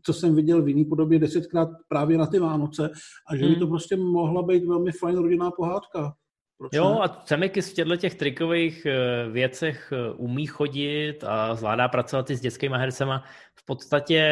co 0.08 0.12
jsem 0.12 0.34
viděl 0.34 0.62
v 0.62 0.68
jiný 0.68 0.84
podobě 0.84 1.18
desetkrát 1.18 1.68
právě 1.88 2.18
na 2.18 2.26
ty 2.26 2.38
Vánoce 2.38 2.90
a 3.30 3.36
že 3.36 3.44
hmm. 3.44 3.54
by 3.54 3.60
to 3.60 3.66
prostě 3.66 3.96
mohla 3.96 4.42
být 4.42 4.64
velmi 4.64 4.92
fajn 4.92 5.18
rodinná 5.18 5.50
pohádka. 5.50 6.14
Proč 6.58 6.72
jo, 6.72 6.90
ne? 6.90 7.00
a 7.00 7.08
Cemekis 7.08 7.70
v 7.70 7.74
těchto 7.74 7.96
těch 7.96 8.14
trikových 8.14 8.86
eh, 8.86 9.28
věcech 9.30 9.92
eh, 9.92 10.12
umí 10.12 10.46
chodit 10.46 11.24
a 11.26 11.54
zvládá 11.54 11.88
pracovat 11.88 12.30
i 12.30 12.36
s 12.36 12.40
dětskými 12.40 12.76
hercema. 12.78 13.24
V 13.54 13.64
podstatě 13.66 14.22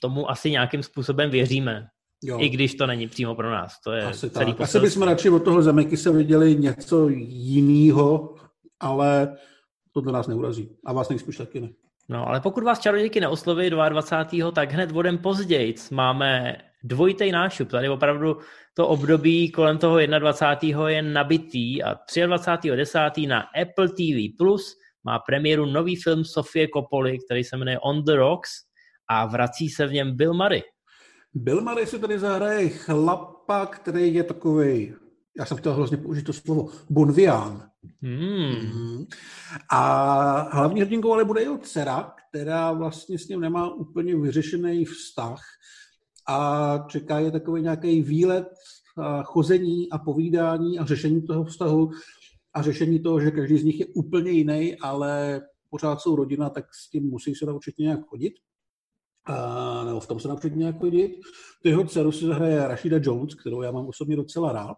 tomu 0.00 0.30
asi 0.30 0.50
nějakým 0.50 0.82
způsobem 0.82 1.30
věříme. 1.30 1.86
Jo. 2.24 2.40
I 2.40 2.48
když 2.48 2.74
to 2.74 2.86
není 2.86 3.08
přímo 3.08 3.34
pro 3.34 3.50
nás. 3.50 3.80
To 3.84 3.92
je 3.92 4.02
asi 4.02 4.30
celý 4.30 4.52
tak. 4.52 4.60
Asi 4.60 4.80
bychom 4.80 5.02
radši 5.02 5.30
od 5.30 5.44
toho 5.44 5.62
se 5.96 6.10
viděli 6.12 6.56
něco 6.56 7.08
jiného, 7.08 8.34
ale 8.80 9.36
to 9.92 10.00
do 10.00 10.12
nás 10.12 10.26
neurazí. 10.26 10.76
A 10.86 10.92
vás 10.92 11.08
nejspíš 11.08 11.36
taky 11.36 11.60
ne. 11.60 11.68
No, 12.08 12.28
ale 12.28 12.40
pokud 12.40 12.64
vás 12.64 12.80
čarodějky 12.80 13.20
neosloví 13.20 13.70
22. 13.70 14.50
tak 14.50 14.72
hned 14.72 14.90
vodem 14.90 15.18
později 15.18 15.74
máme 15.90 16.56
dvojitý 16.84 17.32
nášup. 17.32 17.70
Tady 17.70 17.88
opravdu 17.88 18.36
to 18.74 18.88
období 18.88 19.50
kolem 19.50 19.78
toho 19.78 19.98
21. 20.18 20.88
je 20.88 21.02
nabitý 21.02 21.82
a 21.82 21.94
23.10. 21.94 23.28
na 23.28 23.40
Apple 23.40 23.88
TV 23.88 24.36
Plus 24.38 24.76
má 25.04 25.18
premiéru 25.18 25.66
nový 25.66 25.96
film 25.96 26.24
Sofie 26.24 26.68
Coppoli, 26.74 27.18
který 27.18 27.44
se 27.44 27.56
jmenuje 27.56 27.78
On 27.78 28.04
the 28.04 28.14
Rocks 28.14 28.50
a 29.10 29.26
vrací 29.26 29.68
se 29.68 29.86
v 29.86 29.92
něm 29.92 30.16
Bill 30.16 30.34
Murray. 30.34 30.62
Bill 31.34 31.60
Murray 31.60 31.86
si 31.86 31.98
tady 31.98 32.18
zahraje 32.18 32.68
chlapa, 32.68 33.66
který 33.66 34.14
je 34.14 34.22
takový, 34.24 34.94
já 35.38 35.44
jsem 35.44 35.56
chtěl 35.56 35.74
hrozně 35.74 35.96
použít 35.96 36.22
to 36.22 36.32
slovo, 36.32 36.68
bonvián. 36.90 37.70
Hmm. 38.02 38.54
Mm. 38.74 39.04
A 39.72 40.56
hlavní 40.56 40.80
hrdinkou 40.80 41.12
ale 41.12 41.24
bude 41.24 41.40
jeho 41.40 41.58
dcera, 41.58 42.12
která 42.28 42.72
vlastně 42.72 43.18
s 43.18 43.28
ním 43.28 43.40
nemá 43.40 43.74
úplně 43.74 44.16
vyřešený 44.16 44.84
vztah 44.84 45.40
a 46.28 46.78
čeká 46.88 47.18
je 47.18 47.30
takový 47.30 47.62
nějaký 47.62 48.02
výlet, 48.02 48.46
a 48.96 49.22
chození 49.22 49.90
a 49.90 49.98
povídání 49.98 50.78
a 50.78 50.84
řešení 50.84 51.22
toho 51.22 51.44
vztahu 51.44 51.90
a 52.54 52.62
řešení 52.62 53.00
toho, 53.00 53.20
že 53.20 53.30
každý 53.30 53.58
z 53.58 53.64
nich 53.64 53.80
je 53.80 53.86
úplně 53.86 54.30
jiný, 54.30 54.76
ale 54.76 55.42
pořád 55.70 56.00
jsou 56.00 56.16
rodina, 56.16 56.50
tak 56.50 56.74
s 56.74 56.90
tím 56.90 57.04
musí 57.04 57.34
se 57.34 57.46
naučit 57.46 57.78
nějak 57.78 58.00
chodit. 58.06 58.34
A, 59.24 59.84
nebo 59.84 60.00
v 60.00 60.06
tom 60.06 60.20
se 60.20 60.28
naučit 60.28 60.56
nějak 60.56 60.78
chodit. 60.78 61.20
Tyho 61.62 61.84
dceru 61.84 62.12
si 62.12 62.26
zahraje 62.26 62.68
Rashida 62.68 62.98
Jones, 63.02 63.34
kterou 63.34 63.62
já 63.62 63.70
mám 63.70 63.86
osobně 63.86 64.16
docela 64.16 64.52
rád. 64.52 64.76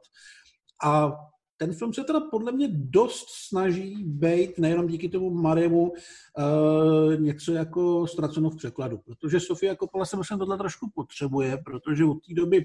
A 0.84 1.12
ten 1.56 1.72
film 1.72 1.94
se 1.94 2.04
teda 2.04 2.20
podle 2.20 2.52
mě 2.52 2.68
dost 2.72 3.26
snaží 3.48 4.04
být, 4.04 4.58
nejenom 4.58 4.86
díky 4.86 5.08
tomu 5.08 5.30
Marimu, 5.30 5.92
uh, 5.92 7.20
něco 7.20 7.52
jako 7.52 8.06
ztraceno 8.06 8.50
v 8.50 8.56
překladu. 8.56 8.98
Protože 8.98 9.40
Sofia 9.40 9.76
Coppola 9.76 10.04
se 10.04 10.16
myslím 10.16 10.38
tohle 10.38 10.58
trošku 10.58 10.90
potřebuje, 10.94 11.58
protože 11.64 12.04
od 12.04 12.14
té 12.14 12.34
doby 12.34 12.64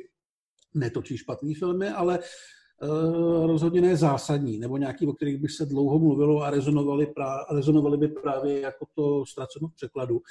netočí 0.74 1.18
špatný 1.18 1.56
filmy, 1.56 1.90
ale 1.90 2.20
uh, 2.20 3.48
rozhodně 3.48 3.82
ne 3.82 3.98
zásadní, 3.98 4.58
nebo 4.58 4.78
nějaký, 4.78 5.08
o 5.08 5.14
kterých 5.14 5.38
by 5.38 5.48
se 5.48 5.66
dlouho 5.66 6.00
mluvilo 6.00 6.42
a 6.42 6.50
rezonovali, 6.50 7.06
prá- 7.06 7.46
rezonovali 7.56 7.98
by 7.98 8.08
právě 8.08 8.60
jako 8.60 8.86
to 8.96 9.26
ztraceno 9.26 9.68
v 9.68 9.76
překladu. 9.76 10.22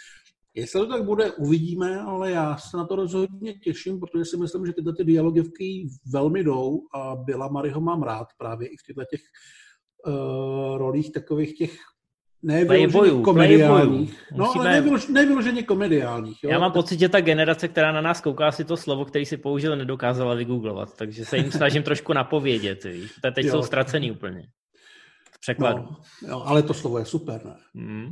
Jestli 0.54 0.80
to 0.80 0.86
tak 0.86 1.04
bude, 1.04 1.32
uvidíme, 1.32 2.00
ale 2.00 2.30
já 2.30 2.56
se 2.56 2.76
na 2.76 2.86
to 2.86 2.96
rozhodně 2.96 3.54
těším, 3.54 4.00
protože 4.00 4.24
si 4.24 4.36
myslím, 4.36 4.66
že 4.66 4.72
tyhle 4.72 4.92
ty 4.96 5.04
dialogovky 5.04 5.86
velmi 6.12 6.44
jdou 6.44 6.80
a 6.94 7.16
Byla 7.16 7.48
Maryho 7.48 7.80
mám 7.80 8.02
rád 8.02 8.26
právě 8.38 8.68
i 8.68 8.76
v 8.76 8.86
těchto 8.86 9.04
těch 9.10 9.20
uh, 10.06 10.78
rolích 10.78 11.12
takových 11.12 11.54
těch 11.58 11.76
ne 12.42 12.64
vyloženě 12.64 13.22
komediálních. 13.22 14.24
No, 14.36 14.44
Musíme... 14.44 14.80
ale 14.80 14.98
nevyloženě 15.10 15.62
komediálních. 15.62 16.44
Jo? 16.44 16.50
Já 16.50 16.58
mám 16.58 16.72
pocit, 16.72 17.00
že 17.00 17.08
ta 17.08 17.20
generace, 17.20 17.68
která 17.68 17.92
na 17.92 18.00
nás 18.00 18.20
kouká, 18.20 18.52
si 18.52 18.64
to 18.64 18.76
slovo, 18.76 19.04
který 19.04 19.26
si 19.26 19.36
použil, 19.36 19.76
nedokázala 19.76 20.34
vygooglovat, 20.34 20.96
takže 20.96 21.24
se 21.24 21.36
jim 21.36 21.52
snažím 21.52 21.82
trošku 21.82 22.12
napovědět. 22.12 22.84
Víš? 22.84 23.12
Teď 23.34 23.44
jo. 23.46 23.52
jsou 23.52 23.62
ztracený 23.62 24.10
úplně. 24.10 24.42
V 25.32 25.40
překladu. 25.40 25.82
No, 25.82 25.96
jo, 26.28 26.42
ale 26.44 26.62
to 26.62 26.74
slovo 26.74 26.98
je 26.98 27.04
super, 27.04 27.44
ne? 27.44 27.56
Mm. 27.74 28.10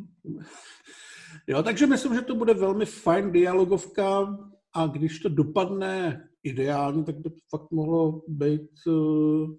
Jo, 1.46 1.62
takže 1.62 1.86
myslím, 1.86 2.14
že 2.14 2.22
to 2.22 2.34
bude 2.34 2.54
velmi 2.54 2.86
fajn 2.86 3.32
dialogovka 3.32 4.36
a 4.74 4.86
když 4.86 5.18
to 5.18 5.28
dopadne 5.28 6.24
ideálně, 6.42 7.04
tak 7.04 7.16
by 7.16 7.30
to 7.30 7.36
fakt 7.50 7.70
mohlo 7.70 8.22
být 8.28 8.70
uh, 8.86 9.50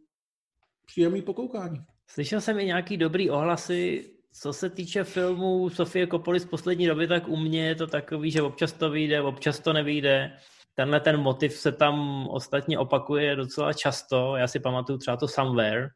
příjemný 0.86 1.22
pokoukání. 1.22 1.80
Slyšel 2.08 2.42
jsem 2.42 2.60
i 2.60 2.66
nějaký 2.66 2.98
dobrý 2.98 3.30
ohlasy, 3.30 4.12
co 4.34 4.54
se 4.54 4.70
týče 4.70 5.04
filmů 5.04 5.70
Sofie 5.70 6.08
Kopoli 6.08 6.40
z 6.40 6.46
poslední 6.46 6.88
doby, 6.88 7.08
tak 7.08 7.28
u 7.28 7.38
mě 7.38 7.68
je 7.68 7.76
to 7.76 7.88
takový, 7.88 8.32
že 8.32 8.42
občas 8.42 8.74
to 8.74 8.90
vyjde, 8.90 9.22
občas 9.22 9.60
to 9.60 9.74
nevyjde. 9.74 10.32
Tenhle 10.76 11.00
ten 11.00 11.18
motiv 11.18 11.54
se 11.54 11.72
tam 11.72 12.28
ostatně 12.28 12.80
opakuje 12.80 13.36
docela 13.36 13.74
často. 13.74 14.36
Já 14.36 14.48
si 14.48 14.60
pamatuju 14.60 14.98
třeba 14.98 15.18
to 15.18 15.28
Somewhere, 15.28 15.90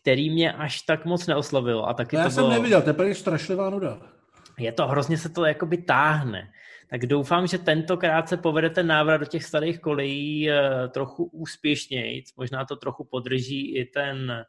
který 0.00 0.30
mě 0.30 0.52
až 0.52 0.82
tak 0.82 1.04
moc 1.04 1.26
neoslovil. 1.26 1.84
A 1.84 1.94
taky 1.94 2.16
no, 2.16 2.22
já 2.22 2.28
to 2.28 2.34
jsem 2.34 2.44
bylo... 2.44 2.52
neviděl, 2.52 2.82
to 2.82 3.02
je 3.02 3.14
strašlivá 3.14 3.70
nuda 3.70 4.17
je 4.58 4.72
to 4.72 4.86
hrozně 4.86 5.18
se 5.18 5.28
to 5.28 5.44
jakoby 5.44 5.76
táhne. 5.76 6.52
Tak 6.90 7.06
doufám, 7.06 7.46
že 7.46 7.58
tentokrát 7.58 8.28
se 8.28 8.36
povede 8.36 8.70
ten 8.70 8.86
návrat 8.86 9.16
do 9.16 9.26
těch 9.26 9.44
starých 9.44 9.80
kolejí 9.80 10.50
eh, 10.50 10.88
trochu 10.88 11.24
úspěšněji. 11.24 12.24
Možná 12.36 12.64
to 12.64 12.76
trochu 12.76 13.04
podrží 13.04 13.76
i 13.76 13.84
ten 13.84 14.44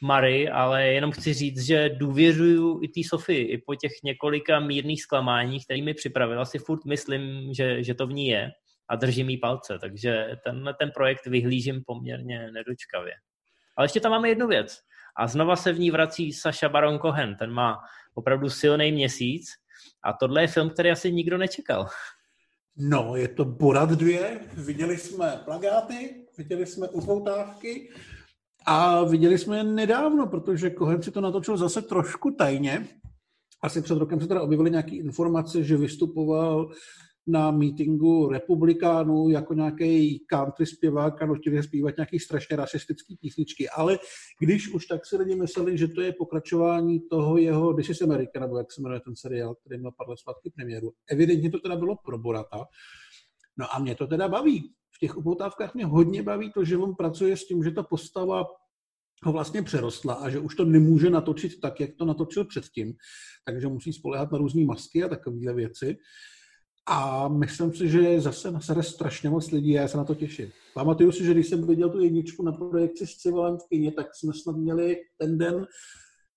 Mary, 0.00 0.48
ale 0.48 0.86
jenom 0.86 1.10
chci 1.10 1.34
říct, 1.34 1.66
že 1.66 1.88
důvěřuju 1.88 2.80
i 2.82 2.88
té 2.88 3.00
Sofii, 3.08 3.44
i 3.44 3.58
po 3.58 3.74
těch 3.74 3.92
několika 4.04 4.60
mírných 4.60 5.02
zklamáních, 5.02 5.64
který 5.64 5.82
mi 5.82 5.94
připravila, 5.94 6.44
si 6.44 6.58
furt 6.58 6.84
myslím, 6.84 7.54
že, 7.54 7.82
že 7.82 7.94
to 7.94 8.06
v 8.06 8.12
ní 8.12 8.28
je 8.28 8.50
a 8.88 8.96
držím 8.96 9.30
jí 9.30 9.38
palce, 9.38 9.78
takže 9.78 10.28
tenhle 10.44 10.74
ten 10.74 10.90
projekt 10.90 11.26
vyhlížím 11.26 11.82
poměrně 11.86 12.50
nedočkavě. 12.52 13.12
Ale 13.76 13.84
ještě 13.84 14.00
tam 14.00 14.12
máme 14.12 14.28
jednu 14.28 14.46
věc. 14.46 14.78
A 15.16 15.26
znova 15.26 15.56
se 15.56 15.72
v 15.72 15.78
ní 15.78 15.90
vrací 15.90 16.32
Saša 16.32 16.68
Baron 16.68 16.98
Cohen. 16.98 17.36
Ten 17.36 17.50
má 17.50 17.78
opravdu 18.14 18.50
silný 18.50 18.92
měsíc 18.92 19.48
a 20.04 20.12
tohle 20.12 20.42
je 20.42 20.48
film, 20.48 20.70
který 20.70 20.90
asi 20.90 21.12
nikdo 21.12 21.38
nečekal. 21.38 21.86
No, 22.76 23.16
je 23.16 23.28
to 23.28 23.44
Borat 23.44 23.90
2, 23.90 24.18
viděli 24.54 24.98
jsme 24.98 25.40
plagáty, 25.44 26.26
viděli 26.38 26.66
jsme 26.66 26.88
upoutávky 26.88 27.90
a 28.66 29.04
viděli 29.04 29.38
jsme 29.38 29.56
je 29.56 29.64
nedávno, 29.64 30.26
protože 30.26 30.74
Cohen 30.78 31.02
si 31.02 31.10
to 31.10 31.20
natočil 31.20 31.56
zase 31.56 31.82
trošku 31.82 32.30
tajně. 32.30 32.88
Asi 33.62 33.82
před 33.82 33.98
rokem 33.98 34.20
se 34.20 34.26
teda 34.26 34.42
objevily 34.42 34.70
nějaké 34.70 34.96
informace, 34.96 35.62
že 35.62 35.76
vystupoval 35.76 36.70
na 37.26 37.50
mítingu 37.50 38.28
republikánů 38.28 39.28
jako 39.28 39.54
nějaký 39.54 40.24
country 40.26 40.66
zpěvák 40.66 41.22
a 41.22 41.34
chtěli 41.34 41.62
zpívat 41.62 41.96
nějaký 41.96 42.18
strašně 42.18 42.56
rasistický 42.56 43.16
písničky. 43.16 43.68
Ale 43.68 43.98
když 44.40 44.74
už 44.74 44.86
tak 44.86 45.06
si 45.06 45.16
lidi 45.16 45.34
mysleli, 45.34 45.78
že 45.78 45.88
to 45.88 46.00
je 46.00 46.12
pokračování 46.12 47.00
toho 47.00 47.38
jeho 47.38 47.74
This 47.74 47.88
is 47.88 48.02
America, 48.02 48.40
nebo 48.40 48.58
jak 48.58 48.72
se 48.72 48.82
jmenuje 48.82 49.00
ten 49.00 49.16
seriál, 49.16 49.54
který 49.54 49.78
měl 49.80 49.92
pár 49.92 50.16
zpátky 50.16 50.50
premiéru. 50.56 50.92
Evidentně 51.10 51.50
to 51.50 51.58
teda 51.58 51.76
bylo 51.76 51.96
pro 52.04 52.18
Borata. 52.18 52.66
No 53.56 53.74
a 53.74 53.78
mě 53.78 53.94
to 53.94 54.06
teda 54.06 54.28
baví. 54.28 54.72
V 54.90 54.98
těch 54.98 55.16
upoutávkách 55.16 55.74
mě 55.74 55.86
hodně 55.86 56.22
baví 56.22 56.52
to, 56.52 56.64
že 56.64 56.76
on 56.76 56.94
pracuje 56.94 57.36
s 57.36 57.46
tím, 57.46 57.64
že 57.64 57.70
ta 57.70 57.82
postava 57.82 58.46
ho 59.24 59.32
vlastně 59.32 59.62
přerostla 59.62 60.14
a 60.14 60.30
že 60.30 60.38
už 60.38 60.54
to 60.54 60.64
nemůže 60.64 61.10
natočit 61.10 61.60
tak, 61.60 61.80
jak 61.80 61.90
to 61.94 62.04
natočil 62.04 62.44
předtím. 62.44 62.94
Takže 63.44 63.68
musí 63.68 63.92
spolehat 63.92 64.32
na 64.32 64.38
různé 64.38 64.64
masky 64.64 65.04
a 65.04 65.08
takovéhle 65.08 65.54
věci. 65.54 65.96
A 66.86 67.28
myslím 67.28 67.74
si, 67.74 67.88
že 67.88 68.20
zase 68.20 68.50
nasede 68.50 68.82
strašně 68.82 69.30
moc 69.30 69.50
lidí 69.50 69.70
já 69.70 69.88
se 69.88 69.96
na 69.96 70.04
to 70.04 70.14
těším. 70.14 70.50
Pamatuju 70.74 71.12
si, 71.12 71.24
že 71.24 71.34
když 71.34 71.48
jsem 71.48 71.66
viděl 71.66 71.90
tu 71.90 72.00
jedničku 72.00 72.42
na 72.42 72.52
projekci 72.52 73.06
s 73.06 73.16
Civilem 73.16 73.56
v 73.56 73.68
kyně, 73.68 73.92
tak 73.92 74.14
jsme 74.14 74.32
snad 74.32 74.56
měli 74.56 74.96
ten 75.18 75.38
den 75.38 75.66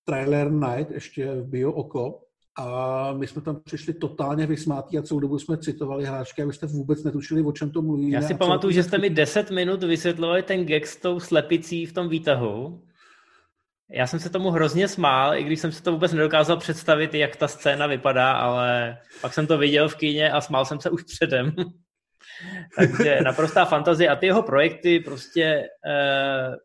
trailer 0.04 0.52
night 0.52 0.90
ještě 0.90 1.34
v 1.34 1.46
Bio 1.46 1.72
Oko 1.72 2.20
a 2.58 3.12
my 3.12 3.26
jsme 3.26 3.42
tam 3.42 3.60
přišli 3.64 3.94
totálně 3.94 4.46
vysmátí 4.46 4.98
a 4.98 5.02
celou 5.02 5.20
dobu 5.20 5.38
jsme 5.38 5.58
citovali 5.58 6.04
hráčky 6.04 6.42
a 6.42 6.46
vy 6.46 6.52
jste 6.52 6.66
vůbec 6.66 7.04
netušili, 7.04 7.42
o 7.42 7.52
čem 7.52 7.70
to 7.70 7.82
mluví. 7.82 8.10
Já 8.10 8.22
si 8.22 8.34
pamatuju, 8.34 8.72
že 8.72 8.82
jste 8.82 8.98
mi 8.98 9.10
10 9.10 9.50
minut 9.50 9.82
vysvětlovali 9.82 10.42
ten 10.42 10.66
gag 10.66 10.86
s 10.86 10.96
tou 10.96 11.20
slepicí 11.20 11.86
v 11.86 11.92
tom 11.92 12.08
výtahu 12.08 12.80
já 13.90 14.06
jsem 14.06 14.20
se 14.20 14.30
tomu 14.30 14.50
hrozně 14.50 14.88
smál, 14.88 15.34
i 15.34 15.44
když 15.44 15.60
jsem 15.60 15.72
se 15.72 15.82
to 15.82 15.92
vůbec 15.92 16.12
nedokázal 16.12 16.56
představit, 16.56 17.14
jak 17.14 17.36
ta 17.36 17.48
scéna 17.48 17.86
vypadá, 17.86 18.32
ale 18.32 18.98
pak 19.20 19.34
jsem 19.34 19.46
to 19.46 19.58
viděl 19.58 19.88
v 19.88 19.96
kíně 19.96 20.32
a 20.32 20.40
smál 20.40 20.64
jsem 20.64 20.80
se 20.80 20.90
už 20.90 21.02
předem. 21.02 21.54
Takže 22.76 23.18
naprostá 23.24 23.64
fantazie 23.64 24.08
a 24.08 24.16
ty 24.16 24.26
jeho 24.26 24.42
projekty 24.42 25.00
prostě 25.00 25.68
eh, 25.86 26.56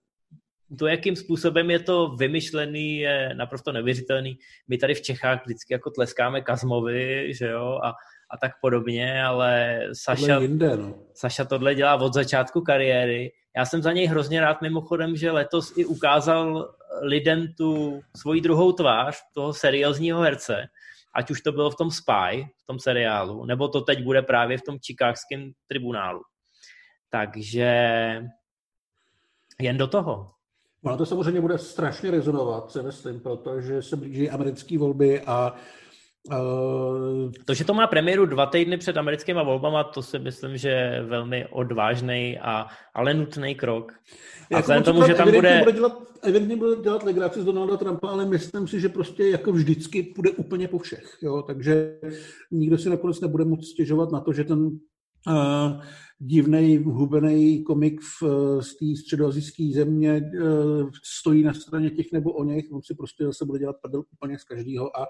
to, 0.80 0.88
jakým 0.88 1.16
způsobem 1.16 1.72
je 1.72 1.80
to 1.80 2.16
vymyšlený, 2.20 2.98
je 2.98 3.36
naprosto 3.36 3.72
neuvěřitelný. 3.72 4.38
My 4.68 4.78
tady 4.78 4.94
v 4.94 5.02
Čechách 5.02 5.46
vždycky 5.46 5.74
jako 5.74 5.90
tleskáme 5.90 6.42
Kazmovi, 6.42 7.34
že 7.34 7.48
jo, 7.48 7.80
a, 7.84 7.90
a 8.32 8.38
tak 8.42 8.52
podobně, 8.62 9.24
ale 9.24 9.80
Saša, 9.94 10.28
tohle 10.28 10.44
jinde, 10.44 10.78
no. 10.78 10.96
Saša 11.14 11.46
tohle 11.46 11.76
dělá 11.76 11.96
od 11.96 12.14
začátku 12.14 12.62
kariéry. 12.62 13.32
Já 13.58 13.66
jsem 13.66 13.82
za 13.82 13.92
něj 13.92 14.06
hrozně 14.06 14.42
rád 14.42 14.62
mimochodem, 14.62 15.16
že 15.16 15.32
letos 15.32 15.78
i 15.78 15.86
ukázal 15.86 16.74
lidem 17.02 17.54
tu 17.58 18.02
svoji 18.18 18.42
druhou 18.42 18.72
tvář, 18.72 19.18
toho 19.34 19.54
seriózního 19.54 20.22
herce, 20.22 20.68
ať 21.16 21.32
už 21.32 21.42
to 21.42 21.52
bylo 21.52 21.70
v 21.70 21.76
tom 21.76 21.92
Spy, 21.92 22.48
v 22.64 22.66
tom 22.66 22.80
seriálu, 22.80 23.46
nebo 23.46 23.68
to 23.68 23.82
teď 23.82 24.04
bude 24.04 24.22
právě 24.22 24.58
v 24.58 24.62
tom 24.62 24.80
čikákském 24.80 25.52
tribunálu. 25.68 26.22
Takže 27.10 27.68
jen 29.60 29.78
do 29.78 29.88
toho. 29.88 30.32
Ono 30.84 30.98
to 30.98 31.06
samozřejmě 31.06 31.42
bude 31.42 31.58
strašně 31.58 32.12
rezonovat, 32.12 32.72
se 32.72 32.84
myslím, 32.84 33.20
protože 33.20 33.82
se 33.82 33.96
blíží 33.96 34.30
americké 34.30 34.78
volby 34.78 35.22
a 35.22 35.56
Uh... 36.30 37.32
To, 37.46 37.54
že 37.54 37.66
to 37.66 37.74
má 37.74 37.88
premiéru 37.88 38.26
dva 38.26 38.46
týdny 38.46 38.78
před 38.78 38.98
americkými 38.98 39.40
volbama, 39.46 39.84
to 39.84 40.02
si 40.02 40.20
myslím, 40.20 40.58
že 40.58 40.70
je 40.70 41.04
velmi 41.04 41.48
odvážný, 41.48 42.40
a, 42.40 42.68
ale 42.94 43.14
nutný 43.14 43.56
krok. 43.56 43.92
A 43.92 43.98
jako 44.50 44.62
vzhledem 44.62 44.84
tomu, 44.84 45.08
že 45.08 45.14
tam 45.14 45.32
bude... 45.32 45.60
bude 45.60 45.72
dělat, 45.72 46.02
evidentně 46.24 46.56
bude 46.56 46.82
dělat 46.82 47.04
legraci 47.04 47.42
z 47.42 47.46
Donalda 47.46 47.78
Trumpa, 47.78 48.10
ale 48.10 48.26
myslím 48.26 48.68
si, 48.68 48.80
že 48.80 48.90
prostě 48.90 49.28
jako 49.28 49.52
vždycky 49.52 50.04
půjde 50.04 50.32
úplně 50.32 50.68
po 50.68 50.78
všech. 50.78 51.18
Jo? 51.22 51.42
Takže 51.42 52.00
nikdo 52.52 52.78
si 52.78 52.90
nakonec 52.90 53.22
nebude 53.22 53.46
moc 53.46 53.68
stěžovat 53.68 54.12
na 54.12 54.20
to, 54.20 54.34
že 54.34 54.44
ten 54.44 54.60
uh, 54.64 55.82
divný, 56.20 56.78
hubený 56.78 57.64
komik 57.64 58.02
v, 58.02 58.24
z 58.62 58.76
té 58.76 58.86
středoazijské 59.02 59.72
země 59.74 60.22
uh, 60.42 60.90
stojí 61.04 61.44
na 61.44 61.54
straně 61.54 61.90
těch 61.90 62.12
nebo 62.14 62.32
o 62.32 62.44
něch. 62.44 62.66
On 62.72 62.82
si 62.82 62.96
prostě 62.96 63.24
zase 63.26 63.46
bude 63.46 63.60
dělat 63.60 63.76
prdel 63.82 64.04
úplně 64.14 64.40
z 64.40 64.44
každého 64.44 64.98
a 64.98 65.08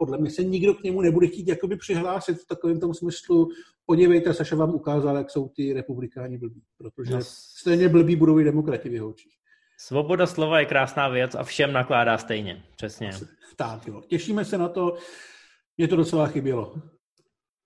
podle 0.00 0.18
mě 0.18 0.30
se 0.30 0.44
nikdo 0.44 0.74
k 0.74 0.82
němu 0.82 1.00
nebude 1.00 1.26
chtít 1.26 1.48
jakoby 1.48 1.76
přihlásit 1.76 2.34
v 2.34 2.46
takovém 2.46 2.80
tom 2.80 2.94
smyslu, 2.94 3.48
podívejte, 3.86 4.34
Saša 4.34 4.56
vám 4.56 4.74
ukázal, 4.74 5.16
jak 5.16 5.30
jsou 5.30 5.48
ty 5.48 5.72
republikáni 5.72 6.38
blbí, 6.38 6.62
protože 6.78 7.14
no. 7.14 7.20
stejně 7.22 7.88
blbí 7.88 8.16
budou 8.16 8.38
i 8.38 8.44
demokrati 8.44 8.88
v 8.88 8.94
jeho 8.94 9.08
očích. 9.08 9.32
Svoboda 9.78 10.26
slova 10.26 10.60
je 10.60 10.66
krásná 10.66 11.08
věc 11.08 11.34
a 11.34 11.44
všem 11.44 11.72
nakládá 11.72 12.18
stejně, 12.18 12.62
přesně. 12.76 13.10
Tak 13.56 13.86
jo, 13.86 14.02
těšíme 14.06 14.44
se 14.44 14.58
na 14.58 14.68
to, 14.68 14.96
mě 15.76 15.88
to 15.88 15.96
docela 15.96 16.26
chybělo. 16.26 16.74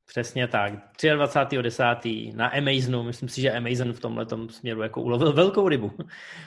Přesně 0.07 0.49
tak. 0.49 0.72
23.10. 0.72 2.37
na 2.37 2.49
Amazonu, 2.49 3.03
myslím 3.03 3.28
si, 3.28 3.41
že 3.41 3.53
Amazon 3.53 3.93
v 3.93 4.01
tomhle 4.01 4.26
směru 4.51 4.82
jako 4.82 5.03
ulovil 5.03 5.32
velkou 5.32 5.68
rybu, 5.68 5.93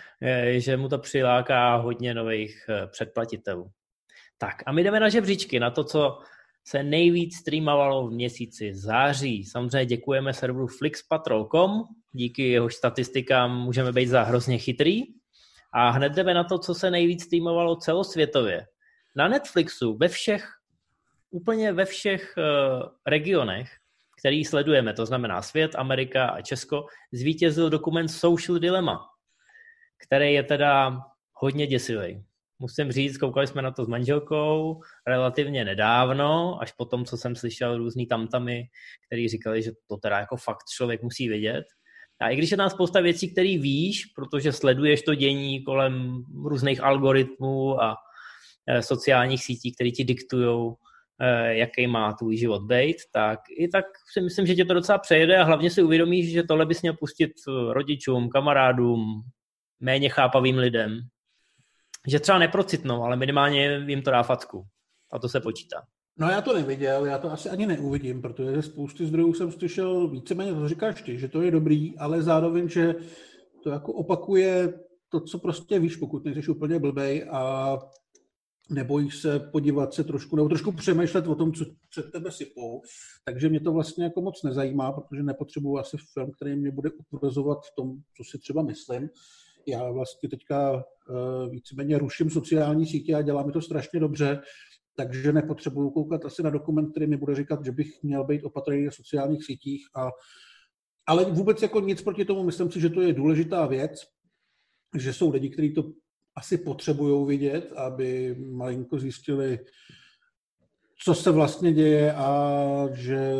že 0.57 0.77
mu 0.77 0.89
to 0.89 0.97
přiláká 0.97 1.75
hodně 1.75 2.13
nových 2.13 2.65
eh, 2.69 2.87
předplatitelů. 2.87 3.71
Tak 4.37 4.63
a 4.65 4.71
my 4.71 4.83
jdeme 4.83 4.99
na 4.99 5.09
žebříčky, 5.09 5.59
na 5.59 5.71
to, 5.71 5.83
co 5.83 6.19
se 6.67 6.83
nejvíc 6.83 7.35
streamovalo 7.35 8.07
v 8.07 8.11
měsíci 8.11 8.73
září. 8.73 9.45
Samozřejmě 9.45 9.85
děkujeme 9.85 10.33
serveru 10.33 10.67
flixpatrol.com, 10.67 11.83
díky 12.11 12.49
jehož 12.49 12.75
statistikám 12.75 13.57
můžeme 13.57 13.91
být 13.91 14.07
za 14.07 14.23
hrozně 14.23 14.57
chytrý 14.57 15.03
A 15.73 15.89
hned 15.89 16.13
jdeme 16.13 16.33
na 16.33 16.43
to, 16.43 16.59
co 16.59 16.73
se 16.73 16.91
nejvíc 16.91 17.23
streamovalo 17.23 17.75
celosvětově. 17.75 18.65
Na 19.15 19.27
Netflixu 19.27 19.97
ve 19.97 20.07
všech, 20.07 20.49
úplně 21.31 21.73
ve 21.73 21.85
všech 21.85 22.33
uh, 22.37 22.89
regionech, 23.05 23.71
který 24.19 24.45
sledujeme, 24.45 24.93
to 24.93 25.05
znamená 25.05 25.41
svět, 25.41 25.75
Amerika 25.75 26.27
a 26.27 26.41
Česko, 26.41 26.85
zvítězil 27.11 27.69
dokument 27.69 28.07
Social 28.07 28.59
Dilemma, 28.59 29.09
který 29.97 30.33
je 30.33 30.43
teda 30.43 31.01
hodně 31.33 31.67
děsivý. 31.67 32.26
Musím 32.59 32.91
říct, 32.91 33.17
koukali 33.17 33.47
jsme 33.47 33.61
na 33.61 33.71
to 33.71 33.85
s 33.85 33.87
manželkou 33.87 34.81
relativně 35.07 35.65
nedávno, 35.65 36.57
až 36.61 36.71
po 36.71 36.85
tom, 36.85 37.05
co 37.05 37.17
jsem 37.17 37.35
slyšel 37.35 37.77
různý 37.77 38.07
tamtamy, 38.07 38.63
který 39.07 39.27
říkali, 39.27 39.63
že 39.63 39.71
to 39.89 39.97
teda 39.97 40.19
jako 40.19 40.37
fakt 40.37 40.69
člověk 40.75 41.03
musí 41.03 41.29
vědět. 41.29 41.65
A 42.21 42.29
i 42.29 42.35
když 42.35 42.51
je 42.51 42.57
tam 42.57 42.69
spousta 42.69 43.01
věcí, 43.01 43.31
které 43.31 43.57
víš, 43.57 44.05
protože 44.15 44.51
sleduješ 44.51 45.01
to 45.01 45.15
dění 45.15 45.63
kolem 45.63 46.23
různých 46.45 46.83
algoritmů 46.83 47.81
a 47.81 47.95
e, 48.67 48.81
sociálních 48.81 49.43
sítí, 49.43 49.75
které 49.75 49.91
ti 49.91 50.03
diktují, 50.03 50.73
e, 51.21 51.57
jaký 51.57 51.87
má 51.87 52.13
tvůj 52.13 52.37
život 52.37 52.61
být, 52.61 52.97
tak 53.13 53.39
i 53.57 53.67
tak 53.67 53.85
si 54.13 54.21
myslím, 54.21 54.45
že 54.45 54.55
tě 54.55 54.65
to 54.65 54.73
docela 54.73 54.97
přejede 54.97 55.37
a 55.37 55.43
hlavně 55.43 55.69
si 55.69 55.83
uvědomíš, 55.83 56.31
že 56.31 56.43
tohle 56.43 56.65
bys 56.65 56.81
měl 56.81 56.93
pustit 56.93 57.31
rodičům, 57.71 58.29
kamarádům, 58.29 59.21
méně 59.79 60.09
chápavým 60.09 60.57
lidem. 60.57 60.99
Že 62.07 62.19
třeba 62.19 62.39
neprocitnou, 62.39 63.03
ale 63.03 63.17
minimálně 63.17 63.85
jim 63.87 64.01
to 64.01 64.11
dá 64.11 64.23
facku. 64.23 64.65
A 65.11 65.19
to 65.19 65.29
se 65.29 65.39
počítá. 65.39 65.81
No 66.19 66.29
já 66.29 66.41
to 66.41 66.53
neviděl, 66.53 67.05
já 67.05 67.17
to 67.17 67.31
asi 67.31 67.49
ani 67.49 67.65
neuvidím, 67.65 68.21
protože 68.21 68.51
ze 68.51 68.61
spousty 68.61 69.05
zdrojů 69.05 69.33
jsem 69.33 69.51
slyšel 69.51 70.07
víceméně 70.07 70.53
to 70.53 70.69
říkáš 70.69 71.01
ty, 71.01 71.19
že 71.19 71.27
to 71.27 71.41
je 71.41 71.51
dobrý, 71.51 71.97
ale 71.97 72.21
zároveň, 72.21 72.69
že 72.69 72.95
to 73.63 73.69
jako 73.69 73.93
opakuje 73.93 74.73
to, 75.09 75.19
co 75.19 75.39
prostě 75.39 75.79
víš, 75.79 75.95
pokud 75.95 76.25
nejsi 76.25 76.51
úplně 76.51 76.79
blbej 76.79 77.27
a 77.31 77.77
nebojíš 78.69 79.17
se 79.17 79.39
podívat 79.39 79.93
se 79.93 80.03
trošku, 80.03 80.35
nebo 80.35 80.49
trošku 80.49 80.71
přemýšlet 80.71 81.27
o 81.27 81.35
tom, 81.35 81.53
co 81.53 81.65
před 81.89 82.11
tebe 82.11 82.31
sypou. 82.31 82.81
Takže 83.25 83.49
mě 83.49 83.59
to 83.59 83.71
vlastně 83.71 84.03
jako 84.03 84.21
moc 84.21 84.43
nezajímá, 84.43 84.91
protože 84.91 85.23
nepotřebuji 85.23 85.77
asi 85.77 85.97
film, 86.13 86.31
který 86.31 86.55
mě 86.55 86.71
bude 86.71 86.89
utvrzovat 87.11 87.57
v 87.65 87.75
tom, 87.75 87.97
co 88.17 88.23
si 88.23 88.39
třeba 88.39 88.61
myslím. 88.61 89.09
Já 89.67 89.91
vlastně 89.91 90.29
teďka 90.29 90.75
uh, 90.75 91.49
víceméně 91.51 91.97
ruším 91.97 92.29
sociální 92.29 92.85
sítě 92.85 93.15
a 93.15 93.21
dělá 93.21 93.43
mi 93.43 93.51
to 93.51 93.61
strašně 93.61 93.99
dobře, 93.99 94.41
takže 94.95 95.33
nepotřebuju 95.33 95.89
koukat 95.89 96.25
asi 96.25 96.43
na 96.43 96.49
dokument, 96.49 96.91
který 96.91 97.07
mi 97.07 97.17
bude 97.17 97.35
říkat, 97.35 97.65
že 97.65 97.71
bych 97.71 98.03
měl 98.03 98.23
být 98.23 98.43
opatrný 98.43 98.85
na 98.85 98.91
sociálních 98.91 99.43
sítích. 99.45 99.87
A, 99.95 100.09
ale 101.07 101.25
vůbec 101.25 101.61
jako 101.61 101.79
nic 101.79 102.01
proti 102.01 102.25
tomu, 102.25 102.43
myslím 102.43 102.71
si, 102.71 102.79
že 102.79 102.89
to 102.89 103.01
je 103.01 103.13
důležitá 103.13 103.65
věc, 103.65 103.91
že 104.97 105.13
jsou 105.13 105.31
lidi, 105.31 105.49
kteří 105.49 105.73
to 105.73 105.83
asi 106.35 106.57
potřebují 106.57 107.27
vidět, 107.27 107.71
aby 107.71 108.35
malinko 108.35 108.99
zjistili, 108.99 109.59
co 111.03 111.15
se 111.15 111.31
vlastně 111.31 111.73
děje 111.73 112.13
a 112.13 112.63
že 112.93 113.33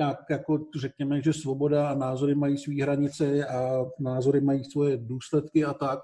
nějak 0.00 0.18
jako 0.30 0.58
řekněme, 0.76 1.22
že 1.22 1.32
svoboda 1.32 1.88
a 1.88 1.94
názory 1.94 2.34
mají 2.34 2.58
své 2.58 2.82
hranice 2.82 3.46
a 3.46 3.84
názory 4.00 4.40
mají 4.40 4.64
svoje 4.64 4.96
důsledky 4.96 5.64
a 5.64 5.74
tak. 5.74 6.00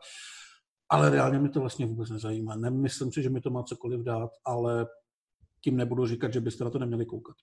Ale 0.90 1.10
reálně 1.10 1.38
mi 1.38 1.48
to 1.48 1.60
vlastně 1.60 1.86
vůbec 1.86 2.10
nezajímá. 2.10 2.56
Nemyslím 2.56 3.12
si, 3.12 3.22
že 3.22 3.30
mi 3.30 3.40
to 3.40 3.50
má 3.50 3.62
cokoliv 3.62 4.00
dát, 4.00 4.30
ale 4.44 4.86
tím 5.60 5.76
nebudu 5.76 6.06
říkat, 6.06 6.32
že 6.32 6.40
byste 6.40 6.64
na 6.64 6.70
to 6.70 6.78
neměli 6.78 7.06
koukat. 7.06 7.36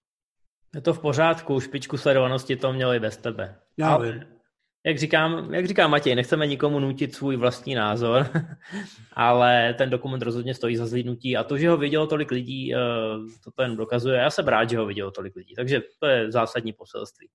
Je 0.75 0.81
to 0.81 0.93
v 0.93 0.99
pořádku, 0.99 1.59
špičku 1.59 1.97
sledovanosti 1.97 2.55
to 2.55 2.73
mělo 2.73 2.93
i 2.93 2.99
bez 2.99 3.17
tebe. 3.17 3.59
Já 3.77 3.89
ale, 3.93 4.11
vím 4.11 4.32
jak 4.85 4.97
říkám, 4.97 5.53
jak 5.53 5.67
říká 5.67 5.87
Matěj, 5.87 6.15
nechceme 6.15 6.47
nikomu 6.47 6.79
nutit 6.79 7.15
svůj 7.15 7.35
vlastní 7.35 7.75
názor, 7.75 8.29
ale 9.13 9.73
ten 9.77 9.89
dokument 9.89 10.21
rozhodně 10.21 10.53
stojí 10.53 10.77
za 10.77 10.87
zlídnutí 10.87 11.37
a 11.37 11.43
to, 11.43 11.57
že 11.57 11.69
ho 11.69 11.77
vidělo 11.77 12.07
tolik 12.07 12.31
lidí, 12.31 12.75
eh, 12.75 12.77
to 13.43 13.51
ten 13.51 13.75
dokazuje. 13.75 14.19
Já 14.19 14.29
jsem 14.29 14.47
rád, 14.47 14.69
že 14.69 14.77
ho 14.77 14.85
vidělo 14.85 15.11
tolik 15.11 15.35
lidí, 15.35 15.55
takže 15.55 15.81
to 15.99 16.07
je 16.07 16.31
zásadní 16.31 16.73
poselství. 16.73 17.29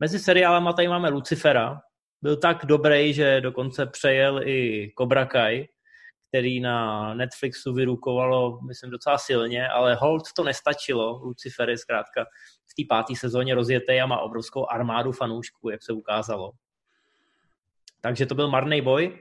Mezi 0.00 0.18
seriálama 0.18 0.72
tady 0.72 0.88
máme 0.88 1.08
Lucifera, 1.08 1.80
byl 2.22 2.36
tak 2.36 2.66
dobrý, 2.66 3.12
že 3.14 3.40
dokonce 3.40 3.86
přejel 3.86 4.48
i 4.48 4.92
Cobra 4.98 5.26
Kai, 5.26 5.68
který 6.28 6.60
na 6.60 7.14
Netflixu 7.14 7.72
vyrukovalo, 7.72 8.60
myslím, 8.60 8.90
docela 8.90 9.18
silně, 9.18 9.68
ale 9.68 9.94
hold 9.94 10.22
to 10.36 10.44
nestačilo. 10.44 11.20
Lucifer 11.24 11.70
je 11.70 11.78
zkrátka 11.78 12.24
v 12.70 12.74
té 12.74 12.82
páté 12.88 13.14
sezóně 13.16 13.54
rozjetý 13.54 14.00
a 14.00 14.06
má 14.06 14.20
obrovskou 14.20 14.66
armádu 14.70 15.12
fanoušků, 15.12 15.70
jak 15.70 15.82
se 15.82 15.92
ukázalo. 15.92 16.52
Takže 18.02 18.26
to 18.26 18.34
byl 18.34 18.50
marný 18.50 18.80
boj. 18.80 19.18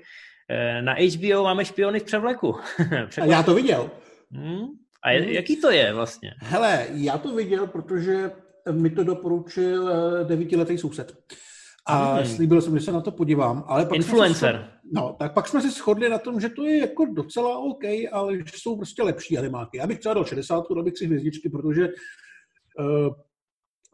Eh, 0.49 0.81
na 0.81 0.93
HBO 0.93 1.43
máme 1.43 1.65
špiony 1.65 1.99
v 1.99 2.03
převleku. 2.03 2.55
a 3.21 3.25
já 3.25 3.43
to 3.43 3.55
viděl. 3.55 3.91
Hmm? 4.31 4.67
A 5.03 5.11
je, 5.11 5.21
hmm. 5.21 5.29
jaký 5.29 5.61
to 5.61 5.71
je 5.71 5.93
vlastně? 5.93 6.33
Hele, 6.37 6.87
já 6.93 7.17
to 7.17 7.35
viděl, 7.35 7.67
protože 7.67 8.31
mi 8.71 8.89
to 8.89 9.03
doporučil 9.03 9.89
eh, 9.89 10.25
devítiletý 10.25 10.77
soused. 10.77 11.17
A 11.85 12.13
hmm. 12.13 12.25
slíbil 12.25 12.61
jsem, 12.61 12.79
že 12.79 12.85
se 12.85 12.91
na 12.91 13.01
to 13.01 13.11
podívám. 13.11 13.63
Ale 13.67 13.85
pak 13.85 13.95
Influencer. 13.95 14.55
Shodli, 14.55 14.71
no, 14.93 15.15
tak 15.19 15.33
pak 15.33 15.47
jsme 15.47 15.61
si 15.61 15.69
shodli 15.69 16.09
na 16.09 16.17
tom, 16.17 16.39
že 16.39 16.49
to 16.49 16.65
je 16.65 16.79
jako 16.79 17.05
docela 17.05 17.57
OK, 17.57 17.83
ale 18.11 18.37
že 18.37 18.43
jsou 18.55 18.77
prostě 18.77 19.03
lepší 19.03 19.37
animáky. 19.37 19.77
Já 19.77 19.87
bych 19.87 19.99
třeba 19.99 20.13
dal 20.13 20.25
60, 20.25 20.65
dal 20.73 20.83
bych 20.83 20.97
si 20.97 21.05
hvězdičky, 21.05 21.49
protože 21.49 21.89
uh, 22.79 23.13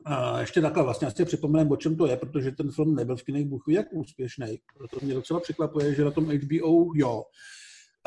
a 0.08 0.40
ještě 0.40 0.62
takhle 0.62 0.84
vlastně 0.84 1.08
asi 1.08 1.26
připomeneme, 1.26 1.70
o 1.70 1.76
čem 1.76 1.96
to 1.96 2.08
je, 2.08 2.18
protože 2.18 2.52
ten 2.52 2.72
film 2.72 2.96
nebyl 2.96 3.16
v 3.16 3.24
kinech 3.24 3.46
Bůh 3.46 3.64
jak 3.70 3.88
úspěšný. 3.94 4.60
Proto 4.78 5.06
mě 5.06 5.14
docela 5.14 5.40
překvapuje, 5.40 5.96
že 5.96 6.06
na 6.06 6.12
tom 6.12 6.26
HBO 6.26 6.92
jo. 6.96 7.24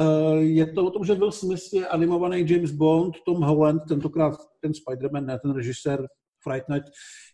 E, 0.00 0.36
je 0.36 0.72
to 0.72 0.84
o 0.84 0.90
tom, 0.90 1.04
že 1.04 1.14
Will 1.14 1.32
Smith 1.32 1.72
je 1.72 1.88
animovaný 1.88 2.52
James 2.52 2.70
Bond, 2.70 3.14
Tom 3.26 3.42
Holland, 3.42 3.82
tentokrát 3.88 4.38
ten 4.60 4.72
Spider-Man, 4.72 5.26
ne 5.26 5.38
ten 5.38 5.54
režisér 5.54 6.06
Fright 6.42 6.68
Night, 6.68 6.86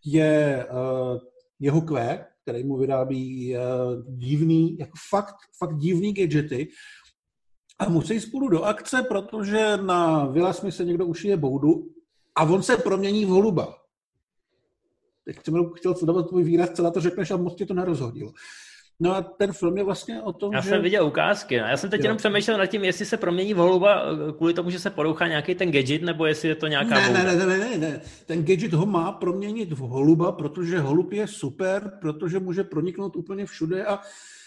je 0.04 0.66
uh, 0.70 1.18
jeho 1.60 1.80
kvé, 1.80 2.26
který 2.42 2.64
mu 2.64 2.76
vyrábí 2.76 3.56
uh, 3.56 3.62
divný, 4.16 4.78
jako 4.78 4.92
fakt, 5.10 5.34
fakt 5.58 5.76
divný 5.76 6.12
gadgety. 6.12 6.68
A 7.78 7.88
musí 7.88 8.20
spolu 8.20 8.48
do 8.48 8.62
akce, 8.62 9.02
protože 9.02 9.76
na 9.76 10.26
Willa 10.26 10.52
Smithe 10.52 10.84
někdo 10.84 11.06
ušije 11.06 11.36
boudu 11.36 11.88
a 12.36 12.42
on 12.42 12.62
se 12.62 12.76
promění 12.76 13.24
v 13.24 13.28
holuba 13.28 13.85
jak 15.26 15.44
jsem 15.44 15.70
chtěl 15.76 15.94
sledovat 15.94 16.28
tvůj 16.28 16.44
výraz, 16.44 16.70
celá 16.70 16.90
to 16.90 17.00
řekneš 17.00 17.30
a 17.30 17.36
moc 17.36 17.54
tě 17.54 17.66
to 17.66 17.74
nerozhodilo. 17.74 18.32
No 19.00 19.16
a 19.16 19.22
ten 19.22 19.52
film 19.52 19.76
je 19.76 19.84
vlastně 19.84 20.22
o 20.22 20.32
tom, 20.32 20.52
Já 20.52 20.60
že... 20.60 20.68
jsem 20.68 20.82
viděl 20.82 21.06
ukázky. 21.06 21.54
Já 21.54 21.76
jsem 21.76 21.90
teď 21.90 22.00
jo. 22.00 22.04
jenom 22.04 22.16
přemýšlel 22.16 22.58
nad 22.58 22.66
tím, 22.66 22.84
jestli 22.84 23.04
se 23.06 23.16
promění 23.16 23.54
v 23.54 23.56
holuba 23.56 24.02
eh, 24.02 24.32
kvůli 24.32 24.54
tomu, 24.54 24.70
že 24.70 24.78
se 24.78 24.90
porouchá 24.90 25.28
nějaký 25.28 25.54
ten 25.54 25.72
gadget, 25.72 26.02
nebo 26.02 26.26
jestli 26.26 26.48
je 26.48 26.54
to 26.54 26.66
nějaká 26.66 26.94
ne, 26.94 27.12
ne, 27.12 27.36
ne, 27.36 27.46
ne, 27.46 27.58
ne, 27.58 27.78
ne. 27.78 28.00
Ten 28.26 28.44
gadget 28.44 28.72
ho 28.72 28.86
má 28.86 29.12
proměnit 29.12 29.72
v 29.72 29.78
holuba, 29.78 30.32
protože 30.32 30.78
holub 30.78 31.12
je 31.12 31.26
super, 31.26 31.98
protože 32.00 32.38
může 32.38 32.64
proniknout 32.64 33.16
úplně 33.16 33.46
všude 33.46 33.86
a 33.86 34.00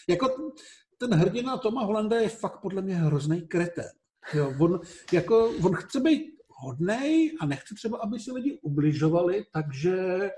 jako 0.07 0.51
ten 0.97 1.13
hrdina 1.13 1.57
Toma 1.57 1.83
Hollanda 1.83 2.19
je 2.19 2.29
fakt 2.29 2.59
podle 2.61 2.81
mě 2.81 2.95
hrozný 2.95 3.41
kretén. 3.41 3.91
Jo, 4.33 4.53
on, 4.59 4.79
jako, 5.13 5.53
on 5.63 5.75
chce 5.75 5.99
být 5.99 6.21
hodnej 6.47 7.31
a 7.41 7.45
nechce 7.45 7.75
třeba, 7.75 7.97
aby 7.97 8.19
si 8.19 8.31
lidi 8.31 8.59
ubližovali, 8.61 9.45
takže 9.51 10.29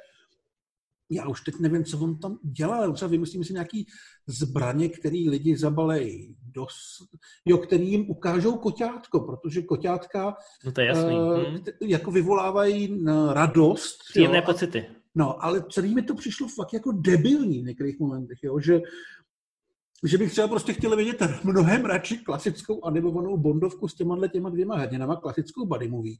já 1.12 1.28
už 1.28 1.42
teď 1.42 1.56
nevím, 1.60 1.86
co 1.86 2.00
on 2.00 2.20
tam 2.20 2.38
dělá, 2.44 2.78
ale 2.78 2.94
třeba 2.94 3.12
vymyslím 3.12 3.44
si 3.44 3.54
nějaký 3.54 3.88
zbraně, 4.28 4.90
který 4.90 5.30
lidi 5.30 5.58
zabalejí, 5.58 6.36
dos, 6.42 6.74
jo, 7.46 7.58
který 7.58 7.92
jim 7.92 8.10
ukážou 8.10 8.58
koťátko, 8.58 9.20
protože 9.20 9.62
koťátka 9.62 10.36
no 10.66 10.72
to 10.72 10.82
je 10.82 10.88
jasný. 10.88 11.16
Uh, 11.16 11.38
hmm. 11.38 11.64
jako 11.82 12.12
vyvolávají 12.12 13.06
radost. 13.34 13.98
Příjemné 14.10 14.38
jo, 14.38 14.44
pocity. 14.46 14.86
No, 15.16 15.44
ale 15.44 15.64
celý 15.72 15.96
mi 15.96 16.02
to 16.02 16.16
přišlo 16.16 16.48
fakt 16.48 16.74
jako 16.74 16.92
debilní 16.92 17.62
v 17.62 17.66
některých 17.66 18.00
momentech, 18.00 18.38
jo, 18.44 18.60
že 18.60 18.82
že 20.04 20.18
bych 20.18 20.32
třeba 20.32 20.48
prostě 20.48 20.74
chtěl 20.74 20.96
vidět 20.96 21.22
mnohem 21.44 21.86
radši 21.86 22.18
klasickou 22.18 22.86
animovanou 22.86 23.38
bondovku 23.38 23.88
s 23.88 23.96
těma 23.96 24.28
těma 24.28 24.50
dvěma 24.50 24.78
hrdinama, 24.78 25.16
klasickou 25.16 25.66
buddy 25.66 25.88
movie, 25.88 26.16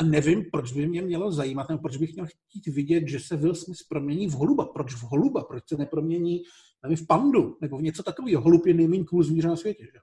a 0.00 0.04
nevím, 0.04 0.44
proč 0.52 0.72
by 0.72 0.86
mě 0.86 1.02
mělo 1.02 1.32
zajímat, 1.32 1.68
nebo 1.68 1.82
proč 1.82 1.96
bych 1.96 2.14
měl 2.14 2.26
chtít 2.26 2.66
vidět, 2.66 3.08
že 3.08 3.20
se 3.20 3.36
Will 3.36 3.54
Smith 3.54 3.80
promění 3.88 4.28
v 4.28 4.32
holuba. 4.32 4.64
Proč 4.64 4.94
v 4.94 5.02
holuba? 5.02 5.44
Proč 5.44 5.68
se 5.68 5.76
nepromění 5.76 6.42
nevím, 6.82 6.96
v 6.96 7.06
pandu? 7.06 7.58
Nebo 7.60 7.78
v 7.78 7.82
něco 7.82 8.02
takového. 8.02 8.42
Holub 8.42 8.66
je 8.66 8.74
nejméně 8.74 9.04
cool 9.04 9.22
zvíře 9.22 9.48
na 9.48 9.56
světě. 9.56 9.84
Že? 9.84 9.98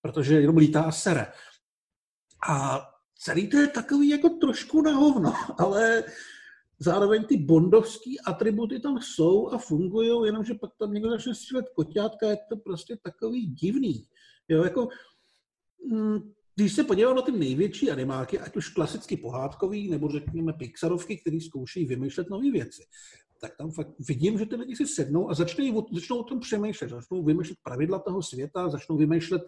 Protože 0.00 0.40
jenom 0.40 0.56
lítá 0.56 0.82
a 0.82 0.92
sere. 0.92 1.26
A 2.48 2.80
celý 3.18 3.48
to 3.48 3.56
je 3.56 3.66
takový 3.66 4.08
jako 4.08 4.28
trošku 4.28 4.82
na 4.82 4.92
hovno, 4.92 5.32
ale 5.58 6.04
zároveň 6.78 7.24
ty 7.24 7.36
bondovské 7.36 8.10
atributy 8.26 8.80
tam 8.80 8.98
jsou 9.02 9.48
a 9.48 9.58
fungují, 9.58 10.26
jenomže 10.26 10.54
pak 10.54 10.70
tam 10.78 10.92
někdo 10.92 11.10
začne 11.10 11.34
střílet 11.34 11.66
koťátka, 11.68 12.30
je 12.30 12.38
to 12.48 12.56
prostě 12.56 12.96
takový 13.02 13.46
divný. 13.46 14.06
Jo, 14.48 14.64
jako, 14.64 14.88
mm, 15.90 16.32
když 16.56 16.72
se 16.72 16.84
podívám 16.84 17.16
na 17.16 17.22
ty 17.22 17.32
největší 17.32 17.90
animáky, 17.90 18.38
ať 18.38 18.56
už 18.56 18.68
klasicky 18.68 19.16
pohádkový, 19.16 19.90
nebo 19.90 20.08
řekněme 20.08 20.52
Pixarovky, 20.52 21.16
který 21.16 21.40
zkouší 21.40 21.84
vymýšlet 21.84 22.30
nové 22.30 22.50
věci, 22.50 22.82
tak 23.40 23.56
tam 23.56 23.70
fakt 23.70 23.88
vidím, 24.08 24.38
že 24.38 24.46
ty 24.46 24.56
lidi 24.56 24.76
si 24.76 24.86
sednou 24.86 25.30
a 25.30 25.34
začnou, 25.34 25.86
začnou 25.92 26.18
o 26.18 26.24
tom 26.24 26.40
přemýšlet, 26.40 26.90
začnou 26.90 27.24
vymýšlet 27.24 27.58
pravidla 27.62 27.98
toho 27.98 28.22
světa, 28.22 28.68
začnou 28.68 28.96
vymýšlet, 28.96 29.42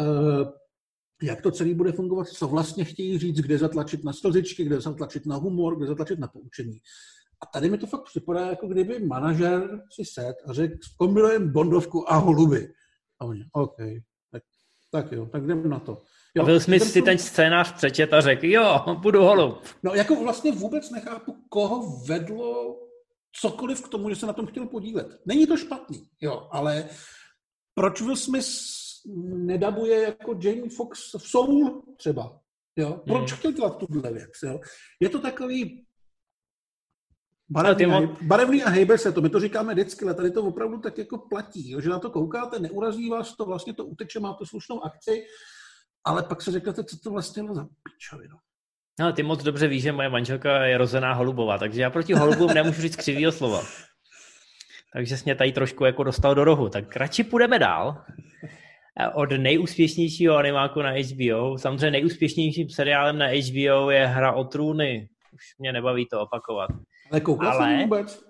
uh, 0.00 0.48
jak 1.22 1.42
to 1.42 1.50
celé 1.50 1.74
bude 1.74 1.92
fungovat, 1.92 2.28
co 2.28 2.48
vlastně 2.48 2.84
chtějí 2.84 3.18
říct, 3.18 3.40
kde 3.40 3.58
zatlačit 3.58 4.04
na 4.04 4.12
slzičky, 4.12 4.64
kde 4.64 4.80
zatlačit 4.80 5.26
na 5.26 5.36
humor, 5.36 5.76
kde 5.76 5.86
zatlačit 5.86 6.18
na 6.18 6.28
poučení. 6.28 6.78
A 7.42 7.46
tady 7.46 7.70
mi 7.70 7.78
to 7.78 7.86
fakt 7.86 8.04
připadá, 8.04 8.46
jako 8.46 8.68
kdyby 8.68 9.06
manažer 9.06 9.80
si 9.92 10.04
set 10.04 10.34
a 10.46 10.52
řekl, 10.52 10.74
kombinujeme 10.96 11.46
Bondovku 11.46 12.12
a 12.12 12.16
holuby. 12.16 12.72
A 13.20 13.24
oni, 13.24 13.44
OK, 13.52 13.76
tak, 14.32 14.42
tak 14.90 15.12
jo, 15.12 15.26
tak 15.26 15.46
jdeme 15.46 15.68
na 15.68 15.78
to. 15.78 16.02
Jo, 16.38 16.44
a 16.44 16.46
Will 16.46 16.60
Smith 16.60 16.84
si 16.84 17.02
ten 17.02 17.18
scénář 17.18 17.72
přečet 17.72 18.12
a 18.12 18.20
řekl, 18.20 18.46
jo, 18.46 18.80
budu 19.00 19.22
holub. 19.22 19.62
No 19.82 19.94
jako 19.94 20.22
vlastně 20.22 20.52
vůbec 20.52 20.90
nechápu, 20.90 21.36
koho 21.48 22.00
vedlo 22.06 22.76
cokoliv 23.32 23.82
k 23.82 23.88
tomu, 23.88 24.10
že 24.10 24.16
se 24.16 24.26
na 24.26 24.32
tom 24.32 24.46
chtěl 24.46 24.66
podílet. 24.66 25.20
Není 25.26 25.46
to 25.46 25.56
špatný, 25.56 26.08
jo, 26.20 26.48
ale 26.50 26.88
proč 27.74 28.00
Will 28.00 28.16
Smith 28.16 28.48
nedabuje 29.24 30.02
jako 30.02 30.38
Jamie 30.42 30.70
Fox 30.70 31.14
v 31.18 31.28
Soul 31.28 31.82
třeba? 31.96 32.40
Jo? 32.76 33.00
Proč 33.06 33.30
hmm. 33.30 33.38
chtěl 33.38 33.52
dělat 33.52 33.78
tuhle 33.78 34.12
věc? 34.12 34.30
Jo? 34.44 34.60
Je 35.00 35.08
to 35.08 35.18
takový 35.20 35.84
barevný, 37.48 37.84
a, 37.84 37.88
mo- 37.88 38.16
barevný 38.22 38.62
a 38.62 38.68
hejbe 38.68 38.98
se 38.98 39.12
to. 39.12 39.20
My 39.20 39.28
to 39.28 39.40
říkáme 39.40 39.72
vždycky, 39.72 40.04
ale 40.04 40.14
tady 40.14 40.30
to 40.30 40.42
opravdu 40.42 40.78
tak 40.78 40.98
jako 40.98 41.18
platí, 41.18 41.70
jo? 41.70 41.80
že 41.80 41.88
na 41.88 41.98
to 41.98 42.10
koukáte, 42.10 42.58
neurazí 42.58 43.10
vás 43.10 43.36
to, 43.36 43.44
vlastně 43.44 43.74
to 43.74 43.84
uteče, 43.84 44.20
má 44.20 44.34
to 44.34 44.46
slušnou 44.46 44.84
akci, 44.84 45.24
ale 46.08 46.22
pak 46.22 46.42
se 46.42 46.50
řeknete, 46.50 46.84
co 46.84 46.98
to 46.98 47.10
vlastně 47.10 47.42
bylo 47.42 47.54
za 47.54 47.66
pičovinu. 47.82 48.36
No, 49.00 49.12
ty 49.12 49.22
moc 49.22 49.42
dobře 49.42 49.68
víš, 49.68 49.82
že 49.82 49.92
moje 49.92 50.08
manželka 50.08 50.64
je 50.64 50.78
rozená 50.78 51.12
holubová, 51.12 51.58
takže 51.58 51.82
já 51.82 51.90
proti 51.90 52.14
holubům 52.14 52.54
nemůžu 52.54 52.82
říct 52.82 52.96
křivýho 52.96 53.32
slova. 53.32 53.62
Takže 54.92 55.16
jsi 55.16 55.24
mě 55.24 55.34
tady 55.34 55.52
trošku 55.52 55.84
jako 55.84 56.04
dostal 56.04 56.34
do 56.34 56.44
rohu. 56.44 56.68
Tak 56.68 56.96
radši 56.96 57.24
půjdeme 57.24 57.58
dál. 57.58 58.04
Od 59.14 59.30
nejúspěšnějšího 59.30 60.36
animáku 60.36 60.82
na 60.82 60.90
HBO. 60.90 61.58
Samozřejmě 61.58 61.90
nejúspěšnějším 61.90 62.70
seriálem 62.70 63.18
na 63.18 63.26
HBO 63.26 63.90
je 63.90 64.06
Hra 64.06 64.32
o 64.32 64.44
trůny. 64.44 65.08
Už 65.34 65.58
mě 65.58 65.72
nebaví 65.72 66.06
to 66.06 66.20
opakovat. 66.20 66.70
Ale 67.10 67.20
koukal 67.20 67.48
Ale... 67.48 67.66
jsem 67.66 67.82
vůbec? 67.82 68.24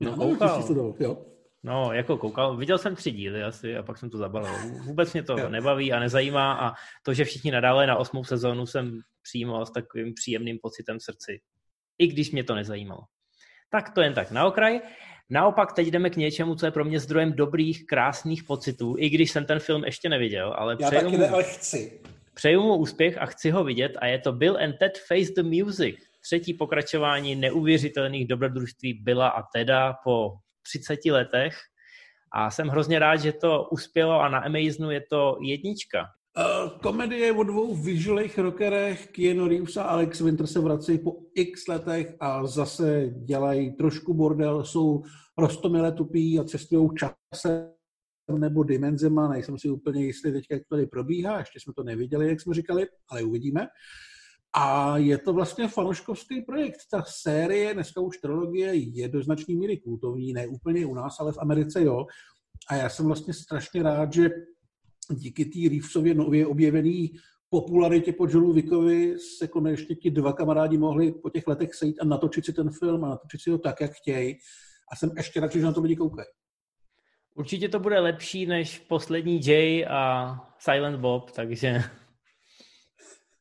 No, 0.00 0.16
koukal. 0.16 0.64
jo. 1.00 1.31
No, 1.64 1.92
jako 1.92 2.16
koukal, 2.16 2.56
viděl 2.56 2.78
jsem 2.78 2.96
tři 2.96 3.10
díly 3.10 3.42
asi 3.42 3.76
a 3.76 3.82
pak 3.82 3.98
jsem 3.98 4.10
to 4.10 4.18
zabalil. 4.18 4.52
Vůbec 4.84 5.12
mě 5.12 5.22
to 5.22 5.48
nebaví 5.48 5.92
a 5.92 6.00
nezajímá 6.00 6.52
a 6.52 6.72
to, 7.02 7.14
že 7.14 7.24
všichni 7.24 7.50
nadále 7.50 7.86
na 7.86 7.96
osmou 7.96 8.24
sezónu 8.24 8.66
jsem 8.66 9.00
přijímal 9.22 9.66
s 9.66 9.70
takovým 9.70 10.14
příjemným 10.14 10.58
pocitem 10.62 10.98
v 10.98 11.02
srdci. 11.02 11.40
I 11.98 12.06
když 12.06 12.30
mě 12.30 12.44
to 12.44 12.54
nezajímalo. 12.54 13.00
Tak 13.70 13.94
to 13.94 14.00
jen 14.00 14.14
tak 14.14 14.30
na 14.30 14.46
okraj. 14.46 14.80
Naopak 15.30 15.72
teď 15.72 15.88
jdeme 15.88 16.10
k 16.10 16.16
něčemu, 16.16 16.54
co 16.54 16.66
je 16.66 16.72
pro 16.72 16.84
mě 16.84 17.00
zdrojem 17.00 17.32
dobrých, 17.32 17.86
krásných 17.86 18.44
pocitů, 18.44 18.94
i 18.98 19.10
když 19.10 19.30
jsem 19.30 19.44
ten 19.44 19.58
film 19.58 19.84
ještě 19.84 20.08
neviděl, 20.08 20.54
ale 20.58 20.76
Já 20.80 20.86
přeju 20.86 21.04
taky 21.04 21.16
mu, 21.16 21.34
ale 21.34 21.42
chci. 21.42 22.00
Přeju 22.34 22.62
mu 22.62 22.76
úspěch 22.76 23.18
a 23.18 23.26
chci 23.26 23.50
ho 23.50 23.64
vidět 23.64 23.92
a 23.98 24.06
je 24.06 24.18
to 24.18 24.32
Bill 24.32 24.58
and 24.58 24.78
Ted 24.78 24.98
Face 24.98 25.32
the 25.36 25.42
Music, 25.42 25.96
třetí 26.20 26.54
pokračování 26.54 27.36
neuvěřitelných 27.36 28.28
dobrodružství 28.28 28.94
Billa 28.94 29.28
a 29.28 29.42
Teda 29.42 29.92
po 30.04 30.32
30 30.62 31.04
letech 31.10 31.56
a 32.34 32.50
jsem 32.50 32.68
hrozně 32.68 32.98
rád, 32.98 33.16
že 33.16 33.32
to 33.32 33.68
uspělo 33.70 34.20
a 34.20 34.28
na 34.28 34.38
Amazonu 34.38 34.90
je 34.90 35.02
to 35.10 35.36
jednička. 35.40 36.04
Uh, 36.38 36.78
komedie 36.80 37.32
o 37.32 37.42
dvou 37.42 37.74
vyžilých 37.74 38.38
rockerech, 38.38 39.10
Keanu 39.10 39.48
Reeves 39.48 39.76
a 39.76 39.82
Alex 39.82 40.20
Winter 40.20 40.46
se 40.46 40.60
vrací 40.60 40.98
po 40.98 41.16
x 41.34 41.68
letech 41.68 42.16
a 42.20 42.46
zase 42.46 43.10
dělají 43.24 43.76
trošku 43.76 44.14
bordel, 44.14 44.64
jsou 44.64 45.02
rostomile 45.38 45.92
tupí 45.92 46.38
a 46.38 46.44
cestují 46.44 46.90
časem 46.96 47.72
nebo 48.38 48.62
dimenzema, 48.62 49.28
nejsem 49.28 49.58
si 49.58 49.68
úplně 49.68 50.04
jistý 50.04 50.32
teď, 50.32 50.44
jak 50.50 50.62
to 50.62 50.74
tady 50.74 50.86
probíhá, 50.86 51.38
ještě 51.38 51.60
jsme 51.60 51.72
to 51.76 51.82
neviděli, 51.82 52.28
jak 52.28 52.40
jsme 52.40 52.54
říkali, 52.54 52.86
ale 53.10 53.22
uvidíme. 53.22 53.66
A 54.54 54.98
je 54.98 55.18
to 55.18 55.32
vlastně 55.32 55.68
fanouškovský 55.68 56.42
projekt. 56.42 56.78
Ta 56.90 57.04
série, 57.06 57.74
dneska 57.74 58.00
už 58.00 58.18
trilogie, 58.18 58.74
je 58.74 59.08
do 59.08 59.22
značné 59.22 59.54
míry 59.54 59.76
kultovní, 59.76 60.32
ne 60.32 60.46
úplně 60.46 60.86
u 60.86 60.94
nás, 60.94 61.20
ale 61.20 61.32
v 61.32 61.38
Americe 61.38 61.82
jo. 61.82 62.06
A 62.68 62.74
já 62.74 62.88
jsem 62.88 63.06
vlastně 63.06 63.34
strašně 63.34 63.82
rád, 63.82 64.12
že 64.12 64.30
díky 65.10 65.44
té 65.44 65.68
Reevesově 65.68 66.14
nově 66.14 66.46
objevený 66.46 67.10
popularitě 67.48 68.12
po 68.12 68.26
Johnu 68.30 68.52
Vickovi 68.52 69.18
se 69.38 69.48
konečně 69.48 69.96
ti 69.96 70.10
dva 70.10 70.32
kamarádi 70.32 70.78
mohli 70.78 71.12
po 71.12 71.30
těch 71.30 71.46
letech 71.46 71.74
sejít 71.74 72.00
a 72.00 72.04
natočit 72.04 72.44
si 72.44 72.52
ten 72.52 72.70
film 72.70 73.04
a 73.04 73.08
natočit 73.08 73.40
si 73.40 73.50
ho 73.50 73.58
tak, 73.58 73.80
jak 73.80 73.92
chtějí. 73.92 74.38
A 74.92 74.96
jsem 74.96 75.10
ještě 75.16 75.40
radši, 75.40 75.58
že 75.58 75.64
na 75.64 75.72
to 75.72 75.80
lidi 75.80 75.96
koukají. 75.96 76.28
Určitě 77.34 77.68
to 77.68 77.80
bude 77.80 78.00
lepší 78.00 78.46
než 78.46 78.78
poslední 78.78 79.40
Jay 79.46 79.86
a 79.86 80.34
Silent 80.58 81.00
Bob, 81.00 81.30
takže 81.30 81.82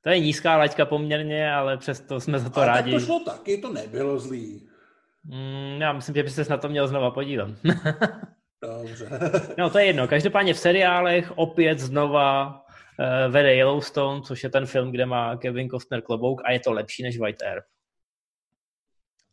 to 0.02 0.10
je 0.10 0.20
nízká 0.20 0.58
laťka 0.58 0.86
poměrně, 0.86 1.54
ale 1.54 1.78
přesto 1.78 2.20
jsme 2.20 2.39
za 2.39 2.49
to 2.49 2.58
ale 2.58 2.68
rádi. 2.68 2.91
Tak 2.91 3.02
to 3.02 3.06
šlo 3.06 3.20
taky, 3.20 3.58
to 3.58 3.74
nebylo 3.74 4.20
zlý. 4.20 4.70
Mm, 5.24 5.82
já 5.82 5.93
myslím, 5.93 6.16
že 6.16 6.24
byste 6.24 6.45
se 6.45 6.52
na 6.52 6.58
to 6.58 6.70
měl 6.70 6.88
znova 6.88 7.12
podívat. 7.12 7.49
Dobře. 8.62 9.10
no 9.58 9.70
to 9.70 9.80
je 9.80 9.86
jedno. 9.86 10.08
Každopádně 10.08 10.54
v 10.54 10.60
seriálech 10.60 11.32
opět 11.38 11.80
znova 11.80 12.47
uh, 12.47 13.34
vede 13.34 13.56
Yellowstone, 13.56 14.22
což 14.22 14.43
je 14.43 14.49
ten 14.49 14.66
film, 14.66 14.91
kde 14.91 15.06
má 15.06 15.38
Kevin 15.38 15.70
Costner 15.70 16.02
klobouk 16.02 16.41
a 16.45 16.52
je 16.52 16.60
to 16.60 16.72
lepší 16.72 17.04
než 17.04 17.20
White 17.20 17.41
Air. 17.41 17.62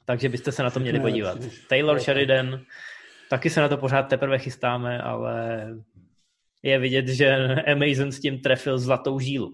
Takže 0.05 0.29
byste 0.29 0.53
se 0.53 0.63
na 0.63 0.71
to 0.71 0.81
měli 0.81 1.01
podívat. 1.01 1.39
Taylor 1.69 2.01
Sheridan, 2.01 2.61
taky 3.31 3.51
se 3.51 3.61
na 3.61 3.69
to 3.69 3.77
pořád 3.77 4.03
teprve 4.03 4.39
chystáme, 4.39 5.03
ale 5.03 5.67
je 6.63 6.79
vidět, 6.79 7.09
že 7.09 7.37
Amazon 7.73 8.13
s 8.13 8.21
tím 8.21 8.41
trefil 8.41 8.79
zlatou 8.79 9.21
žílu. 9.21 9.53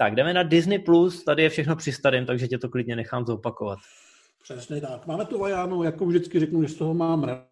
Tak, 0.00 0.14
jdeme 0.14 0.34
na 0.34 0.42
Disney+, 0.42 0.78
Plus, 0.78 1.24
tady 1.24 1.42
je 1.42 1.48
všechno 1.48 1.76
při 1.76 1.92
starém, 1.92 2.26
takže 2.26 2.48
tě 2.48 2.58
to 2.58 2.68
klidně 2.68 2.96
nechám 2.96 3.26
zopakovat. 3.26 3.78
Přesně 4.42 4.80
tak. 4.80 5.06
Máme 5.06 5.24
tu 5.24 5.38
Vajánu, 5.38 5.82
jako 5.82 6.06
vždycky 6.06 6.40
řeknu, 6.40 6.62
že 6.62 6.68
z 6.68 6.74
toho 6.74 6.94
mám 6.94 7.46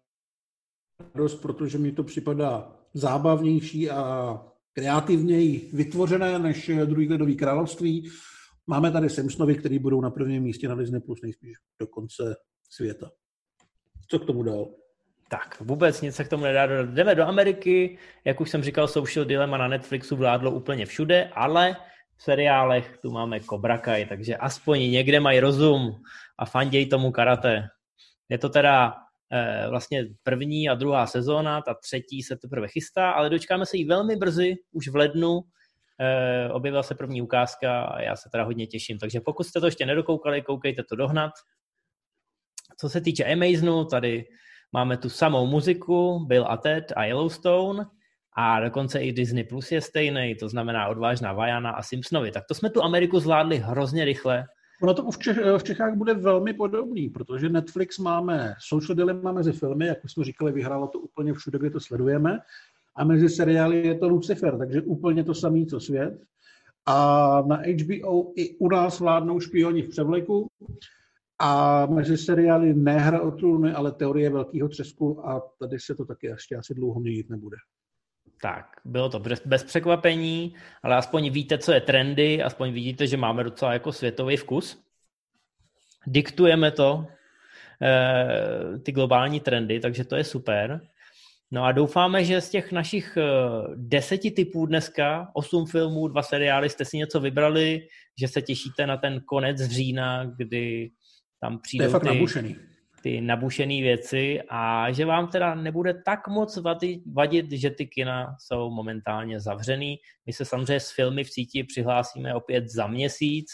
radost, 1.15 1.35
protože 1.35 1.77
mi 1.77 1.91
to 1.91 2.03
připadá 2.03 2.75
zábavnější 2.93 3.89
a 3.89 4.41
kreativněji 4.73 5.69
vytvořené 5.73 6.39
než 6.39 6.71
druhý 6.85 7.09
ledový 7.09 7.35
království. 7.35 8.09
Máme 8.67 8.91
tady 8.91 9.09
Simpsonovi, 9.09 9.55
který 9.55 9.79
budou 9.79 10.01
na 10.01 10.09
prvním 10.09 10.43
místě 10.43 10.67
na 10.67 10.75
Disney 10.75 11.01
Plus 11.01 11.21
nejspíš 11.21 11.57
do 11.79 11.87
konce 11.87 12.35
světa. 12.69 13.11
Co 14.07 14.19
k 14.19 14.25
tomu 14.25 14.43
dál? 14.43 14.67
Tak, 15.29 15.61
vůbec 15.61 16.01
nic 16.01 16.15
se 16.15 16.23
k 16.23 16.29
tomu 16.29 16.43
nedá 16.43 16.67
dodat. 16.67 16.89
Jdeme 16.89 17.15
do 17.15 17.23
Ameriky, 17.23 17.97
jak 18.25 18.41
už 18.41 18.49
jsem 18.49 18.63
říkal, 18.63 18.87
Social 18.87 19.25
Dilemma 19.25 19.57
na 19.57 19.67
Netflixu 19.67 20.15
vládlo 20.15 20.51
úplně 20.51 20.85
všude, 20.85 21.29
ale 21.33 21.75
v 22.17 22.23
seriálech 22.23 22.97
tu 23.01 23.11
máme 23.11 23.39
Cobra 23.39 23.77
Kai, 23.77 24.05
takže 24.05 24.37
aspoň 24.37 24.79
někde 24.79 25.19
mají 25.19 25.39
rozum 25.39 26.01
a 26.37 26.45
fanděj 26.45 26.85
tomu 26.85 27.11
karate. 27.11 27.67
Je 28.29 28.37
to 28.37 28.49
teda 28.49 28.95
eh, 29.31 29.65
vlastně 29.69 30.05
první 30.23 30.69
a 30.69 30.75
druhá 30.75 31.07
sezóna, 31.07 31.61
ta 31.61 31.73
třetí 31.73 32.23
se 32.23 32.37
teprve 32.37 32.67
chystá, 32.67 33.11
ale 33.11 33.29
dočkáme 33.29 33.65
se 33.65 33.77
jí 33.77 33.85
velmi 33.85 34.15
brzy, 34.15 34.55
už 34.71 34.87
v 34.87 34.95
lednu. 34.95 35.41
Eh, 35.99 36.49
objevila 36.51 36.83
se 36.83 36.95
první 36.95 37.21
ukázka 37.21 37.81
a 37.83 38.01
já 38.01 38.15
se 38.15 38.29
teda 38.31 38.43
hodně 38.43 38.67
těším. 38.67 38.97
Takže 38.97 39.21
pokud 39.21 39.43
jste 39.43 39.59
to 39.59 39.65
ještě 39.67 39.85
nedokoukali, 39.85 40.41
koukejte 40.41 40.83
to 40.83 40.95
dohnat. 40.95 41.31
Co 42.77 42.89
se 42.89 43.01
týče 43.01 43.25
Amazonu, 43.25 43.85
tady 43.85 44.25
máme 44.71 44.97
tu 44.97 45.09
samou 45.09 45.47
muziku, 45.47 46.25
Bill 46.25 46.45
a 46.47 46.57
Ted 46.57 46.93
a 46.95 47.03
Yellowstone 47.03 47.85
a 48.39 48.59
dokonce 48.59 48.99
i 48.99 49.11
Disney 49.11 49.43
Plus 49.43 49.71
je 49.71 49.81
stejný, 49.81 50.35
to 50.35 50.49
znamená 50.49 50.87
odvážná 50.87 51.33
Vajana 51.33 51.71
a 51.71 51.83
Simpsonovi. 51.83 52.31
Tak 52.31 52.45
to 52.47 52.53
jsme 52.53 52.69
tu 52.69 52.83
Ameriku 52.83 53.19
zvládli 53.19 53.57
hrozně 53.57 54.05
rychle. 54.05 54.45
Ono 54.81 54.93
to 54.93 55.11
v, 55.11 55.17
Čech, 55.17 55.37
v 55.57 55.63
Čechách 55.63 55.93
bude 55.95 56.13
velmi 56.13 56.53
podobný, 56.53 57.09
protože 57.09 57.49
Netflix 57.49 57.97
máme 57.97 58.53
Social 58.67 58.95
Dilemma 58.95 59.31
mezi 59.31 59.51
filmy, 59.51 59.87
jak 59.87 59.97
jsme 60.09 60.23
říkali, 60.23 60.51
vyhrálo 60.51 60.87
to 60.87 60.99
úplně 60.99 61.33
všude, 61.33 61.59
kde 61.59 61.69
to 61.69 61.79
sledujeme, 61.79 62.39
a 62.95 63.03
mezi 63.03 63.29
seriály 63.29 63.87
je 63.87 63.95
to 63.95 64.07
Lucifer, 64.07 64.57
takže 64.57 64.81
úplně 64.81 65.23
to 65.23 65.33
samé, 65.33 65.65
co 65.65 65.79
svět. 65.79 66.21
A 66.85 67.43
na 67.47 67.55
HBO 67.55 68.31
i 68.35 68.57
u 68.57 68.69
nás 68.69 68.99
vládnou 68.99 69.39
špioni 69.39 69.81
v 69.81 69.89
převleku 69.89 70.47
a 71.39 71.85
mezi 71.85 72.17
seriály 72.17 72.73
ne 72.73 72.97
hra 72.97 73.21
o 73.21 73.31
trůny, 73.31 73.73
ale 73.73 73.91
teorie 73.91 74.29
velkého 74.29 74.69
třesku 74.69 75.29
a 75.29 75.41
tady 75.59 75.79
se 75.79 75.95
to 75.95 76.05
taky 76.05 76.27
ještě 76.27 76.55
asi 76.55 76.73
dlouho 76.73 76.99
měnit 76.99 77.29
nebude. 77.29 77.57
Tak, 78.41 78.65
bylo 78.85 79.09
to 79.09 79.21
bez 79.45 79.63
překvapení, 79.63 80.55
ale 80.83 80.95
aspoň 80.95 81.29
víte, 81.29 81.57
co 81.57 81.71
je 81.71 81.81
trendy, 81.81 82.43
aspoň 82.43 82.71
vidíte, 82.71 83.07
že 83.07 83.17
máme 83.17 83.43
docela 83.43 83.73
jako 83.73 83.91
světový 83.91 84.37
vkus. 84.37 84.83
Diktujeme 86.07 86.71
to, 86.71 87.07
eh, 87.81 88.79
ty 88.79 88.91
globální 88.91 89.39
trendy, 89.39 89.79
takže 89.79 90.03
to 90.03 90.15
je 90.15 90.23
super. 90.23 90.81
No 91.51 91.63
a 91.63 91.71
doufáme, 91.71 92.23
že 92.25 92.41
z 92.41 92.49
těch 92.49 92.71
našich 92.71 93.17
eh, 93.17 93.23
deseti 93.75 94.31
typů 94.31 94.65
dneska, 94.65 95.31
osm 95.33 95.65
filmů, 95.65 96.07
dva 96.07 96.23
seriály, 96.23 96.69
jste 96.69 96.85
si 96.85 96.97
něco 96.97 97.19
vybrali, 97.19 97.87
že 98.19 98.27
se 98.27 98.41
těšíte 98.41 98.87
na 98.87 98.97
ten 98.97 99.21
konec 99.21 99.61
října, 99.61 100.25
kdy 100.25 100.91
tam 101.39 101.59
přijdou 101.59 101.83
to 101.83 101.87
je 101.87 101.91
fakt 101.91 102.01
ty, 102.01 102.07
nabušený. 102.07 102.55
Ty 103.01 103.21
nabušené 103.21 103.81
věci 103.81 104.41
a 104.49 104.91
že 104.91 105.05
vám 105.05 105.27
teda 105.27 105.55
nebude 105.55 105.93
tak 106.05 106.27
moc 106.27 106.57
vadit, 106.57 107.01
vadit, 107.13 107.51
že 107.51 107.69
ty 107.69 107.87
kina 107.87 108.35
jsou 108.39 108.69
momentálně 108.69 109.39
zavřený. 109.39 109.97
My 110.25 110.33
se 110.33 110.45
samozřejmě 110.45 110.79
s 110.79 110.91
filmy 110.91 111.23
v 111.23 111.29
síti 111.29 111.63
přihlásíme 111.63 112.35
opět 112.35 112.69
za 112.69 112.87
měsíc, 112.87 113.47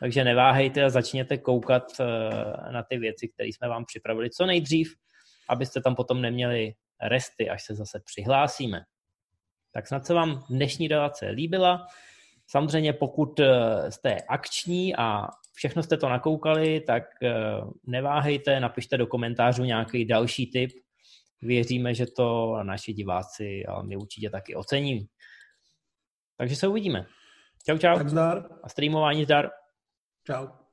takže 0.00 0.24
neváhejte 0.24 0.84
a 0.84 0.90
začněte 0.90 1.38
koukat 1.38 1.82
eh, 2.00 2.72
na 2.72 2.82
ty 2.82 2.98
věci, 2.98 3.28
které 3.28 3.48
jsme 3.48 3.68
vám 3.68 3.84
připravili 3.84 4.30
co 4.30 4.46
nejdřív, 4.46 4.94
abyste 5.48 5.80
tam 5.80 5.94
potom 5.94 6.22
neměli 6.22 6.74
resty, 7.02 7.50
až 7.50 7.64
se 7.64 7.74
zase 7.74 8.00
přihlásíme. 8.04 8.80
Tak 9.72 9.86
snad 9.86 10.06
se 10.06 10.14
vám 10.14 10.44
dnešní 10.50 10.88
relace 10.88 11.28
líbila. 11.28 11.86
Samozřejmě 12.46 12.92
pokud 12.92 13.40
eh, 13.40 13.90
jste 13.90 14.16
akční 14.28 14.96
a 14.96 15.28
všechno 15.54 15.82
jste 15.82 15.96
to 15.96 16.08
nakoukali, 16.08 16.80
tak 16.80 17.02
eh, 17.22 17.32
neváhejte, 17.86 18.60
napište 18.60 18.96
do 18.96 19.06
komentářů 19.06 19.64
nějaký 19.64 20.04
další 20.04 20.50
tip. 20.50 20.70
Věříme, 21.42 21.94
že 21.94 22.06
to 22.06 22.58
naši 22.62 22.92
diváci 22.92 23.66
a 23.66 23.82
my 23.82 23.96
určitě 23.96 24.30
taky 24.30 24.54
ocením. 24.54 25.06
Takže 26.36 26.56
se 26.56 26.68
uvidíme. 26.68 27.06
Čau, 27.66 27.78
čau. 27.78 27.96
Tak 27.96 28.08
zdar. 28.08 28.48
A 28.62 28.68
streamování 28.68 29.24
zdar. 29.24 29.50
Čau. 30.26 30.63